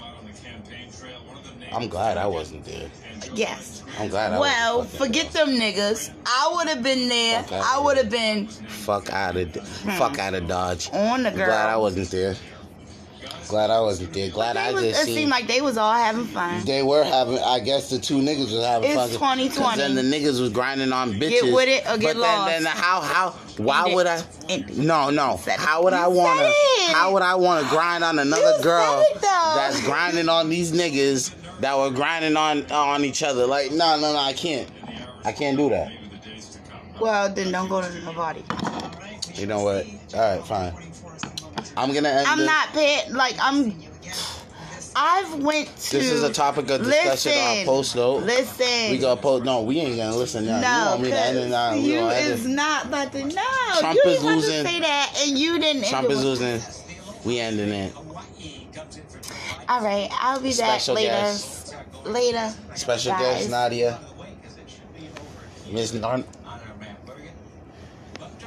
I'm 1.74 1.88
glad 1.89 2.17
I 2.17 2.28
wasn't 2.28 2.63
there. 2.65 2.89
Yes. 3.33 3.83
I'm 3.99 4.09
glad 4.09 4.33
I 4.33 4.39
Well, 4.39 4.83
forget 4.83 5.31
them 5.31 5.49
niggas. 5.49 6.11
I 6.25 6.51
would 6.53 6.67
have 6.67 6.83
been 6.83 7.07
there. 7.07 7.43
Fuck 7.43 7.63
I 7.65 7.79
would 7.79 7.97
have 7.97 8.09
been 8.09 8.47
Fuck 8.47 9.09
out 9.11 9.38
of, 9.38 9.55
hmm. 9.55 9.89
fuck 9.91 10.19
out 10.19 10.33
of 10.33 10.47
Dodge. 10.47 10.89
on 10.91 11.23
the 11.23 11.31
girl. 11.31 11.45
Glad 11.47 11.69
I 11.69 11.77
wasn't 11.77 12.11
there. 12.11 12.35
Glad 13.47 13.69
I 13.69 13.79
wasn't 13.79 14.11
there. 14.11 14.29
Glad 14.31 14.57
I 14.57 14.71
was- 14.71 14.81
just 14.83 15.01
it 15.01 15.05
seen. 15.05 15.15
seemed 15.15 15.29
like 15.31 15.45
they 15.47 15.61
was 15.61 15.77
all 15.77 15.93
having 15.93 16.25
fun. 16.25 16.65
They 16.65 16.81
were 16.81 17.03
having. 17.03 17.38
I 17.39 17.59
guess 17.59 17.91
the 17.91 17.99
two 17.99 18.17
niggas 18.17 18.51
was 18.51 18.65
having 18.65 18.89
It's 18.89 18.95
fun. 18.99 19.38
2020. 19.38 19.77
Then 19.77 19.93
the 19.95 20.01
niggas 20.01 20.41
was 20.41 20.49
grinding 20.49 20.91
on 20.91 21.13
bitches. 21.13 21.41
Get 21.43 21.53
with 21.53 21.67
it 21.69 21.83
or 21.88 21.97
get 21.99 22.15
but 22.15 22.21
lost. 22.21 22.47
Then, 22.51 22.63
then 22.63 22.73
how 22.75 23.01
how 23.01 23.29
why 23.57 23.93
would 23.93 24.07
I? 24.07 24.23
No 24.73 25.11
no. 25.11 25.39
How 25.57 25.83
would 25.83 25.93
I 25.93 26.07
wanna? 26.07 26.51
How 26.88 27.13
would 27.13 27.21
I 27.21 27.35
wanna 27.35 27.67
grind 27.69 28.03
on 28.03 28.17
another 28.17 28.61
girl 28.63 29.03
said 29.03 29.15
it, 29.17 29.21
though. 29.21 29.53
that's 29.55 29.79
grinding 29.83 30.27
on 30.27 30.49
these 30.49 30.71
niggas 30.71 31.31
that 31.65 31.75
were 31.75 31.89
grinding 31.89 32.38
on 32.38 32.71
on 32.71 33.04
each 33.04 33.23
other? 33.23 33.47
Like 33.47 33.71
no 33.71 33.99
no 33.99 34.13
no. 34.13 34.19
I 34.19 34.34
can't. 34.34 34.69
I 35.23 35.32
can't 35.32 35.58
do 35.58 35.69
that. 35.69 35.91
Well, 36.99 37.34
then 37.34 37.51
don't 37.51 37.67
go 37.67 37.82
to 37.82 37.88
the. 37.89 38.43
You 39.34 39.47
know 39.47 39.63
what? 39.63 39.88
All 40.13 40.38
right, 40.38 40.45
fine. 40.45 40.73
I'm 41.75 41.91
gonna 41.91 42.10
end. 42.10 42.28
I'm 42.28 42.38
this. 42.38 42.47
not 42.47 42.67
paying. 42.69 43.13
Like 43.13 43.36
I'm. 43.41 43.75
I've 44.95 45.43
went 45.43 45.75
to. 45.75 45.97
This 45.97 46.12
is 46.12 46.21
a 46.21 46.32
topic 46.32 46.69
of 46.69 46.84
discussion 46.84 47.32
on 47.32 47.65
post 47.65 47.95
though. 47.95 48.17
Listen. 48.17 48.91
We 48.91 48.99
gonna 48.99 49.19
post. 49.19 49.43
No, 49.43 49.63
we 49.63 49.80
ain't 49.80 49.97
gonna 49.97 50.15
listen 50.15 50.45
now. 50.45 50.58
you 50.58 50.62
No, 50.62 50.91
want 50.91 51.01
me 51.01 51.10
to 51.10 51.19
end 51.19 51.38
it 51.39 51.49
now? 51.49 51.71
because 51.71 51.88
you 51.88 52.08
is 52.10 52.45
not 52.45 52.86
about 52.86 53.12
to. 53.12 53.25
No, 53.25 53.80
Trump 53.80 53.99
you 54.06 54.12
is 54.12 54.23
losing. 54.23 54.63
to 54.63 54.69
say 54.69 54.80
that, 54.82 55.23
and 55.25 55.36
you 55.38 55.58
didn't. 55.60 55.86
Trump 55.86 56.12
is 56.12 56.23
losing. 56.23 56.62
We 57.25 57.39
ending 57.39 57.69
it. 57.69 57.93
All 59.67 59.82
right, 59.84 60.10
I'll 60.12 60.39
be 60.39 60.54
back 60.56 60.88
later. 60.88 61.10
guest. 61.10 61.75
Later. 62.06 62.54
Special 62.75 63.13
guys. 63.13 63.38
guest 63.39 63.49
Nadia. 63.49 63.99
Miss 65.71 65.93
Nar- 65.93 66.23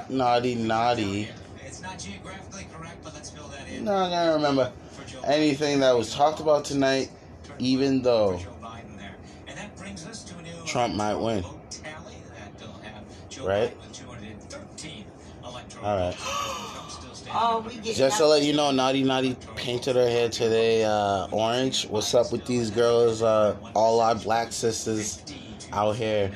Naughty 0.09 0.55
Naughty. 0.55 1.29
It's 1.67 1.81
not 1.83 1.99
geographically 1.99 2.67
correct, 2.73 2.99
but 3.03 3.15
let's 3.15 3.31
fill 3.31 3.49
that 3.49 3.69
in. 3.69 3.85
No, 3.85 3.95
I 3.95 4.09
gotta 4.11 4.33
remember 4.35 4.73
anything 5.25 5.81
that 5.81 5.97
was 5.97 6.15
talked 6.15 6.41
about 6.41 6.65
tonight, 6.65 7.11
even 7.59 8.01
though 8.03 8.39
Joe 8.39 8.49
Biden 8.63 8.97
there. 8.97 9.15
And 9.49 9.59
that 9.59 9.77
brings 9.77 10.07
us 10.07 10.23
to 10.25 10.39
a 10.39 10.43
new 10.43 10.51
Trump 10.65 10.95
might 10.95 11.17
win. 11.17 11.43
vote 11.43 11.71
tally 11.71 12.15
that 12.37 12.61
will 12.67 12.73
have 12.83 13.03
Joe 13.29 13.47
Right. 13.47 13.77
Biden 13.77 13.89
with 13.89 14.49
213 14.49 15.05
electoral 15.45 15.85
All 15.85 15.97
right. 15.99 16.15
votes. 16.15 16.73
Trump 16.73 16.91
still 16.91 17.15
standing 17.15 17.43
Oh, 17.45 17.59
at 17.59 17.65
we 17.67 17.75
get. 17.81 17.97
Just 17.97 18.19
to 18.19 18.27
let 18.27 18.43
you 18.45 18.53
know, 18.55 18.71
Naughty 18.71 19.03
Naughty 19.03 19.35
painted 19.69 19.97
her 19.97 20.09
hair 20.09 20.31
today 20.31 20.83
uh, 20.83 21.27
orange. 21.31 21.87
What's 21.89 22.15
up 22.15 22.33
with 22.33 22.47
these 22.47 22.71
girls? 22.71 23.21
Uh, 23.21 23.55
all 23.77 24.01
our 24.01 24.15
black 24.15 24.51
sisters 24.51 25.23
out 25.75 25.95
here 25.95 26.33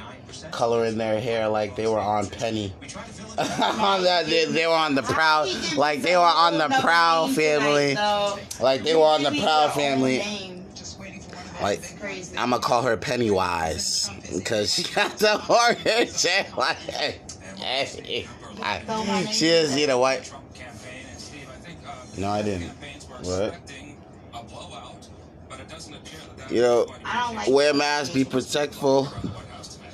coloring 0.50 0.98
their 0.98 1.18
hair 1.18 1.48
like 1.48 1.74
they 1.74 1.86
were 1.86 1.98
on 1.98 2.26
Penny. 2.26 2.74
They, 3.38 4.44
they 4.50 4.66
were 4.66 4.74
on 4.74 4.94
the 4.94 5.02
Proud, 5.02 5.48
like 5.78 6.02
they 6.02 6.14
were 6.14 6.22
on 6.22 6.58
the 6.58 6.68
Proud 6.82 7.30
family, 7.30 7.94
like 8.60 8.82
they 8.82 8.94
were 8.94 9.02
on 9.02 9.22
the 9.22 9.30
Proud 9.30 9.72
family. 9.72 10.18
Like 11.62 11.80
I'm 12.36 12.50
gonna 12.50 12.58
call 12.58 12.82
her 12.82 12.98
Pennywise 12.98 14.10
because 14.30 14.74
she 14.74 14.82
got 14.82 15.16
the 15.16 15.42
orange 15.48 16.22
hair. 16.22 16.46
Like, 16.58 16.76
hey, 16.76 17.20
hey, 17.56 18.26
I- 18.60 19.24
she 19.32 19.46
is, 19.46 19.74
think 19.74 19.88
uh, 21.86 21.94
No, 22.18 22.28
I 22.28 22.42
didn't. 22.42 22.70
Campaigns 23.22 23.28
were 23.28 23.44
What? 23.44 23.48
expecting 23.54 23.96
a 24.34 24.42
blowout, 24.44 25.08
but 25.48 25.60
it 25.60 25.68
doesn't 25.68 25.94
appear 25.94 26.18
that 26.36 26.48
that 26.48 26.54
You 26.54 26.62
know, 26.62 26.82
is 26.82 26.88
what 26.88 27.00
I 27.04 27.20
don't 27.26 27.36
like. 27.36 27.48
wear 27.48 27.74
masks, 27.74 28.14
be 28.14 28.24
respectful. 28.24 29.04
the 29.04 29.28
White 29.28 29.46
House 29.48 29.76
today. 29.76 29.86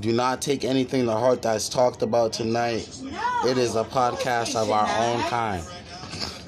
Do 0.00 0.12
not 0.12 0.40
take 0.42 0.64
anything 0.64 1.04
to 1.06 1.12
heart 1.12 1.42
that's 1.42 1.68
talked 1.68 2.02
about 2.02 2.32
tonight. 2.32 2.88
No. 3.02 3.48
It 3.48 3.58
is 3.58 3.76
a 3.76 3.84
podcast 3.84 4.54
of 4.56 4.70
our 4.70 4.88
own 4.98 5.20
kind. 5.24 5.64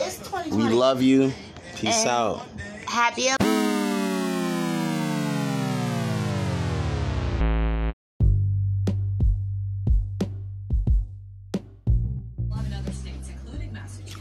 It's 0.00 0.30
We 0.50 0.64
love 0.64 1.02
you. 1.02 1.32
Peace 1.76 2.00
And- 2.02 2.08
out. 2.10 2.46
Happy. 2.86 3.28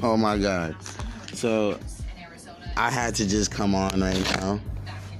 Oh 0.02 0.18
my 0.18 0.38
God. 0.38 0.76
So 1.44 1.78
I 2.78 2.90
had 2.90 3.16
to 3.16 3.28
just 3.28 3.52
come 3.52 3.76
on 3.76 4.00
right 4.00 4.36
now. 4.38 4.62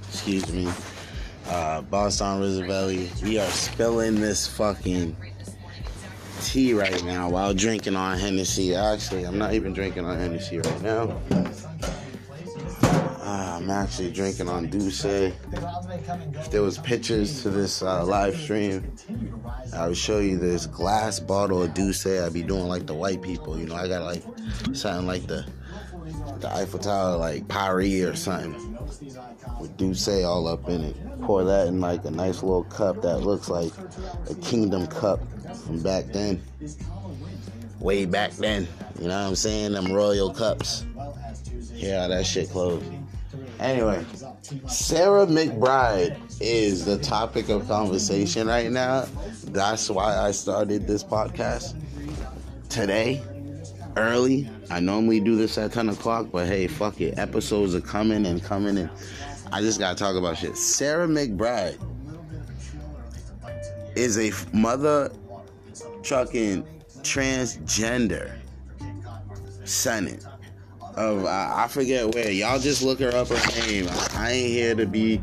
Excuse 0.08 0.50
me. 0.50 0.66
Uh, 1.46 1.82
Boston 1.82 2.40
Rizzavelli. 2.40 3.22
We 3.22 3.38
are 3.38 3.50
spilling 3.50 4.14
this 4.14 4.46
fucking 4.46 5.14
tea 6.40 6.72
right 6.72 7.04
now 7.04 7.28
while 7.28 7.52
drinking 7.52 7.94
on 7.94 8.16
Hennessy. 8.16 8.74
Actually, 8.74 9.24
I'm 9.24 9.36
not 9.36 9.52
even 9.52 9.74
drinking 9.74 10.06
on 10.06 10.18
Hennessy 10.18 10.60
right 10.60 10.82
now. 10.82 11.20
Uh, 13.20 13.58
I'm 13.60 13.68
actually 13.68 14.10
drinking 14.10 14.48
on 14.48 14.70
D'ussé. 14.70 15.34
If 16.40 16.50
there 16.50 16.62
was 16.62 16.78
pictures 16.78 17.42
to 17.42 17.50
this 17.50 17.82
uh, 17.82 18.02
live 18.02 18.34
stream, 18.34 18.96
I 19.74 19.88
would 19.88 19.98
show 19.98 20.20
you 20.20 20.38
this 20.38 20.64
glass 20.64 21.20
bottle 21.20 21.62
of 21.62 21.74
D'ussé. 21.74 22.24
I'd 22.24 22.32
be 22.32 22.42
doing 22.42 22.66
like 22.66 22.86
the 22.86 22.94
white 22.94 23.20
people, 23.20 23.58
you 23.58 23.66
know. 23.66 23.74
I 23.74 23.88
got 23.88 24.04
like 24.04 24.22
something 24.72 25.06
like 25.06 25.26
the 25.26 25.44
the 26.40 26.52
Eiffel 26.54 26.78
Tower, 26.78 27.16
like 27.16 27.46
Paris 27.48 28.02
or 28.02 28.16
something, 28.16 28.78
with 29.60 29.76
D'ussé 29.76 30.26
all 30.26 30.46
up 30.48 30.68
in 30.68 30.84
it. 30.84 30.96
Pour 31.22 31.44
that 31.44 31.68
in 31.68 31.80
like 31.80 32.04
a 32.04 32.10
nice 32.10 32.42
little 32.42 32.64
cup 32.64 33.02
that 33.02 33.18
looks 33.18 33.48
like 33.48 33.72
a 34.30 34.34
Kingdom 34.36 34.86
cup 34.86 35.20
from 35.64 35.82
back 35.82 36.06
then, 36.06 36.42
way 37.80 38.04
back 38.04 38.32
then. 38.32 38.66
You 38.98 39.08
know 39.08 39.22
what 39.22 39.28
I'm 39.28 39.36
saying? 39.36 39.72
Them 39.72 39.92
royal 39.92 40.32
cups. 40.32 40.84
Yeah, 41.72 42.06
that 42.08 42.26
shit 42.26 42.50
closed. 42.50 42.84
Anyway, 43.60 44.04
Sarah 44.66 45.26
McBride 45.26 46.16
is 46.40 46.84
the 46.84 46.98
topic 46.98 47.48
of 47.48 47.66
conversation 47.68 48.46
right 48.46 48.70
now. 48.70 49.06
That's 49.44 49.88
why 49.88 50.16
I 50.18 50.32
started 50.32 50.86
this 50.86 51.04
podcast 51.04 51.74
today, 52.68 53.22
early. 53.96 54.48
I 54.70 54.80
normally 54.80 55.20
do 55.20 55.36
this 55.36 55.58
at 55.58 55.72
10 55.72 55.90
o'clock, 55.90 56.28
but 56.32 56.46
hey, 56.46 56.66
fuck 56.66 57.00
it. 57.00 57.18
Episodes 57.18 57.74
are 57.74 57.80
coming 57.80 58.26
and 58.26 58.42
coming, 58.42 58.78
and 58.78 58.90
I 59.52 59.60
just 59.60 59.78
gotta 59.78 59.96
talk 59.96 60.16
about 60.16 60.38
shit. 60.38 60.56
Sarah 60.56 61.06
McBride 61.06 61.78
is 63.96 64.18
a 64.18 64.32
mother 64.56 65.12
trucking 66.02 66.66
transgender 67.02 68.34
senate 69.64 70.24
of 70.96 71.24
I, 71.26 71.64
I 71.64 71.68
forget 71.68 72.14
where. 72.14 72.30
Y'all 72.30 72.58
just 72.58 72.82
look 72.82 73.00
her 73.00 73.14
up 73.14 73.28
her 73.28 73.66
name. 73.66 73.88
I, 73.88 74.08
I 74.14 74.30
ain't 74.32 74.52
here 74.52 74.74
to 74.74 74.86
be 74.86 75.20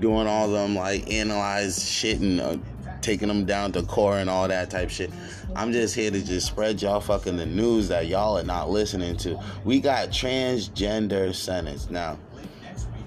doing 0.00 0.26
all 0.26 0.48
them 0.50 0.74
like 0.74 1.10
analyze 1.10 1.88
shit 1.88 2.20
and 2.20 2.40
uh, 2.40 2.56
taking 3.00 3.28
them 3.28 3.44
down 3.44 3.72
to 3.72 3.82
core 3.82 4.18
and 4.18 4.28
all 4.28 4.48
that 4.48 4.70
type 4.70 4.90
shit. 4.90 5.10
I'm 5.56 5.72
just 5.72 5.94
here 5.94 6.10
to 6.10 6.24
just 6.24 6.46
spread 6.46 6.82
y'all 6.82 7.00
fucking 7.00 7.36
the 7.36 7.46
news 7.46 7.88
that 7.88 8.06
y'all 8.06 8.36
are 8.38 8.44
not 8.44 8.70
listening 8.70 9.16
to. 9.18 9.40
We 9.64 9.80
got 9.80 10.08
transgender 10.08 11.34
sentence 11.34 11.90
now. 11.90 12.18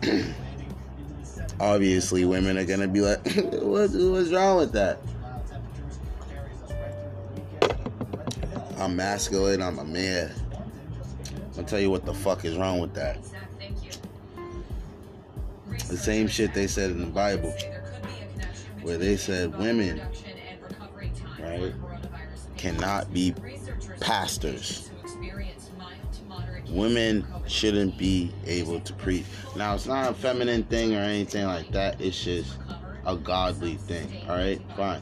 Obviously, 1.59 2.23
women 2.23 2.57
are 2.57 2.65
gonna 2.65 2.87
be 2.87 3.01
like, 3.01 3.25
what, 3.35 3.89
"What's 3.91 4.31
wrong 4.31 4.57
with 4.57 4.71
that?" 4.73 4.99
I'm 8.77 8.95
masculine. 8.95 9.61
I'm 9.61 9.79
a 9.79 9.83
man. 9.83 10.31
I'll 11.57 11.63
tell 11.63 11.79
you 11.79 11.89
what 11.89 12.05
the 12.05 12.13
fuck 12.13 12.45
is 12.45 12.55
wrong 12.55 12.79
with 12.79 12.93
that. 12.93 13.17
The 15.89 15.97
same 15.97 16.27
shit 16.27 16.53
they 16.53 16.67
said 16.67 16.91
in 16.91 16.99
the 16.99 17.07
Bible, 17.07 17.53
where 18.83 18.97
they 18.97 19.17
said 19.17 19.57
women, 19.57 20.01
right, 21.39 21.73
cannot 22.57 23.13
be 23.13 23.33
pastors. 23.99 24.89
Women 26.69 27.25
shouldn't 27.47 27.97
be 27.97 28.31
able 28.45 28.79
to 28.81 28.93
preach. 28.93 29.25
Now, 29.55 29.75
it's 29.75 29.85
not 29.85 30.11
a 30.11 30.13
feminine 30.13 30.63
thing 30.63 30.95
or 30.95 30.99
anything 30.99 31.45
like 31.45 31.71
that. 31.71 32.01
It's 32.01 32.21
just 32.21 32.57
a 33.05 33.15
godly 33.15 33.75
thing. 33.75 34.23
All 34.27 34.35
right, 34.35 34.61
fine. 34.75 35.01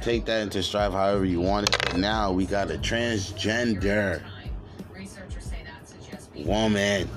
Take 0.00 0.26
that 0.26 0.42
into 0.42 0.62
strive 0.62 0.92
however 0.92 1.24
you 1.24 1.40
want 1.40 1.68
it. 1.68 1.96
Now 1.96 2.30
we 2.30 2.44
got 2.46 2.70
a 2.70 2.74
transgender 2.74 4.22
woman. 6.44 7.08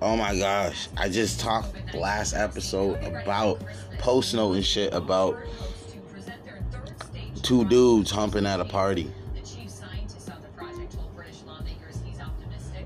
Oh 0.00 0.16
my 0.16 0.36
gosh. 0.36 0.88
I 0.96 1.08
just 1.08 1.40
talked 1.40 1.94
last 1.94 2.34
episode 2.34 3.02
about 3.04 3.62
post 3.98 4.34
note 4.34 4.54
and 4.54 4.64
shit 4.64 4.92
about 4.92 5.38
two 7.44 7.64
dudes 7.66 8.10
humping 8.10 8.46
at 8.46 8.58
a 8.58 8.64
party. 8.64 9.12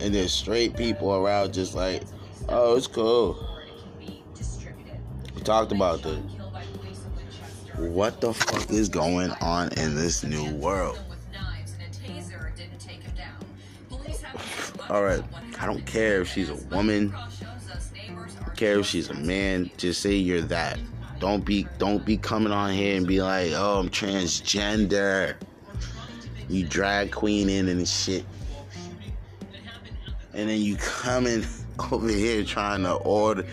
And 0.01 0.15
there's 0.15 0.33
straight 0.33 0.77
people 0.77 1.15
around 1.15 1.55
just 1.55 1.75
like, 1.75 2.03
oh, 2.49 2.77
it's 2.77 2.87
cool. 2.87 3.39
We 5.35 5.41
talked 5.43 5.73
about 5.73 6.03
this. 6.03 6.21
What 7.77 8.21
the 8.21 8.35
fuck 8.35 8.69
is 8.71 8.89
going 8.89 9.31
on 9.41 9.73
in 9.79 9.95
this 9.95 10.25
new 10.25 10.53
world? 10.57 11.01
All 14.91 15.05
right, 15.05 15.23
I 15.61 15.67
don't 15.67 15.85
care 15.87 16.21
if 16.23 16.33
she's 16.33 16.51
a 16.51 16.57
woman. 16.75 17.15
I 17.15 17.29
don't 18.45 18.57
care 18.57 18.81
if 18.81 18.87
she's 18.87 19.11
a 19.11 19.15
man. 19.15 19.71
Just 19.77 20.01
say 20.01 20.15
you're 20.15 20.41
that. 20.43 20.79
Don't 21.21 21.45
be 21.45 21.67
don't 21.79 22.05
be 22.05 22.17
coming 22.17 22.53
on 22.53 22.73
here 22.73 22.97
and 22.97 23.07
be 23.07 23.21
like, 23.21 23.53
oh, 23.55 23.81
I'm 23.81 23.89
transgender. 23.89 25.35
You 26.49 26.65
drag 26.67 27.11
queen 27.11 27.49
in 27.49 27.69
and 27.69 27.87
shit. 27.87 28.25
And 30.33 30.49
then 30.49 30.61
you 30.61 30.77
coming 30.77 31.45
over 31.93 32.09
here 32.09 32.45
trying 32.45 32.85
to 32.85 32.95
order. 32.95 33.45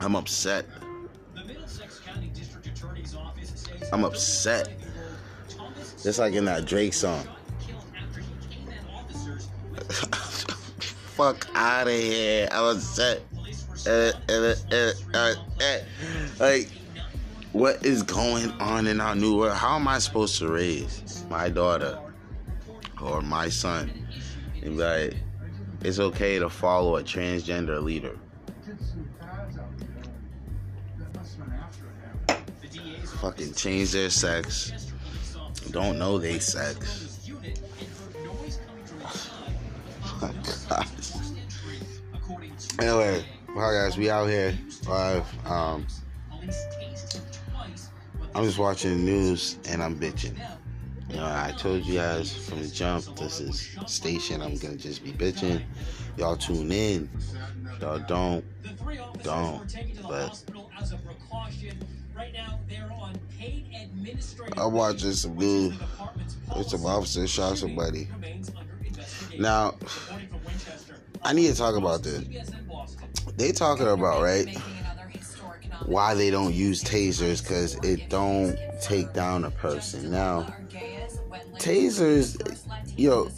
I'm 0.00 0.14
upset. 0.14 0.64
I'm 3.92 4.04
upset. 4.04 4.68
Just 6.02 6.20
like 6.20 6.34
in 6.34 6.44
that 6.44 6.66
Drake 6.66 6.94
song. 6.94 7.26
Fuck 11.18 11.48
out 11.56 11.88
of 11.88 11.92
here. 11.92 12.46
I 12.52 12.60
was 12.62 12.76
upset. 12.76 13.22
Uh, 13.84 14.12
uh, 14.28 14.54
uh, 14.70 14.92
uh, 15.14 15.34
uh. 15.60 15.78
Like, 16.38 16.70
what 17.50 17.84
is 17.84 18.04
going 18.04 18.52
on 18.60 18.86
in 18.86 19.00
our 19.00 19.16
new 19.16 19.36
world? 19.36 19.56
How 19.56 19.74
am 19.74 19.88
I 19.88 19.98
supposed 19.98 20.38
to 20.38 20.46
raise 20.46 21.24
my 21.28 21.48
daughter 21.48 21.98
or 23.02 23.20
my 23.20 23.48
son? 23.48 24.06
And 24.62 24.78
like, 24.78 25.16
it's 25.80 25.98
okay 25.98 26.38
to 26.38 26.48
follow 26.48 26.98
a 26.98 27.02
transgender 27.02 27.82
leader. 27.82 28.16
Fucking 33.20 33.54
change 33.54 33.90
their 33.90 34.10
sex. 34.10 34.92
Don't 35.72 35.98
know 35.98 36.18
they 36.18 36.38
sex. 36.38 37.06
Oh. 40.70 40.87
Anyway, 42.80 43.24
hi 43.56 43.72
guys, 43.72 43.98
we 43.98 44.08
out 44.08 44.26
here 44.28 44.56
live. 44.86 45.26
Um, 45.44 45.84
I'm 48.36 48.44
just 48.44 48.58
watching 48.58 48.90
the 48.90 48.96
news 48.96 49.58
and 49.68 49.82
I'm 49.82 49.98
bitching. 49.98 50.38
You 51.10 51.16
know, 51.16 51.24
I 51.24 51.52
told 51.58 51.84
you 51.84 51.94
guys 51.94 52.32
from 52.32 52.62
the 52.62 52.68
jump, 52.68 53.04
this 53.16 53.40
is 53.40 53.76
station. 53.86 54.40
I'm 54.40 54.56
gonna 54.58 54.76
just 54.76 55.02
be 55.02 55.10
bitching. 55.10 55.60
Y'all 56.16 56.36
tune 56.36 56.70
in. 56.70 57.10
Y'all 57.80 57.98
don't, 57.98 58.44
don't. 59.24 59.74
But 60.02 60.44
I'm 64.56 64.72
watching 64.72 65.12
some 65.14 65.36
news. 65.36 65.74
It's 66.54 66.70
some 66.70 66.86
officer 66.86 67.26
shot 67.26 67.58
somebody. 67.58 68.06
Now, 69.36 69.74
I 71.24 71.32
need 71.32 71.48
to 71.48 71.56
talk 71.56 71.76
about 71.76 72.02
this. 72.02 72.24
They 73.36 73.52
talking 73.52 73.86
about 73.86 74.22
right 74.22 74.56
why 75.86 76.14
they 76.14 76.30
don't 76.30 76.54
use 76.54 76.82
tasers 76.84 77.42
because 77.42 77.76
it 77.76 78.10
don't 78.10 78.58
take 78.80 79.12
down 79.12 79.44
a 79.44 79.50
person. 79.50 80.10
Now, 80.10 80.54
tasers, 81.56 82.60
yo, 82.96 83.30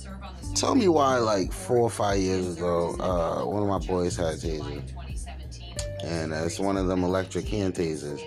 tell 0.54 0.74
me 0.74 0.88
why 0.88 1.18
like 1.18 1.52
four 1.52 1.78
or 1.78 1.90
five 1.90 2.18
years 2.18 2.56
ago, 2.56 2.96
uh, 2.98 3.46
one 3.46 3.62
of 3.62 3.68
my 3.68 3.78
boys 3.86 4.16
had 4.16 4.34
a 4.34 4.36
taser, 4.36 4.82
and 6.02 6.32
it's 6.32 6.58
one 6.58 6.76
of 6.76 6.86
them 6.86 7.04
electric 7.04 7.46
hand 7.46 7.74
tasers 7.74 8.20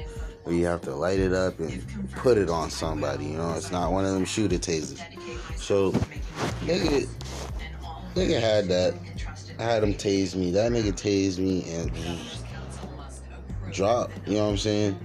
where 0.43 0.55
you 0.55 0.65
have 0.65 0.81
to 0.81 0.93
light 0.93 1.19
it 1.19 1.33
up 1.33 1.59
and 1.59 1.83
put 2.11 2.37
it 2.37 2.49
on 2.49 2.69
somebody. 2.69 3.25
You 3.25 3.37
know, 3.37 3.53
it's 3.53 3.71
not 3.71 3.91
one 3.91 4.05
of 4.05 4.13
them 4.13 4.25
shooter 4.25 4.57
tasers. 4.57 5.01
So, 5.57 5.91
nigga, 6.65 7.07
nigga 8.15 8.39
had 8.39 8.67
that. 8.67 8.93
I 9.59 9.63
had 9.63 9.83
him 9.83 9.93
tase 9.93 10.35
me. 10.35 10.51
That 10.51 10.71
nigga 10.71 10.91
tased 10.91 11.39
me 11.39 11.69
and 11.71 11.91
drop. 13.71 14.11
You 14.25 14.35
know 14.35 14.45
what 14.45 14.51
I'm 14.51 14.57
saying? 14.57 14.99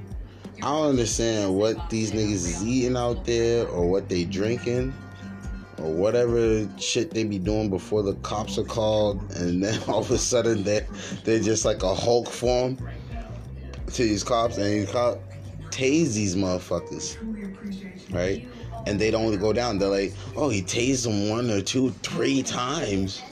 I 0.59 0.63
don't 0.63 0.89
understand 0.89 1.55
what 1.55 1.89
these 1.91 2.13
niggas 2.13 2.33
is 2.33 2.67
eating 2.67 2.97
out 2.97 3.25
there 3.25 3.69
or 3.69 3.89
what 3.89 4.09
they 4.09 4.25
drinking 4.25 4.93
or 5.79 5.93
whatever 5.93 6.69
shit 6.79 7.13
they 7.13 7.23
be 7.23 7.39
doing 7.39 7.71
before 7.71 8.03
the 8.03 8.15
cops 8.17 8.59
are 8.59 8.65
called 8.65 9.21
and 9.37 9.63
then 9.63 9.81
all 9.89 10.01
of 10.01 10.11
a 10.11 10.19
sudden 10.19 10.65
they 10.65 10.85
they're 11.23 11.39
just 11.39 11.65
like 11.65 11.85
a 11.85 11.95
Hulk 11.95 12.29
form 12.29 12.77
to 13.87 14.03
these 14.03 14.25
cops 14.25 14.57
and 14.57 14.67
these 14.67 14.91
cops 14.91 15.21
tase 15.71 16.15
these 16.15 16.35
motherfuckers. 16.35 17.17
Right? 18.13 18.49
And 18.87 18.99
they 18.99 19.11
don't 19.11 19.39
go 19.39 19.53
down. 19.53 19.79
They're 19.79 19.89
like, 19.89 20.13
oh, 20.37 20.49
he 20.49 20.63
tased 20.63 21.05
them 21.05 21.29
one 21.29 21.51
or 21.51 21.61
two, 21.61 21.91
three 22.03 22.43
times, 22.43 23.23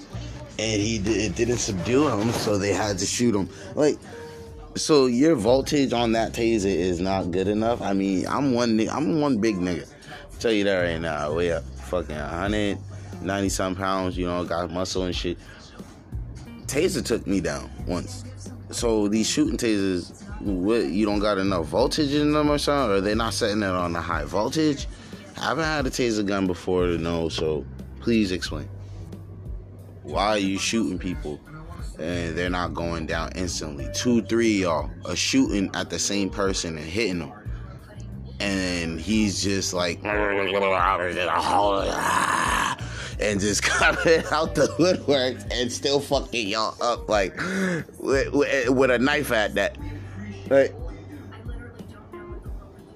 and 0.58 0.80
he 0.80 0.96
it 0.96 1.34
didn't 1.34 1.58
subdue 1.58 2.08
him, 2.08 2.30
so 2.32 2.58
they 2.58 2.72
had 2.72 2.98
to 2.98 3.06
shoot 3.06 3.34
him. 3.34 3.48
Like, 3.74 3.98
so 4.74 5.06
your 5.06 5.34
voltage 5.34 5.92
on 5.92 6.12
that 6.12 6.32
taser 6.32 6.66
is 6.66 7.00
not 7.00 7.30
good 7.30 7.48
enough. 7.48 7.80
I 7.80 7.92
mean, 7.92 8.26
I'm 8.26 8.52
one, 8.52 8.78
I'm 8.88 9.20
one 9.20 9.38
big 9.38 9.56
nigga. 9.56 9.88
Tell 10.38 10.52
you 10.52 10.64
that 10.64 10.80
right 10.80 11.00
now. 11.00 11.26
I 11.26 11.34
weigh 11.34 11.52
up 11.52 11.64
fucking 11.64 12.14
190 12.14 13.48
some 13.48 13.74
pounds. 13.74 14.16
You 14.18 14.26
know, 14.26 14.44
got 14.44 14.70
muscle 14.70 15.04
and 15.04 15.16
shit. 15.16 15.38
Taser 16.66 17.04
took 17.04 17.26
me 17.26 17.40
down 17.40 17.70
once. 17.86 18.24
So 18.70 19.08
these 19.08 19.28
shooting 19.28 19.56
tasers, 19.56 20.22
what 20.40 20.86
you 20.86 21.06
don't 21.06 21.20
got 21.20 21.38
enough 21.38 21.66
voltage 21.66 22.12
in 22.12 22.32
them 22.32 22.50
or 22.50 22.58
something, 22.58 22.96
or 22.96 23.00
they 23.00 23.14
not 23.14 23.32
setting 23.32 23.62
it 23.62 23.70
on 23.70 23.94
a 23.96 24.00
high 24.00 24.24
voltage. 24.24 24.86
I 25.38 25.48
haven't 25.48 25.64
had 25.64 25.86
a 25.86 25.90
taser 25.90 26.26
gun 26.26 26.46
before 26.46 26.86
to 26.86 26.98
know, 26.98 27.28
so 27.28 27.64
please 28.00 28.32
explain. 28.32 28.68
Why 30.06 30.28
are 30.28 30.38
you 30.38 30.58
shooting 30.58 30.98
people 30.98 31.40
and 31.98 32.36
they're 32.36 32.50
not 32.50 32.74
going 32.74 33.06
down 33.06 33.32
instantly? 33.34 33.88
Two, 33.92 34.22
three 34.22 34.62
y'all 34.62 34.88
are 35.04 35.16
shooting 35.16 35.68
at 35.74 35.90
the 35.90 35.98
same 35.98 36.30
person 36.30 36.78
and 36.78 36.86
hitting 36.86 37.18
them. 37.18 37.32
And 38.38 39.00
he's 39.00 39.42
just 39.42 39.72
like 39.72 40.02
and 43.20 43.40
just 43.40 43.62
coming 43.64 44.22
out 44.30 44.54
the 44.54 44.72
woodwork 44.78 45.38
and 45.50 45.72
still 45.72 46.00
fucking 46.00 46.48
y'all 46.48 46.76
up 46.80 47.08
like 47.08 47.36
with, 47.98 48.68
with, 48.68 48.90
a 48.90 48.98
knife 48.98 49.32
at 49.32 49.54
that. 49.54 49.76
Like, 50.48 50.74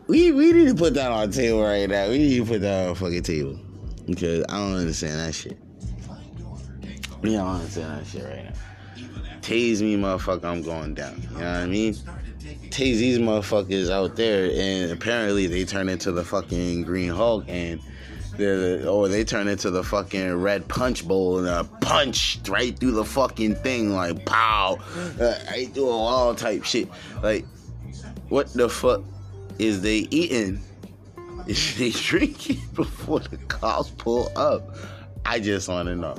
we 0.07 0.31
we 0.31 0.53
need 0.53 0.69
to 0.69 0.75
put 0.75 0.95
that 0.95 1.11
on 1.11 1.31
the 1.31 1.37
table 1.37 1.63
right 1.63 1.89
now. 1.89 2.09
We 2.09 2.19
need 2.19 2.37
to 2.37 2.45
put 2.45 2.61
that 2.61 2.87
on 2.87 2.91
a 2.93 2.95
fucking 2.95 3.23
table 3.23 3.59
because 4.07 4.45
I 4.49 4.59
don't 4.59 4.77
understand 4.77 5.19
that 5.19 5.35
shit. 5.35 5.59
We 7.23 7.33
don't 7.33 7.47
understand 7.47 8.01
that 8.01 8.07
shit 8.07 8.25
right 8.25 8.45
now. 8.45 8.53
Tase 9.41 9.81
me, 9.81 9.97
motherfucker, 9.97 10.45
I'm 10.45 10.63
going 10.63 10.95
down. 10.95 11.21
You 11.23 11.29
know 11.31 11.35
what 11.37 11.45
I 11.45 11.67
mean? 11.67 11.95
Tase 11.95 12.99
these 12.99 13.19
motherfuckers 13.19 13.91
out 13.91 14.17
there, 14.17 14.51
and 14.53 14.93
apparently 14.93 15.47
they 15.47 15.65
turn 15.65 15.89
into 15.89 16.13
the 16.13 16.25
fucking 16.25 16.83
Green 16.83 17.11
Hulk, 17.11 17.45
and 17.49 17.81
the 18.37 18.89
or 18.89 19.09
they 19.09 19.25
turn 19.25 19.49
into 19.49 19.71
the 19.71 19.83
fucking 19.83 20.35
red 20.37 20.67
punch 20.69 21.07
bowl 21.07 21.39
and 21.39 21.49
a 21.49 21.65
punch 21.81 22.41
right 22.49 22.79
through 22.79 22.93
the 22.93 23.05
fucking 23.05 23.57
thing, 23.57 23.93
like 23.93 24.25
pow, 24.25 24.79
uh, 25.21 25.35
right 25.51 25.71
through 25.73 25.89
a 25.89 25.97
wall 25.97 26.35
type 26.35 26.65
shit. 26.65 26.89
Like, 27.23 27.45
what 28.29 28.53
the 28.53 28.69
fuck 28.69 29.03
is 29.59 29.83
they 29.83 30.09
eating? 30.11 30.61
Is 31.47 31.77
they 31.79 31.91
drinking 31.91 32.61
before 32.75 33.21
the 33.21 33.37
cops 33.37 33.91
pull 33.91 34.31
up? 34.37 34.77
I 35.25 35.39
just 35.39 35.69
want 35.69 35.89
to 35.89 35.97
know. 35.97 36.17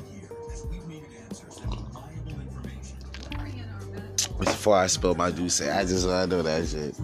Before 4.41 4.75
I 4.75 4.87
spill 4.87 5.13
my 5.13 5.29
juice, 5.29 5.61
I 5.61 5.85
just 5.85 6.07
want 6.07 6.29
to 6.31 6.37
know 6.37 6.41
that 6.41 6.67
shit. 6.67 6.95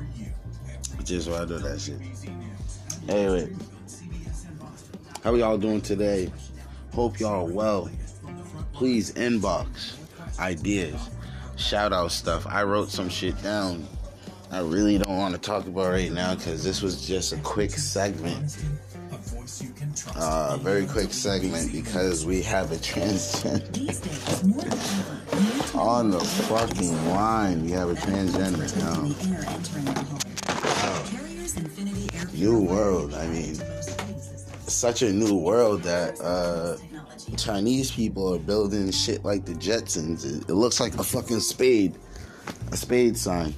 Just 1.03 1.29
want 1.29 1.47
to 1.47 1.53
know 1.53 1.59
that 1.59 1.79
shit. 1.79 1.99
Anyway, 3.07 3.49
how 5.23 5.35
y'all 5.35 5.57
doing 5.57 5.81
today? 5.81 6.31
Hope 6.93 7.19
y'all 7.19 7.47
well. 7.47 7.89
Please 8.73 9.13
inbox 9.13 9.97
ideas, 10.39 11.09
shout 11.57 11.93
out 11.93 12.11
stuff. 12.11 12.45
I 12.47 12.63
wrote 12.63 12.89
some 12.89 13.09
shit 13.09 13.41
down. 13.43 13.87
I 14.51 14.61
really 14.61 14.97
don't 14.97 15.17
want 15.17 15.35
to 15.35 15.39
talk 15.39 15.67
about 15.67 15.91
right 15.91 16.11
now 16.11 16.33
because 16.33 16.63
this 16.63 16.81
was 16.81 17.05
just 17.05 17.33
a 17.33 17.37
quick 17.37 17.71
segment 17.71 18.57
Uh, 20.15 20.57
very 20.57 20.85
quick 20.85 21.13
segment 21.13 21.71
because 21.71 22.25
we 22.25 22.41
have 22.41 22.71
a 22.73 22.75
transgender 22.75 23.87
on 25.73 26.11
the 26.11 26.19
fucking 26.19 27.09
line. 27.09 27.63
We 27.63 27.71
have 27.71 27.89
a 27.89 27.93
transgender 27.93 28.67
now. 28.77 29.03
New 32.33 32.61
world. 32.61 33.13
I 33.13 33.27
mean, 33.27 33.55
such 34.67 35.01
a 35.01 35.13
new 35.13 35.35
world 35.35 35.81
that 35.83 36.19
uh, 36.19 36.75
Chinese 37.37 37.89
people 37.91 38.33
are 38.33 38.39
building 38.39 38.91
shit 38.91 39.23
like 39.23 39.45
the 39.45 39.53
Jetsons. 39.53 40.25
It, 40.25 40.49
it 40.49 40.53
looks 40.55 40.81
like 40.81 40.95
a 40.95 41.03
fucking 41.03 41.39
spade, 41.39 41.95
a 42.73 42.77
spade 42.77 43.17
sign, 43.17 43.53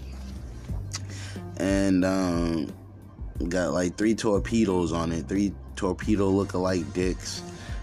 and 1.58 2.06
um, 2.06 2.71
got 3.47 3.73
like 3.73 3.97
three 3.97 4.13
torpedoes 4.13 4.93
on 4.93 5.12
it, 5.12 5.28
three 5.28 5.52
torpedo 5.79 6.27
look-alike 6.27 6.91
dicks. 6.93 7.41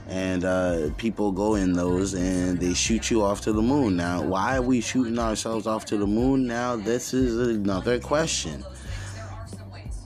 And 0.09 0.45
uh, 0.45 0.91
people 0.99 1.33
go 1.33 1.57
in 1.57 1.73
those 1.73 2.15
and 2.15 2.61
they 2.61 2.75
shoot 2.75 3.11
you 3.11 3.23
off 3.23 3.41
to 3.41 3.53
the 3.53 3.63
moon. 3.63 3.97
Now, 3.97 4.23
why 4.23 4.59
are 4.59 4.63
we 4.63 4.81
shooting 4.81 5.19
ourselves 5.19 5.67
off 5.67 5.85
to 5.87 5.97
the 5.97 6.07
moon? 6.07 6.47
Now, 6.47 6.77
this 6.77 7.13
is 7.13 7.57
another 7.57 7.99
question. 7.99 8.63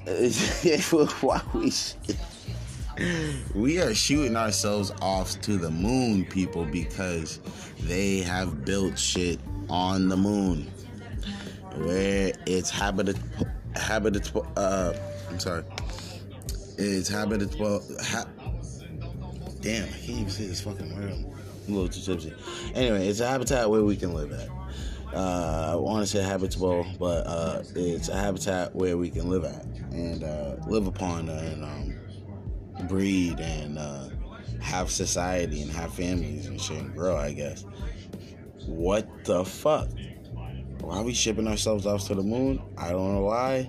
why 1.20 1.42
we 1.52 1.72
we 3.54 3.80
are 3.80 3.94
shooting 3.94 4.36
ourselves 4.36 4.92
off 5.02 5.40
to 5.42 5.56
the 5.58 5.70
moon, 5.70 6.24
people, 6.24 6.64
because 6.64 7.40
they 7.82 8.18
have 8.20 8.64
built 8.64 8.98
shit 8.98 9.38
on 9.68 10.08
the 10.08 10.16
moon 10.16 10.70
where 11.76 12.32
it's 12.46 12.70
habitable. 12.70 13.46
Habitable. 13.74 14.46
Uh, 14.56 14.94
I'm 15.28 15.38
sorry. 15.38 15.64
It's 16.82 17.10
habitable. 17.10 17.84
Ha- 18.00 18.26
Damn, 19.60 19.84
I 19.84 19.92
can't 19.92 20.08
even 20.08 20.30
see 20.30 20.46
this 20.46 20.62
fucking 20.62 20.96
word. 20.96 21.12
I'm 21.12 21.74
a 21.74 21.76
little 21.76 21.88
too 21.88 22.00
tipsy. 22.00 22.32
Anyway, 22.74 23.06
it's 23.06 23.20
a 23.20 23.28
habitat 23.28 23.68
where 23.68 23.84
we 23.84 23.96
can 23.96 24.14
live 24.14 24.32
at. 24.32 24.48
Uh, 25.14 25.72
I 25.72 25.76
want 25.76 26.02
to 26.02 26.06
say 26.06 26.22
habitable, 26.22 26.86
but 26.98 27.26
uh, 27.26 27.62
it's 27.74 28.08
a 28.08 28.16
habitat 28.16 28.74
where 28.74 28.96
we 28.96 29.10
can 29.10 29.28
live 29.28 29.44
at 29.44 29.66
and 29.92 30.24
uh, 30.24 30.56
live 30.66 30.86
upon 30.86 31.28
and 31.28 31.64
um, 31.64 32.86
breed 32.88 33.38
and 33.40 33.76
uh, 33.76 34.08
have 34.62 34.90
society 34.90 35.60
and 35.60 35.70
have 35.72 35.92
families 35.92 36.46
and 36.46 36.58
shit 36.58 36.78
and 36.78 36.94
grow, 36.94 37.14
I 37.14 37.34
guess. 37.34 37.66
What 38.64 39.26
the 39.26 39.44
fuck? 39.44 39.90
Why 40.80 40.96
are 40.96 41.02
we 41.02 41.12
shipping 41.12 41.46
ourselves 41.46 41.84
off 41.84 42.06
to 42.06 42.14
the 42.14 42.22
moon? 42.22 42.62
I 42.78 42.90
don't 42.92 43.12
know 43.14 43.24
why. 43.24 43.68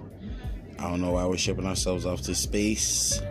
I 0.82 0.90
don't 0.90 1.00
know 1.00 1.12
why 1.12 1.26
we're 1.26 1.38
shipping 1.38 1.68
ourselves 1.68 2.08
off 2.08 2.22
to 2.24 2.34
space. 2.34 3.22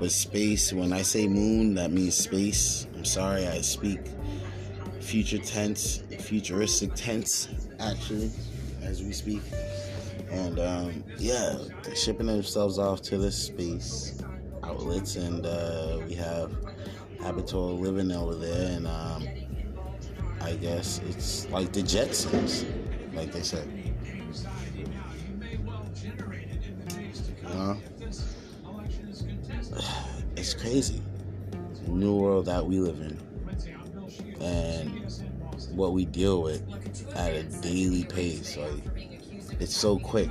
But 0.00 0.10
space, 0.10 0.72
when 0.72 0.90
I 0.90 1.02
say 1.02 1.28
moon, 1.28 1.74
that 1.74 1.90
means 1.90 2.14
space. 2.14 2.86
I'm 2.94 3.04
sorry, 3.04 3.46
I 3.46 3.60
speak 3.60 4.00
future 5.00 5.36
tense, 5.36 6.02
futuristic 6.18 6.94
tense, 6.94 7.48
actually, 7.78 8.30
as 8.82 9.02
we 9.02 9.12
speak. 9.12 9.42
And 10.30 10.58
um, 10.58 11.04
yeah, 11.18 11.58
shipping 11.94 12.26
themselves 12.26 12.78
off 12.78 13.02
to 13.02 13.18
the 13.18 13.30
space 13.30 14.18
outlets, 14.64 15.16
and 15.16 15.44
uh, 15.44 16.00
we 16.08 16.14
have 16.14 16.52
Habital 17.20 17.78
living 17.78 18.10
over 18.12 18.34
there, 18.34 18.76
and 18.76 18.86
um, 18.86 19.28
I 20.40 20.54
guess 20.54 21.02
it's 21.06 21.48
like 21.50 21.74
the 21.74 21.82
Jetsons, 21.82 22.64
like 23.14 23.30
they 23.30 23.42
said. 23.42 23.85
Crazy. 30.66 31.00
New 31.86 32.16
world 32.16 32.46
that 32.46 32.66
we 32.66 32.80
live 32.80 32.98
in. 32.98 33.16
And 34.40 35.08
what 35.70 35.92
we 35.92 36.04
deal 36.04 36.42
with 36.42 36.60
at 37.14 37.34
a 37.34 37.44
daily 37.60 38.02
pace. 38.02 38.56
Like, 38.56 38.82
it's 39.60 39.76
so 39.76 39.96
quick. 39.96 40.28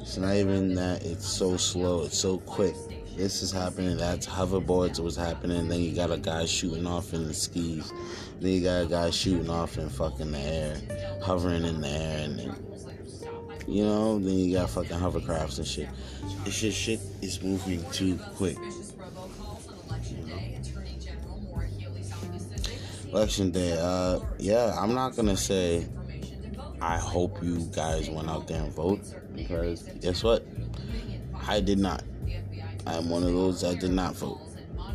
It's 0.00 0.16
not 0.16 0.36
even 0.36 0.74
that 0.76 1.04
it's 1.04 1.28
so 1.28 1.58
slow, 1.58 2.04
it's 2.04 2.16
so 2.16 2.38
quick. 2.38 2.74
This 3.14 3.42
is 3.42 3.52
happening, 3.52 3.98
that's 3.98 4.26
hoverboards 4.26 5.00
was 5.00 5.16
happening, 5.16 5.68
then 5.68 5.82
you 5.82 5.94
got 5.94 6.10
a 6.10 6.16
guy 6.16 6.46
shooting 6.46 6.86
off 6.86 7.12
in 7.12 7.28
the 7.28 7.34
skis. 7.34 7.92
Then 8.40 8.52
you 8.52 8.62
got 8.62 8.84
a 8.84 8.86
guy 8.86 9.10
shooting 9.10 9.50
off 9.50 9.76
in 9.76 9.90
fucking 9.90 10.32
the 10.32 10.38
air, 10.38 10.80
hovering 11.22 11.66
in 11.66 11.82
the 11.82 11.88
air, 11.88 12.24
and 12.24 12.38
then, 12.38 12.56
you 13.68 13.84
know, 13.84 14.18
then 14.18 14.38
you 14.38 14.56
got 14.56 14.70
fucking 14.70 14.96
hovercrafts 14.96 15.58
and 15.58 15.66
shit. 15.66 15.90
It's 16.46 16.58
just 16.58 16.78
shit 16.78 17.00
is 17.20 17.42
moving 17.42 17.84
too 17.90 18.18
quick. 18.34 18.56
Election 23.16 23.50
day, 23.50 23.72
uh, 23.80 24.20
yeah, 24.38 24.76
I'm 24.78 24.92
not 24.92 25.16
gonna 25.16 25.38
say 25.38 25.86
I 26.82 26.98
hope 26.98 27.42
you 27.42 27.60
guys 27.74 28.10
went 28.10 28.28
out 28.28 28.46
there 28.46 28.62
and 28.62 28.70
vote 28.70 29.00
because 29.34 29.84
guess 30.02 30.22
what? 30.22 30.46
I 31.48 31.60
did 31.60 31.78
not. 31.78 32.02
I'm 32.86 33.08
one 33.08 33.22
of 33.22 33.32
those 33.32 33.62
that 33.62 33.80
did 33.80 33.92
not 33.92 34.16
vote. 34.16 34.38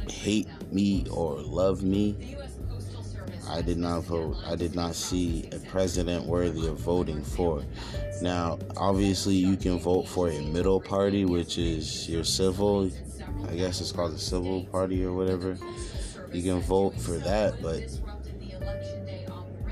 Hate 0.07 0.47
me 0.71 1.07
or 1.09 1.37
love 1.37 1.81
me, 1.81 2.37
I 3.49 3.63
did 3.63 3.79
not 3.79 4.03
vote. 4.03 4.37
I 4.45 4.55
did 4.55 4.75
not 4.75 4.93
see 4.93 5.49
a 5.51 5.57
president 5.57 6.25
worthy 6.25 6.67
of 6.67 6.77
voting 6.77 7.23
for. 7.23 7.63
Now, 8.21 8.59
obviously, 8.77 9.33
you 9.33 9.57
can 9.57 9.79
vote 9.79 10.07
for 10.07 10.29
a 10.29 10.39
middle 10.41 10.79
party, 10.79 11.25
which 11.25 11.57
is 11.57 12.07
your 12.07 12.23
civil. 12.23 12.91
I 13.49 13.55
guess 13.55 13.81
it's 13.81 13.91
called 13.91 14.13
the 14.13 14.19
civil 14.19 14.65
party 14.65 15.03
or 15.03 15.11
whatever. 15.13 15.57
You 16.31 16.43
can 16.43 16.61
vote 16.61 16.97
for 16.97 17.17
that, 17.17 17.61
but 17.61 17.83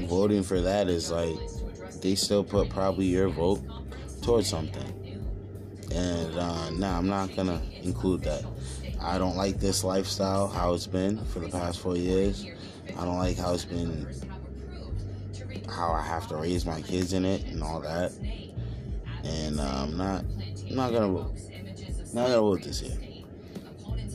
voting 0.08 0.44
for 0.44 0.62
that 0.62 0.88
is 0.88 1.12
like 1.12 1.38
they 2.02 2.16
still 2.16 2.44
put 2.44 2.70
probably 2.70 3.06
your 3.06 3.30
vote 3.30 3.62
towards 4.22 4.48
something. 4.48 4.96
And 5.92 6.38
uh, 6.38 6.70
now 6.72 6.92
nah, 6.92 6.98
I'm 6.98 7.08
not 7.08 7.36
gonna 7.36 7.62
include 7.82 8.24
that. 8.24 8.46
I 9.02 9.18
don't 9.18 9.38
like 9.38 9.60
this 9.60 9.84
lifestyle, 9.84 10.48
how 10.48 10.74
it's 10.74 10.88
been 10.88 11.24
for 11.26 11.40
the 11.40 11.50
past 11.50 11.80
four 11.80 11.96
years. 11.96 12.46
I 12.98 13.06
don't 13.06 13.18
like 13.18 13.38
how 13.38 13.54
it's 13.54 13.66
been, 13.66 14.08
how 15.68 15.92
I 15.92 16.02
have 16.02 16.28
to 16.28 16.36
raise 16.36 16.66
my 16.66 16.82
kids 16.82 17.14
in 17.14 17.26
it 17.26 17.46
and 17.46 17.64
all 17.64 17.80
that. 17.80 18.12
And 19.24 19.60
uh, 19.60 19.64
I'm 19.64 19.98
not, 19.98 20.26
I'm 20.70 20.76
not 20.76 20.92
gonna 20.92 21.08
vote. 21.08 21.36
Not 22.14 22.28
gonna 22.28 22.42
vote 22.42 22.64
this 22.64 22.82
year. 22.82 22.98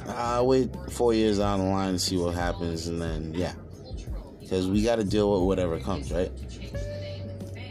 I'll 0.07 0.47
wait 0.47 0.71
four 0.91 1.15
years 1.15 1.39
down 1.39 1.61
the 1.61 1.67
line 1.67 1.91
and 1.91 2.01
see 2.01 2.17
what 2.17 2.35
happens, 2.35 2.89
and 2.89 3.01
then 3.01 3.33
yeah, 3.35 3.55
because 4.45 4.69
we 4.69 4.83
got 4.83 4.97
to 4.97 5.05
deal 5.05 5.33
with 5.33 5.43
whatever 5.43 5.81
comes, 5.81 6.13
right? 6.13 6.31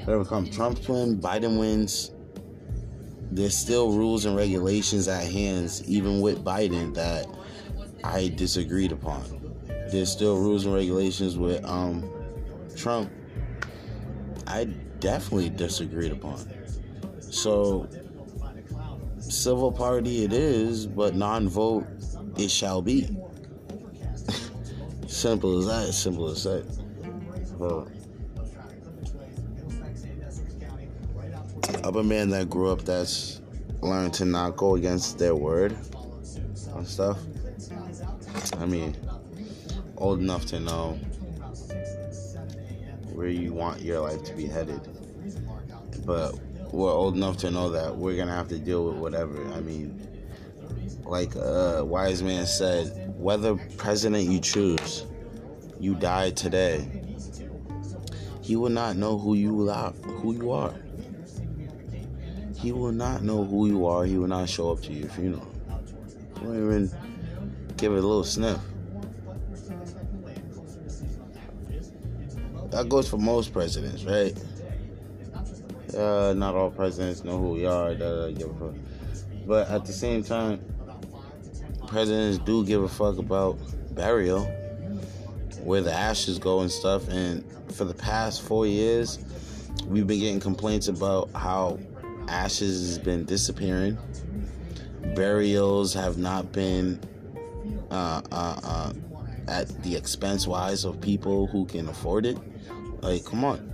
Whatever 0.06 0.26
comes. 0.26 0.50
Trump 0.50 0.90
wins, 0.90 1.24
Biden 1.24 1.60
wins. 1.60 2.12
There's 3.32 3.56
still 3.56 3.92
rules 3.92 4.26
and 4.26 4.36
regulations 4.36 5.08
at 5.08 5.32
hands, 5.32 5.88
even 5.88 6.20
with 6.20 6.44
Biden, 6.44 6.94
that 6.96 7.28
I 8.04 8.34
disagreed 8.36 8.92
upon. 8.92 9.24
There's 9.92 10.12
still 10.12 10.38
rules 10.38 10.66
and 10.66 10.74
regulations 10.74 11.38
with 11.38 11.64
um, 11.64 12.10
Trump. 12.76 13.12
I 14.48 14.66
definitely 15.00 15.50
disagreed 15.50 16.12
upon. 16.12 16.40
So, 17.20 17.88
civil 19.20 19.72
party 19.72 20.24
it 20.24 20.34
is, 20.34 20.88
but 20.88 21.16
non-vote 21.16 21.86
it 22.38 22.50
shall 22.50 22.82
be. 22.82 23.16
Simple 25.16 25.60
as 25.60 25.66
that. 25.68 25.94
Simple 25.94 26.30
as 26.30 26.44
that. 26.44 26.66
Well, 27.58 27.88
I'm 31.84 31.96
a 31.96 32.04
man 32.04 32.30
that 32.30 32.50
grew 32.50 32.70
up 32.70 32.84
that's 32.84 33.42
learned 33.82 34.14
to 34.16 34.26
not 34.26 34.56
go 34.56 34.76
against 34.76 35.20
their 35.20 35.36
word 35.36 35.78
and 36.76 36.88
stuff. 36.88 37.20
I 38.60 38.66
mean, 38.66 38.96
old 39.98 40.20
enough 40.20 40.46
to 40.48 40.60
know 40.60 40.94
where 43.14 43.28
you 43.28 43.54
want 43.54 43.82
your 43.82 44.00
life 44.00 44.24
to 44.24 44.34
be 44.34 44.48
headed. 44.48 44.82
But 46.06 46.40
we're 46.72 46.92
old 46.92 47.16
enough 47.16 47.38
to 47.38 47.52
know 47.52 47.70
that 47.70 47.96
we're 47.96 48.18
gonna 48.18 48.36
have 48.36 48.48
to 48.50 48.58
deal 48.58 48.86
with 48.86 48.96
whatever. 48.96 49.46
I 49.54 49.60
mean, 49.60 50.08
like 51.06 51.36
a 51.36 51.84
wise 51.86 52.24
man 52.24 52.46
said, 52.46 53.03
whether 53.24 53.56
president 53.78 54.30
you 54.30 54.38
choose, 54.38 55.06
you 55.80 55.96
die 55.96 56.30
today. 56.32 56.86
He 58.42 58.58
will 58.58 58.70
not 58.70 58.98
know 58.98 59.18
who 59.18 59.36
you 59.36 59.70
are. 59.70 59.92
Who 59.92 60.34
you 60.34 60.52
are. 60.52 60.74
He 62.58 62.74
will 62.74 62.92
not 62.92 63.24
know 63.24 63.46
who 63.46 63.68
you 63.68 63.88
are. 63.88 64.04
He 64.04 64.18
will 64.18 64.28
not 64.28 64.50
show 64.50 64.74
up 64.74 64.82
to 64.82 64.94
your 64.94 65.08
funeral. 65.08 65.48
He 66.38 66.46
won't 66.46 66.58
even 66.58 66.92
give 67.78 67.94
it 67.94 68.00
a 68.00 68.02
little 68.02 68.26
sniff. 68.26 68.60
That 72.72 72.90
goes 72.90 73.08
for 73.08 73.18
most 73.18 73.54
presidents, 73.54 74.04
right? 74.04 74.38
Uh, 75.96 76.34
not 76.36 76.56
all 76.56 76.72
presidents 76.72 77.24
know 77.24 77.38
who 77.38 77.52
we 77.52 77.66
are. 77.66 77.96
But 79.48 79.70
at 79.70 79.86
the 79.86 79.94
same 79.94 80.24
time, 80.24 80.60
presidents 81.94 82.40
do 82.40 82.66
give 82.66 82.82
a 82.82 82.90
fuck 82.90 83.20
about 83.20 83.56
burial, 83.94 84.46
where 85.64 85.82
the 85.82 85.94
ashes 85.94 86.40
go 86.40 86.62
and 86.62 86.72
stuff. 86.72 87.08
And 87.08 87.46
for 87.72 87.86
the 87.86 87.94
past 87.94 88.42
four 88.42 88.66
years, 88.66 89.20
we've 89.86 90.08
been 90.08 90.20
getting 90.20 90.40
complaints 90.40 90.88
about 90.88 91.30
how 91.34 91.78
ashes 92.28 92.88
has 92.88 92.98
been 92.98 93.26
disappearing. 93.26 94.00
Burials 95.16 95.94
have 95.94 96.18
not 96.18 96.52
been 96.52 97.00
uh, 97.92 98.24
uh, 98.32 98.60
uh, 98.64 98.94
at 99.48 99.68
the 99.84 99.96
expense 99.96 100.48
wise 100.48 100.86
of 100.86 101.00
people 101.00 101.46
who 101.46 101.64
can 101.66 101.88
afford 101.88 102.26
it. 102.26 102.40
Like, 103.02 103.24
come 103.24 103.46
on. 103.46 103.70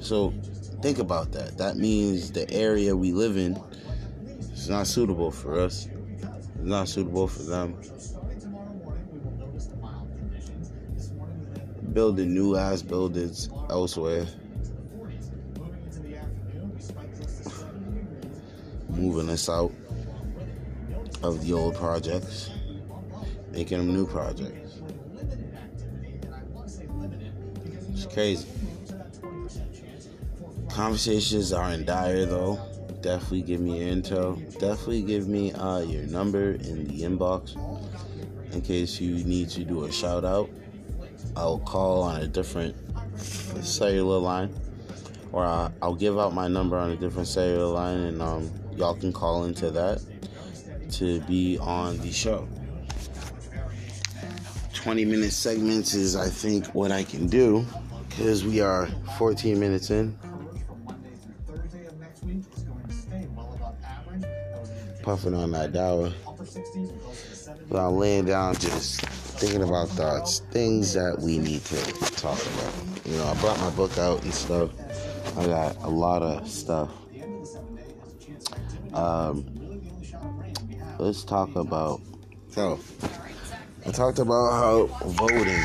So, 0.00 0.32
think 0.80 1.00
about 1.00 1.32
that. 1.32 1.58
That 1.58 1.76
means 1.76 2.30
the 2.30 2.48
area 2.52 2.94
we 2.94 3.12
live 3.12 3.36
in 3.36 3.60
is 4.52 4.68
not 4.70 4.86
suitable 4.86 5.32
for 5.32 5.58
us. 5.58 5.88
Not 6.66 6.88
suitable 6.88 7.28
for 7.28 7.44
them. 7.44 7.76
Building 11.92 12.34
new 12.34 12.56
ass 12.56 12.82
buildings 12.82 13.48
elsewhere. 13.70 14.26
Moving 18.88 19.30
us 19.30 19.48
out 19.48 19.72
of 21.22 21.46
the 21.46 21.52
old 21.52 21.76
projects, 21.76 22.50
making 23.52 23.78
them 23.78 23.94
new 23.94 24.08
projects. 24.08 24.80
It's 27.92 28.06
crazy. 28.06 28.48
Conversations 30.68 31.52
are 31.52 31.70
in 31.70 31.84
dire 31.84 32.26
though. 32.26 32.58
Definitely 33.06 33.42
give 33.42 33.60
me 33.60 33.78
your 33.78 33.94
intel. 33.94 34.58
Definitely 34.58 35.02
give 35.02 35.28
me 35.28 35.52
uh, 35.52 35.78
your 35.78 36.02
number 36.06 36.54
in 36.54 36.88
the 36.88 37.02
inbox 37.02 37.54
in 38.52 38.60
case 38.62 39.00
you 39.00 39.22
need 39.22 39.48
to 39.50 39.62
do 39.62 39.84
a 39.84 39.92
shout 39.92 40.24
out. 40.24 40.50
I'll 41.36 41.60
call 41.60 42.02
on 42.02 42.22
a 42.22 42.26
different 42.26 42.74
cellular 43.64 44.18
line, 44.18 44.52
or 45.30 45.44
I'll, 45.44 45.72
I'll 45.82 45.94
give 45.94 46.18
out 46.18 46.34
my 46.34 46.48
number 46.48 46.76
on 46.76 46.90
a 46.90 46.96
different 46.96 47.28
cellular 47.28 47.66
line, 47.66 48.00
and 48.00 48.20
um, 48.20 48.50
y'all 48.74 48.96
can 48.96 49.12
call 49.12 49.44
into 49.44 49.70
that 49.70 50.02
to 50.94 51.20
be 51.20 51.58
on 51.58 51.98
the 51.98 52.10
show. 52.10 52.48
20 54.74 55.04
minute 55.04 55.32
segments 55.32 55.94
is, 55.94 56.16
I 56.16 56.28
think, 56.28 56.66
what 56.74 56.90
I 56.90 57.04
can 57.04 57.28
do 57.28 57.64
because 58.08 58.44
we 58.44 58.60
are 58.60 58.88
14 59.16 59.60
minutes 59.60 59.90
in. 59.90 60.18
Puffing 65.06 65.34
on 65.34 65.52
that 65.52 65.72
dollar. 65.72 66.12
But 67.70 67.78
I'm 67.78 67.96
laying 67.96 68.24
down 68.24 68.56
just 68.56 69.02
thinking 69.38 69.62
about 69.62 69.88
thoughts, 69.90 70.40
things 70.50 70.94
that 70.94 71.16
we 71.20 71.38
need 71.38 71.64
to 71.66 71.76
talk 72.16 72.44
about. 72.44 72.74
You 73.04 73.16
know, 73.18 73.24
I 73.28 73.34
brought 73.34 73.60
my 73.60 73.70
book 73.70 73.96
out 73.98 74.24
and 74.24 74.34
stuff. 74.34 74.70
I 75.38 75.46
got 75.46 75.76
a 75.84 75.88
lot 75.88 76.22
of 76.22 76.48
stuff. 76.48 76.90
Um, 78.94 79.46
let's 80.98 81.22
talk 81.22 81.54
about. 81.54 82.00
So, 82.50 82.80
I 83.86 83.92
talked 83.92 84.18
about 84.18 84.50
how 84.54 84.86
voting, 85.06 85.62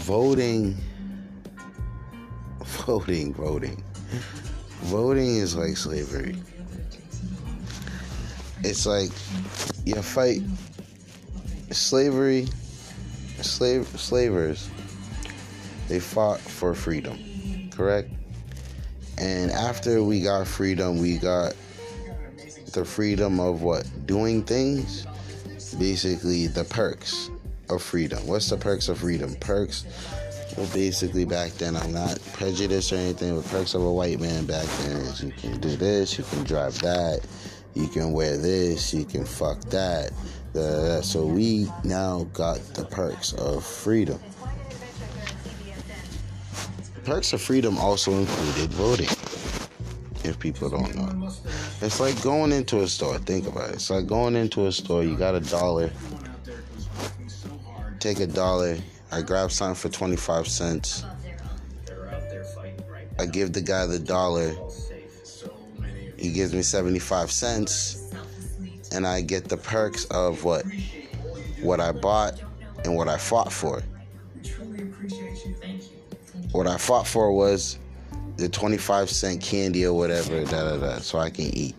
voting, 0.00 0.76
voting, 2.58 3.32
voting, 3.34 3.84
voting 4.80 5.36
is 5.36 5.54
like 5.54 5.76
slavery. 5.76 6.42
It's 8.64 8.86
like 8.86 9.10
you 9.84 10.00
fight 10.00 10.42
slavery, 11.70 12.46
slave 13.40 13.86
slavers. 13.88 14.70
They 15.88 15.98
fought 15.98 16.40
for 16.40 16.74
freedom, 16.74 17.18
correct? 17.70 18.10
And 19.18 19.50
after 19.50 20.02
we 20.02 20.22
got 20.22 20.46
freedom, 20.46 21.00
we 21.00 21.18
got 21.18 21.54
the 22.72 22.84
freedom 22.84 23.40
of 23.40 23.62
what? 23.62 23.84
Doing 24.06 24.42
things. 24.42 25.06
Basically, 25.78 26.46
the 26.46 26.64
perks 26.64 27.30
of 27.68 27.82
freedom. 27.82 28.26
What's 28.26 28.48
the 28.48 28.56
perks 28.56 28.88
of 28.88 28.98
freedom? 28.98 29.34
Perks. 29.36 29.84
Well, 30.56 30.68
basically, 30.72 31.24
back 31.24 31.52
then, 31.52 31.76
I'm 31.76 31.92
not 31.92 32.18
prejudiced 32.34 32.92
or 32.92 32.96
anything, 32.96 33.34
but 33.34 33.48
perks 33.50 33.74
of 33.74 33.82
a 33.82 33.92
white 33.92 34.20
man 34.20 34.44
back 34.44 34.66
then 34.80 34.96
is 34.96 35.22
you 35.22 35.32
can 35.32 35.58
do 35.60 35.76
this, 35.76 36.18
you 36.18 36.24
can 36.24 36.44
drive 36.44 36.78
that, 36.80 37.20
you 37.74 37.88
can 37.88 38.12
wear 38.12 38.36
this, 38.36 38.92
you 38.92 39.04
can 39.04 39.24
fuck 39.24 39.60
that. 39.70 40.12
So 41.02 41.24
we 41.24 41.68
now 41.84 42.24
got 42.32 42.58
the 42.74 42.84
perks 42.84 43.32
of 43.32 43.64
freedom. 43.64 44.20
Perks 47.04 47.32
of 47.32 47.40
freedom 47.40 47.78
also 47.78 48.12
included 48.12 48.70
voting. 48.72 49.08
If 50.24 50.38
people 50.38 50.70
don't 50.70 50.94
know, 50.94 51.32
it's 51.80 51.98
like 51.98 52.22
going 52.22 52.52
into 52.52 52.82
a 52.82 52.86
store. 52.86 53.18
Think 53.18 53.48
about 53.48 53.70
it. 53.70 53.74
It's 53.74 53.90
like 53.90 54.06
going 54.06 54.36
into 54.36 54.66
a 54.66 54.72
store. 54.72 55.02
You 55.02 55.16
got 55.16 55.34
a 55.34 55.40
dollar. 55.40 55.90
Take 57.98 58.20
a 58.20 58.28
dollar. 58.28 58.78
I 59.10 59.22
grab 59.22 59.50
something 59.50 59.74
for 59.74 59.88
twenty 59.88 60.14
five 60.14 60.46
cents. 60.46 61.04
I 63.18 63.26
give 63.26 63.52
the 63.52 63.62
guy 63.62 63.86
the 63.86 63.98
dollar. 63.98 64.54
He 66.22 66.30
gives 66.30 66.54
me 66.54 66.62
seventy 66.62 67.00
five 67.00 67.32
cents, 67.32 68.08
and 68.92 69.04
I 69.04 69.22
get 69.22 69.48
the 69.48 69.56
perks 69.56 70.04
of 70.04 70.44
what 70.44 70.64
what 71.60 71.80
I 71.80 71.90
bought 71.90 72.40
and 72.84 72.94
what 72.94 73.08
I 73.08 73.16
fought 73.16 73.52
for. 73.52 73.82
What 76.52 76.68
I 76.68 76.76
fought 76.76 77.08
for 77.08 77.32
was 77.32 77.80
the 78.36 78.48
25 78.48 79.10
cent 79.10 79.40
candy 79.40 79.84
or 79.84 79.94
whatever, 79.94 80.44
da 80.44 80.70
da 80.70 80.76
da, 80.76 80.98
so 80.98 81.18
I 81.18 81.28
can 81.28 81.46
eat. 81.46 81.74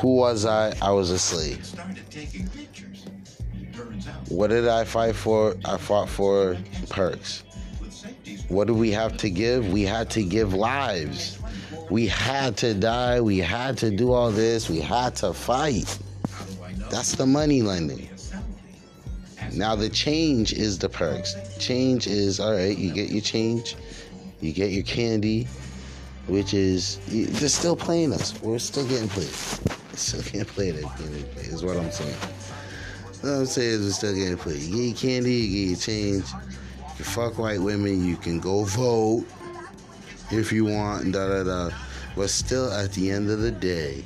Who 0.00 0.16
was 0.16 0.44
I? 0.44 0.74
I 0.82 0.90
was 0.90 1.10
a 1.10 1.18
slave. 1.20 1.64
What 4.28 4.50
did 4.50 4.66
I 4.66 4.82
fight 4.82 5.14
for? 5.14 5.56
I 5.64 5.76
fought 5.76 6.08
for 6.08 6.56
perks. 6.88 7.44
What 8.48 8.66
do 8.66 8.74
we 8.74 8.90
have 8.90 9.16
to 9.18 9.30
give? 9.30 9.72
We 9.72 9.82
had 9.82 10.10
to 10.10 10.24
give 10.24 10.52
lives. 10.52 11.39
We 11.90 12.06
had 12.06 12.56
to 12.58 12.72
die. 12.72 13.20
We 13.20 13.38
had 13.38 13.76
to 13.78 13.90
do 13.90 14.12
all 14.12 14.30
this. 14.30 14.70
We 14.70 14.80
had 14.80 15.16
to 15.16 15.32
fight. 15.32 15.98
That's 16.88 17.16
the 17.16 17.26
money 17.26 17.62
lending. 17.62 18.08
Now 19.52 19.74
the 19.74 19.88
change 19.88 20.52
is 20.52 20.78
the 20.78 20.88
perks. 20.88 21.34
Change 21.58 22.06
is 22.06 22.38
all 22.38 22.52
right. 22.52 22.76
You 22.78 22.92
get 22.92 23.10
your 23.10 23.20
change, 23.20 23.76
you 24.40 24.52
get 24.52 24.70
your 24.70 24.84
candy, 24.84 25.48
which 26.28 26.54
is 26.54 27.00
they're 27.08 27.48
still 27.48 27.74
playing 27.74 28.12
us. 28.12 28.40
We're 28.40 28.60
still 28.60 28.86
getting 28.86 29.08
played. 29.08 29.34
Still 29.94 30.22
getting 30.22 30.44
played. 30.44 30.84
Is 31.38 31.64
what 31.64 31.76
I'm 31.76 31.90
saying. 31.90 32.14
What 33.20 33.30
I'm 33.30 33.46
saying 33.46 33.80
is 33.80 33.84
we're 33.84 33.90
still 33.90 34.14
getting 34.14 34.36
played. 34.36 34.60
You 34.62 34.76
get 34.76 34.82
your 34.82 34.96
candy, 34.96 35.32
you 35.32 35.66
get 35.66 35.70
your 35.70 35.78
change. 35.78 36.24
You 36.98 37.04
fuck 37.04 37.36
white 37.38 37.60
women. 37.60 38.04
You 38.04 38.16
can 38.16 38.38
go 38.38 38.62
vote 38.64 39.26
if 40.30 40.52
you 40.52 40.64
want. 40.64 41.12
Da 41.12 41.28
da 41.28 41.44
da. 41.44 41.70
But 42.16 42.30
still, 42.30 42.72
at 42.72 42.92
the 42.92 43.10
end 43.10 43.30
of 43.30 43.40
the 43.40 43.50
day, 43.50 44.04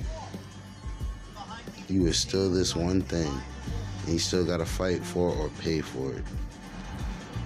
you 1.88 2.06
are 2.06 2.12
still 2.12 2.50
this 2.50 2.74
one 2.74 3.02
thing 3.02 3.32
and 4.04 4.12
you 4.12 4.18
still 4.18 4.44
gotta 4.44 4.66
fight 4.66 5.02
for 5.02 5.30
or 5.34 5.48
pay 5.60 5.80
for 5.80 6.12
it. 6.12 6.24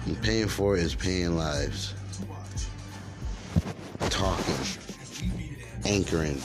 And 0.05 0.21
paying 0.21 0.47
for 0.47 0.77
it 0.77 0.83
is 0.83 0.95
paying 0.95 1.37
lives. 1.37 1.93
Talking, 4.09 4.55
anchoring, 5.85 6.41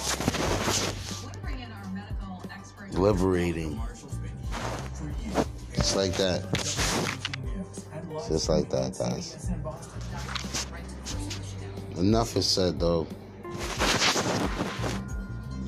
liberating. 2.93 3.80
Just 5.74 5.97
like 5.97 6.12
that. 6.14 6.43
Just 8.28 8.49
like 8.49 8.70
that, 8.70 8.97
guys. 8.99 9.51
Enough 11.97 12.36
is 12.36 12.47
said, 12.47 12.80
though. 12.80 13.07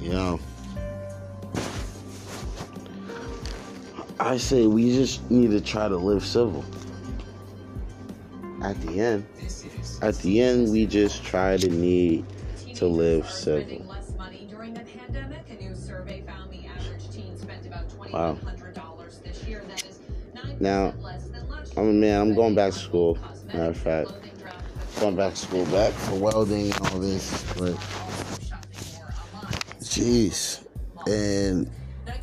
Know. 0.01 0.41
I 4.19 4.37
say 4.37 4.67
we 4.67 4.93
just 4.93 5.31
need 5.31 5.51
to 5.51 5.61
try 5.61 5.89
to 5.89 5.97
live 5.97 6.25
civil. 6.25 6.65
At 8.63 8.81
the 8.83 9.01
end, 9.01 9.27
at 10.03 10.17
the 10.19 10.41
end, 10.41 10.73
we 10.73 10.87
just 10.87 11.25
try 11.25 11.57
to 11.57 11.69
need 11.69 12.25
to 12.75 12.87
live 12.87 13.29
civil. 13.31 13.87
Wow. 18.13 18.39
Now, 20.59 20.95
I'm 21.77 21.89
a 21.89 21.93
man. 21.93 22.21
I'm 22.21 22.35
going 22.35 22.55
back 22.55 22.73
to 22.73 22.79
school. 22.79 23.19
Matter 23.49 23.71
of 23.71 23.77
fact, 23.77 24.13
going 25.01 25.17
back 25.17 25.35
to 25.35 25.39
school, 25.39 25.65
back 25.67 25.93
for 25.93 26.17
welding 26.17 26.73
and 26.73 26.87
all 26.89 26.99
this. 26.99 27.45
But, 27.55 27.75
jeez, 29.81 30.65
and 31.07 31.71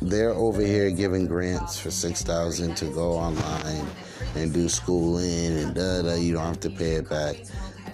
they're 0.00 0.30
over 0.30 0.60
here 0.60 0.90
giving 0.90 1.26
grants 1.26 1.78
for 1.78 1.90
six 1.90 2.22
thousand 2.22 2.76
to 2.76 2.86
go 2.86 3.12
online 3.12 3.86
and 4.34 4.52
do 4.52 4.68
schooling 4.68 5.58
and 5.58 5.74
da 5.74 6.02
da. 6.02 6.14
You 6.14 6.34
don't 6.34 6.44
have 6.44 6.60
to 6.60 6.70
pay 6.70 6.92
it 6.92 7.08
back, 7.08 7.36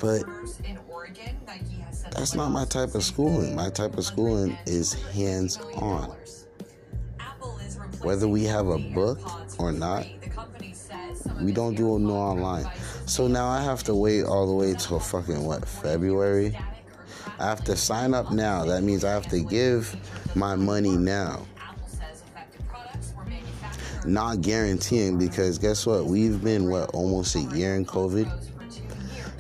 but 0.01 0.23
that's 2.13 2.35
not 2.35 2.51
my 2.51 2.65
type 2.65 2.95
of 2.95 3.05
schooling. 3.05 3.55
My 3.55 3.71
type 3.71 3.97
of 3.97 4.05
schooling 4.05 4.57
is 4.67 4.95
hands 5.13 5.59
on. 5.77 6.17
Whether 8.03 8.27
we 8.29 8.45
have 8.45 8.69
a 8.69 8.79
book 8.79 9.21
or 9.59 9.73
not, 9.73 10.07
we 11.41 11.53
don't 11.53 11.75
do 11.75 11.99
no 11.99 12.15
online. 12.15 12.65
So 13.11 13.27
now 13.27 13.49
I 13.49 13.61
have 13.61 13.83
to 13.85 13.95
wait 13.95 14.23
all 14.23 14.47
the 14.47 14.55
way 14.55 14.73
till 14.73 15.01
fucking 15.01 15.45
what 15.45 15.67
February. 15.67 16.57
I 17.41 17.45
have 17.45 17.65
to 17.65 17.75
sign 17.75 18.15
up 18.15 18.31
now. 18.31 18.65
That 18.65 18.85
means 18.85 19.05
I 19.05 19.11
have 19.11 19.27
to 19.31 19.41
give 19.41 19.97
my 20.37 20.55
money 20.55 20.97
now. 20.97 21.45
Not 24.07 24.43
guaranteeing 24.43 25.19
because 25.19 25.59
guess 25.59 25.87
what? 25.87 26.07
We've 26.07 26.41
been 26.41 26.71
what 26.71 26.91
almost 26.95 27.35
a 27.35 27.41
year 27.41 27.75
in 27.75 27.85
COVID 27.85 28.50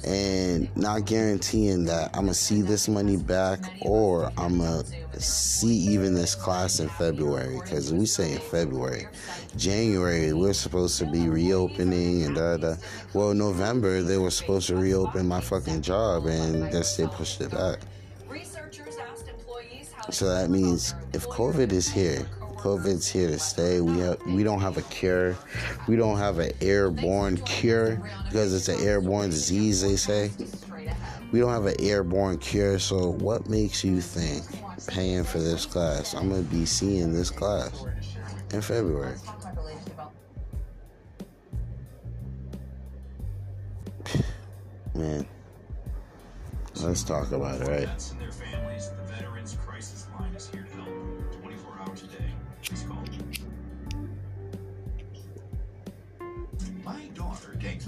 and 0.05 0.75
not 0.77 1.05
guaranteeing 1.05 1.85
that 1.85 2.11
I'm 2.15 2.23
gonna 2.23 2.35
see 2.35 2.63
this 2.63 2.89
money 2.89 3.17
back 3.17 3.61
or 3.83 4.33
I'm 4.37 4.59
gonna 4.59 4.85
see 5.19 5.75
even 5.75 6.15
this 6.15 6.35
class 6.35 6.81
in 6.81 6.89
February 6.91 7.59
because 7.61 7.93
we 7.93 8.07
say 8.07 8.33
in 8.33 8.41
February, 8.41 9.07
January 9.57 10.33
we're 10.33 10.53
supposed 10.53 10.99
to 10.99 11.07
be 11.07 11.29
reopening 11.29 12.25
and 12.25 12.35
da 12.37 12.57
da. 12.57 12.77
Well, 13.13 13.35
November 13.35 14.03
they 14.03 14.19
were 14.19 14.31
supposed 14.31 14.69
to 14.69 14.77
reopen 14.77 15.27
my 15.29 15.41
fucking 15.41 15.83
job 15.83 16.27
and 16.27 16.71
guess 16.71 16.97
they 16.97 17.07
pushed 17.07 17.41
it 17.41 17.51
back. 17.51 17.81
So 20.11 20.29
that 20.29 20.51
means 20.51 20.95
if 21.13 21.27
COVID 21.29 21.73
is 21.73 21.89
here, 21.89 22.27
COVID's 22.61 23.09
here 23.09 23.29
to 23.29 23.39
stay. 23.39 23.81
We 23.81 23.99
have, 24.01 24.21
we 24.27 24.43
don't 24.43 24.61
have 24.61 24.77
a 24.77 24.83
cure. 24.83 25.35
We 25.89 25.97
don't 25.97 26.19
have 26.19 26.39
an 26.39 26.53
airborne 26.61 27.39
cure 27.39 27.97
because 28.27 28.53
it's 28.53 28.69
an 28.69 28.87
airborne 28.87 29.31
disease. 29.31 29.81
They 29.81 29.97
say 29.97 30.31
we 31.33 31.41
don't 31.41 31.51
have 31.51 31.65
an 31.65 31.81
airborne 31.81 32.37
cure. 32.39 32.79
So 32.79 33.13
what 33.13 33.49
makes 33.49 33.83
you 33.83 34.01
think 34.03 34.45
paying 34.87 35.25
for 35.25 35.39
this 35.39 35.65
class? 35.65 36.15
I'm 36.15 36.29
gonna 36.29 36.43
be 36.43 36.67
seeing 36.67 37.15
this 37.15 37.31
class 37.31 37.85
in 38.53 38.61
February. 38.61 39.17
Man, 44.95 45.27
let's 46.83 47.03
talk 47.05 47.33
about 47.33 47.63
it, 47.63 47.69
right? 47.69 48.13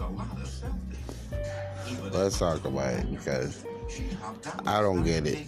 A 0.03 0.09
lot 0.09 0.26
of. 0.32 0.38
Let's 2.12 2.38
talk 2.38 2.64
about 2.64 2.94
it 2.94 3.11
because 3.11 3.64
she 3.88 4.05
hopped 4.22 4.46
out 4.46 4.66
I 4.66 4.80
don't 4.80 5.03
get 5.05 5.26
it. 5.26 5.46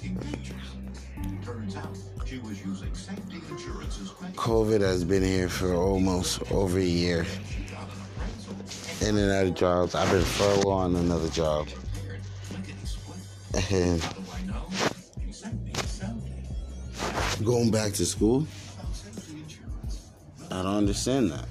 Turns 1.44 1.76
out 1.76 1.88
she 2.26 2.38
was 2.38 2.64
using 2.64 2.94
safety 2.94 3.40
insurance's 3.50 4.10
credit. 4.10 4.36
COVID 4.36 4.80
has 4.80 5.04
been 5.04 5.22
here 5.22 5.48
for 5.48 5.74
almost 5.74 6.50
over 6.50 6.78
a 6.78 6.82
year. 6.82 7.24
She 7.24 7.62
got 7.72 7.82
an 7.82 7.88
appraisal. 8.16 9.08
In 9.08 9.16
and 9.18 9.30
out 9.30 9.46
of 9.46 9.54
jobs. 9.54 9.94
I've 9.94 10.10
been 10.10 10.22
furloughed 10.22 10.66
on 10.66 10.96
another 10.96 11.28
job. 11.28 11.68
And 13.70 14.00
How 14.02 14.12
do 14.12 14.22
I 14.34 14.46
know? 14.46 14.66
She 15.24 15.32
sent 15.32 15.62
me 15.64 15.70
a 15.70 15.76
selfie. 15.76 17.44
going 17.44 17.70
back 17.70 17.92
to 17.94 18.06
school, 18.06 18.46
About 18.78 18.94
safety 18.94 19.42
insurance. 19.42 20.10
I 20.50 20.62
don't 20.62 20.74
understand 20.76 21.30
that. 21.30 21.46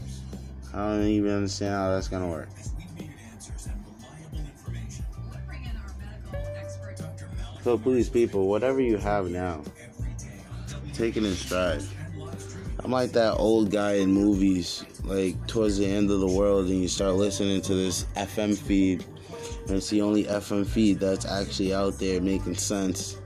I 0.74 0.78
don't 0.78 1.04
even 1.06 1.32
understand 1.32 1.74
how 1.76 1.92
that's 1.92 2.08
gonna 2.08 2.28
work. 2.28 2.50
So 7.64 7.78
please, 7.78 8.10
people, 8.10 8.50
whatever 8.50 8.82
you 8.82 8.98
have 8.98 9.30
now, 9.30 9.62
take 10.94 11.16
it 11.16 11.24
in 11.24 11.34
stride. 11.34 11.82
I'm 12.80 12.92
like 12.92 13.14
that 13.14 13.36
old 13.36 13.72
guy 13.72 13.94
in 13.94 14.12
movies, 14.12 14.84
like 15.06 15.48
towards 15.48 15.78
the 15.78 15.86
end 15.86 16.12
of 16.12 16.20
the 16.20 16.28
world, 16.28 16.66
and 16.66 16.82
you 16.82 16.90
start 16.90 17.14
listening 17.14 17.62
to 17.62 17.74
this 17.74 18.04
FM 18.18 18.58
feed, 18.58 19.06
and 19.68 19.78
it's 19.78 19.90
the 19.90 20.02
only 20.02 20.26
FM 20.26 20.68
feed 20.68 21.00
that's 21.00 21.26
actually 21.26 21.74
out 21.74 21.98
there 22.00 22.20
making 22.20 22.56
sense 22.56 23.18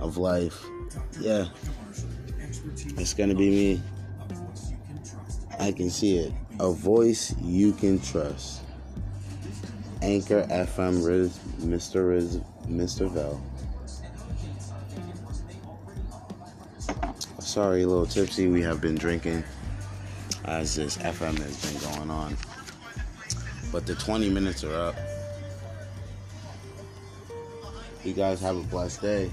of 0.00 0.16
life. 0.16 0.64
Yeah, 1.20 1.48
it's 2.96 3.12
gonna 3.12 3.34
be 3.34 3.50
me. 3.50 3.82
I 5.58 5.70
can 5.70 5.90
see 5.90 6.16
it. 6.16 6.32
A 6.60 6.72
voice 6.72 7.34
you 7.42 7.72
can 7.72 8.00
trust. 8.00 8.62
Anchor 10.00 10.46
FM 10.48 11.06
Riz, 11.06 11.38
Mr. 11.60 12.08
Riz, 12.08 12.40
Mr. 12.66 13.10
Velle. 13.10 13.38
Sorry, 17.50 17.82
a 17.82 17.86
little 17.88 18.06
tipsy. 18.06 18.46
We 18.46 18.62
have 18.62 18.80
been 18.80 18.94
drinking 18.94 19.42
as 20.44 20.76
this 20.76 20.98
FM 20.98 21.36
has 21.38 21.60
been 21.66 21.96
going 21.96 22.08
on. 22.08 22.36
But 23.72 23.86
the 23.86 23.96
20 23.96 24.30
minutes 24.30 24.62
are 24.62 24.72
up. 24.72 24.94
You 28.04 28.12
guys 28.12 28.40
have 28.40 28.56
a 28.56 28.62
blessed 28.62 29.02
day. 29.02 29.32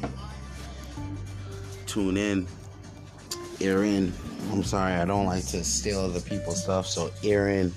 Tune 1.86 2.18
in. 2.18 2.48
Ear 3.60 3.84
in. 3.84 4.12
I'm 4.52 4.64
sorry, 4.64 4.94
I 4.94 5.06
don't 5.06 5.28
like 5.28 5.46
to 5.50 5.64
steal 5.64 6.00
other 6.00 6.22
people's 6.22 6.64
stuff, 6.64 6.88
so 6.88 7.12
ear 7.22 7.50
in. 7.50 7.72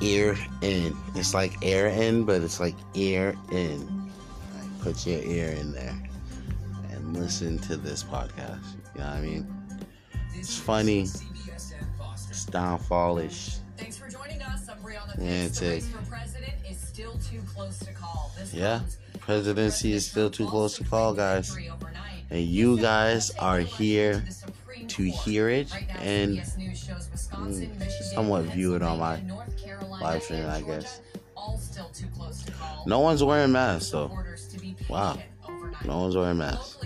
Ear 0.00 0.38
in. 0.62 0.96
It's 1.14 1.34
like 1.34 1.52
air 1.62 1.88
in, 1.88 2.24
but 2.24 2.40
it's 2.40 2.60
like 2.60 2.76
ear 2.94 3.36
in. 3.52 4.10
Put 4.80 5.06
your 5.06 5.20
ear 5.20 5.50
in 5.50 5.72
there 5.72 6.07
and 7.08 7.16
listen 7.16 7.58
to 7.58 7.76
this 7.76 8.04
podcast. 8.04 8.74
You 8.94 9.00
know 9.00 9.06
what 9.06 9.16
I 9.16 9.20
mean? 9.20 9.46
It's 10.34 10.58
funny. 10.58 11.00
It's 11.00 12.44
downfallish. 12.46 13.58
Thanks 13.76 13.96
for 13.96 14.08
joining 14.08 14.42
us. 14.42 14.68
I'm 14.68 14.78
Brianna 14.78 15.16
Yeah, 15.18 15.44
it's 15.44 15.60
The 15.60 15.68
race 15.70 15.88
for 15.88 16.04
president 16.10 16.52
is 16.68 16.78
still 16.78 17.12
too 17.12 17.40
close 17.54 17.78
to 17.80 17.92
call. 17.92 18.30
This 18.38 18.52
Yeah, 18.52 18.80
presidency 19.20 19.92
is 19.92 20.06
still 20.06 20.30
too 20.30 20.46
close 20.46 20.76
to 20.76 20.84
call, 20.84 21.14
guys. 21.14 21.56
And 22.30 22.44
you 22.44 22.78
guys 22.78 23.30
are 23.38 23.60
here 23.60 24.22
to 24.88 25.02
hear 25.02 25.48
it 25.48 25.72
and 25.98 26.38
CBS 26.38 26.58
News 26.58 26.84
shows 26.84 27.08
Wisconsin, 27.10 27.70
mm, 27.70 27.78
Michigan, 27.78 28.06
somewhat 28.14 28.44
view 28.44 28.74
it 28.74 28.82
on 28.82 28.98
my 28.98 29.20
live 30.00 30.22
stream, 30.22 30.46
I 30.46 30.60
guess. 30.60 31.00
All 31.36 31.58
still 31.58 31.88
too 31.88 32.06
close 32.14 32.42
to 32.42 32.52
call. 32.52 32.84
No 32.86 33.00
one's 33.00 33.24
wearing 33.24 33.52
masks 33.52 33.90
though. 33.90 34.10
Orders 34.12 34.48
to 34.48 34.60
be 34.60 34.76
Wow. 34.88 35.18
No 35.84 36.00
one's 36.00 36.16
wearing 36.16 36.38
masks. 36.38 36.78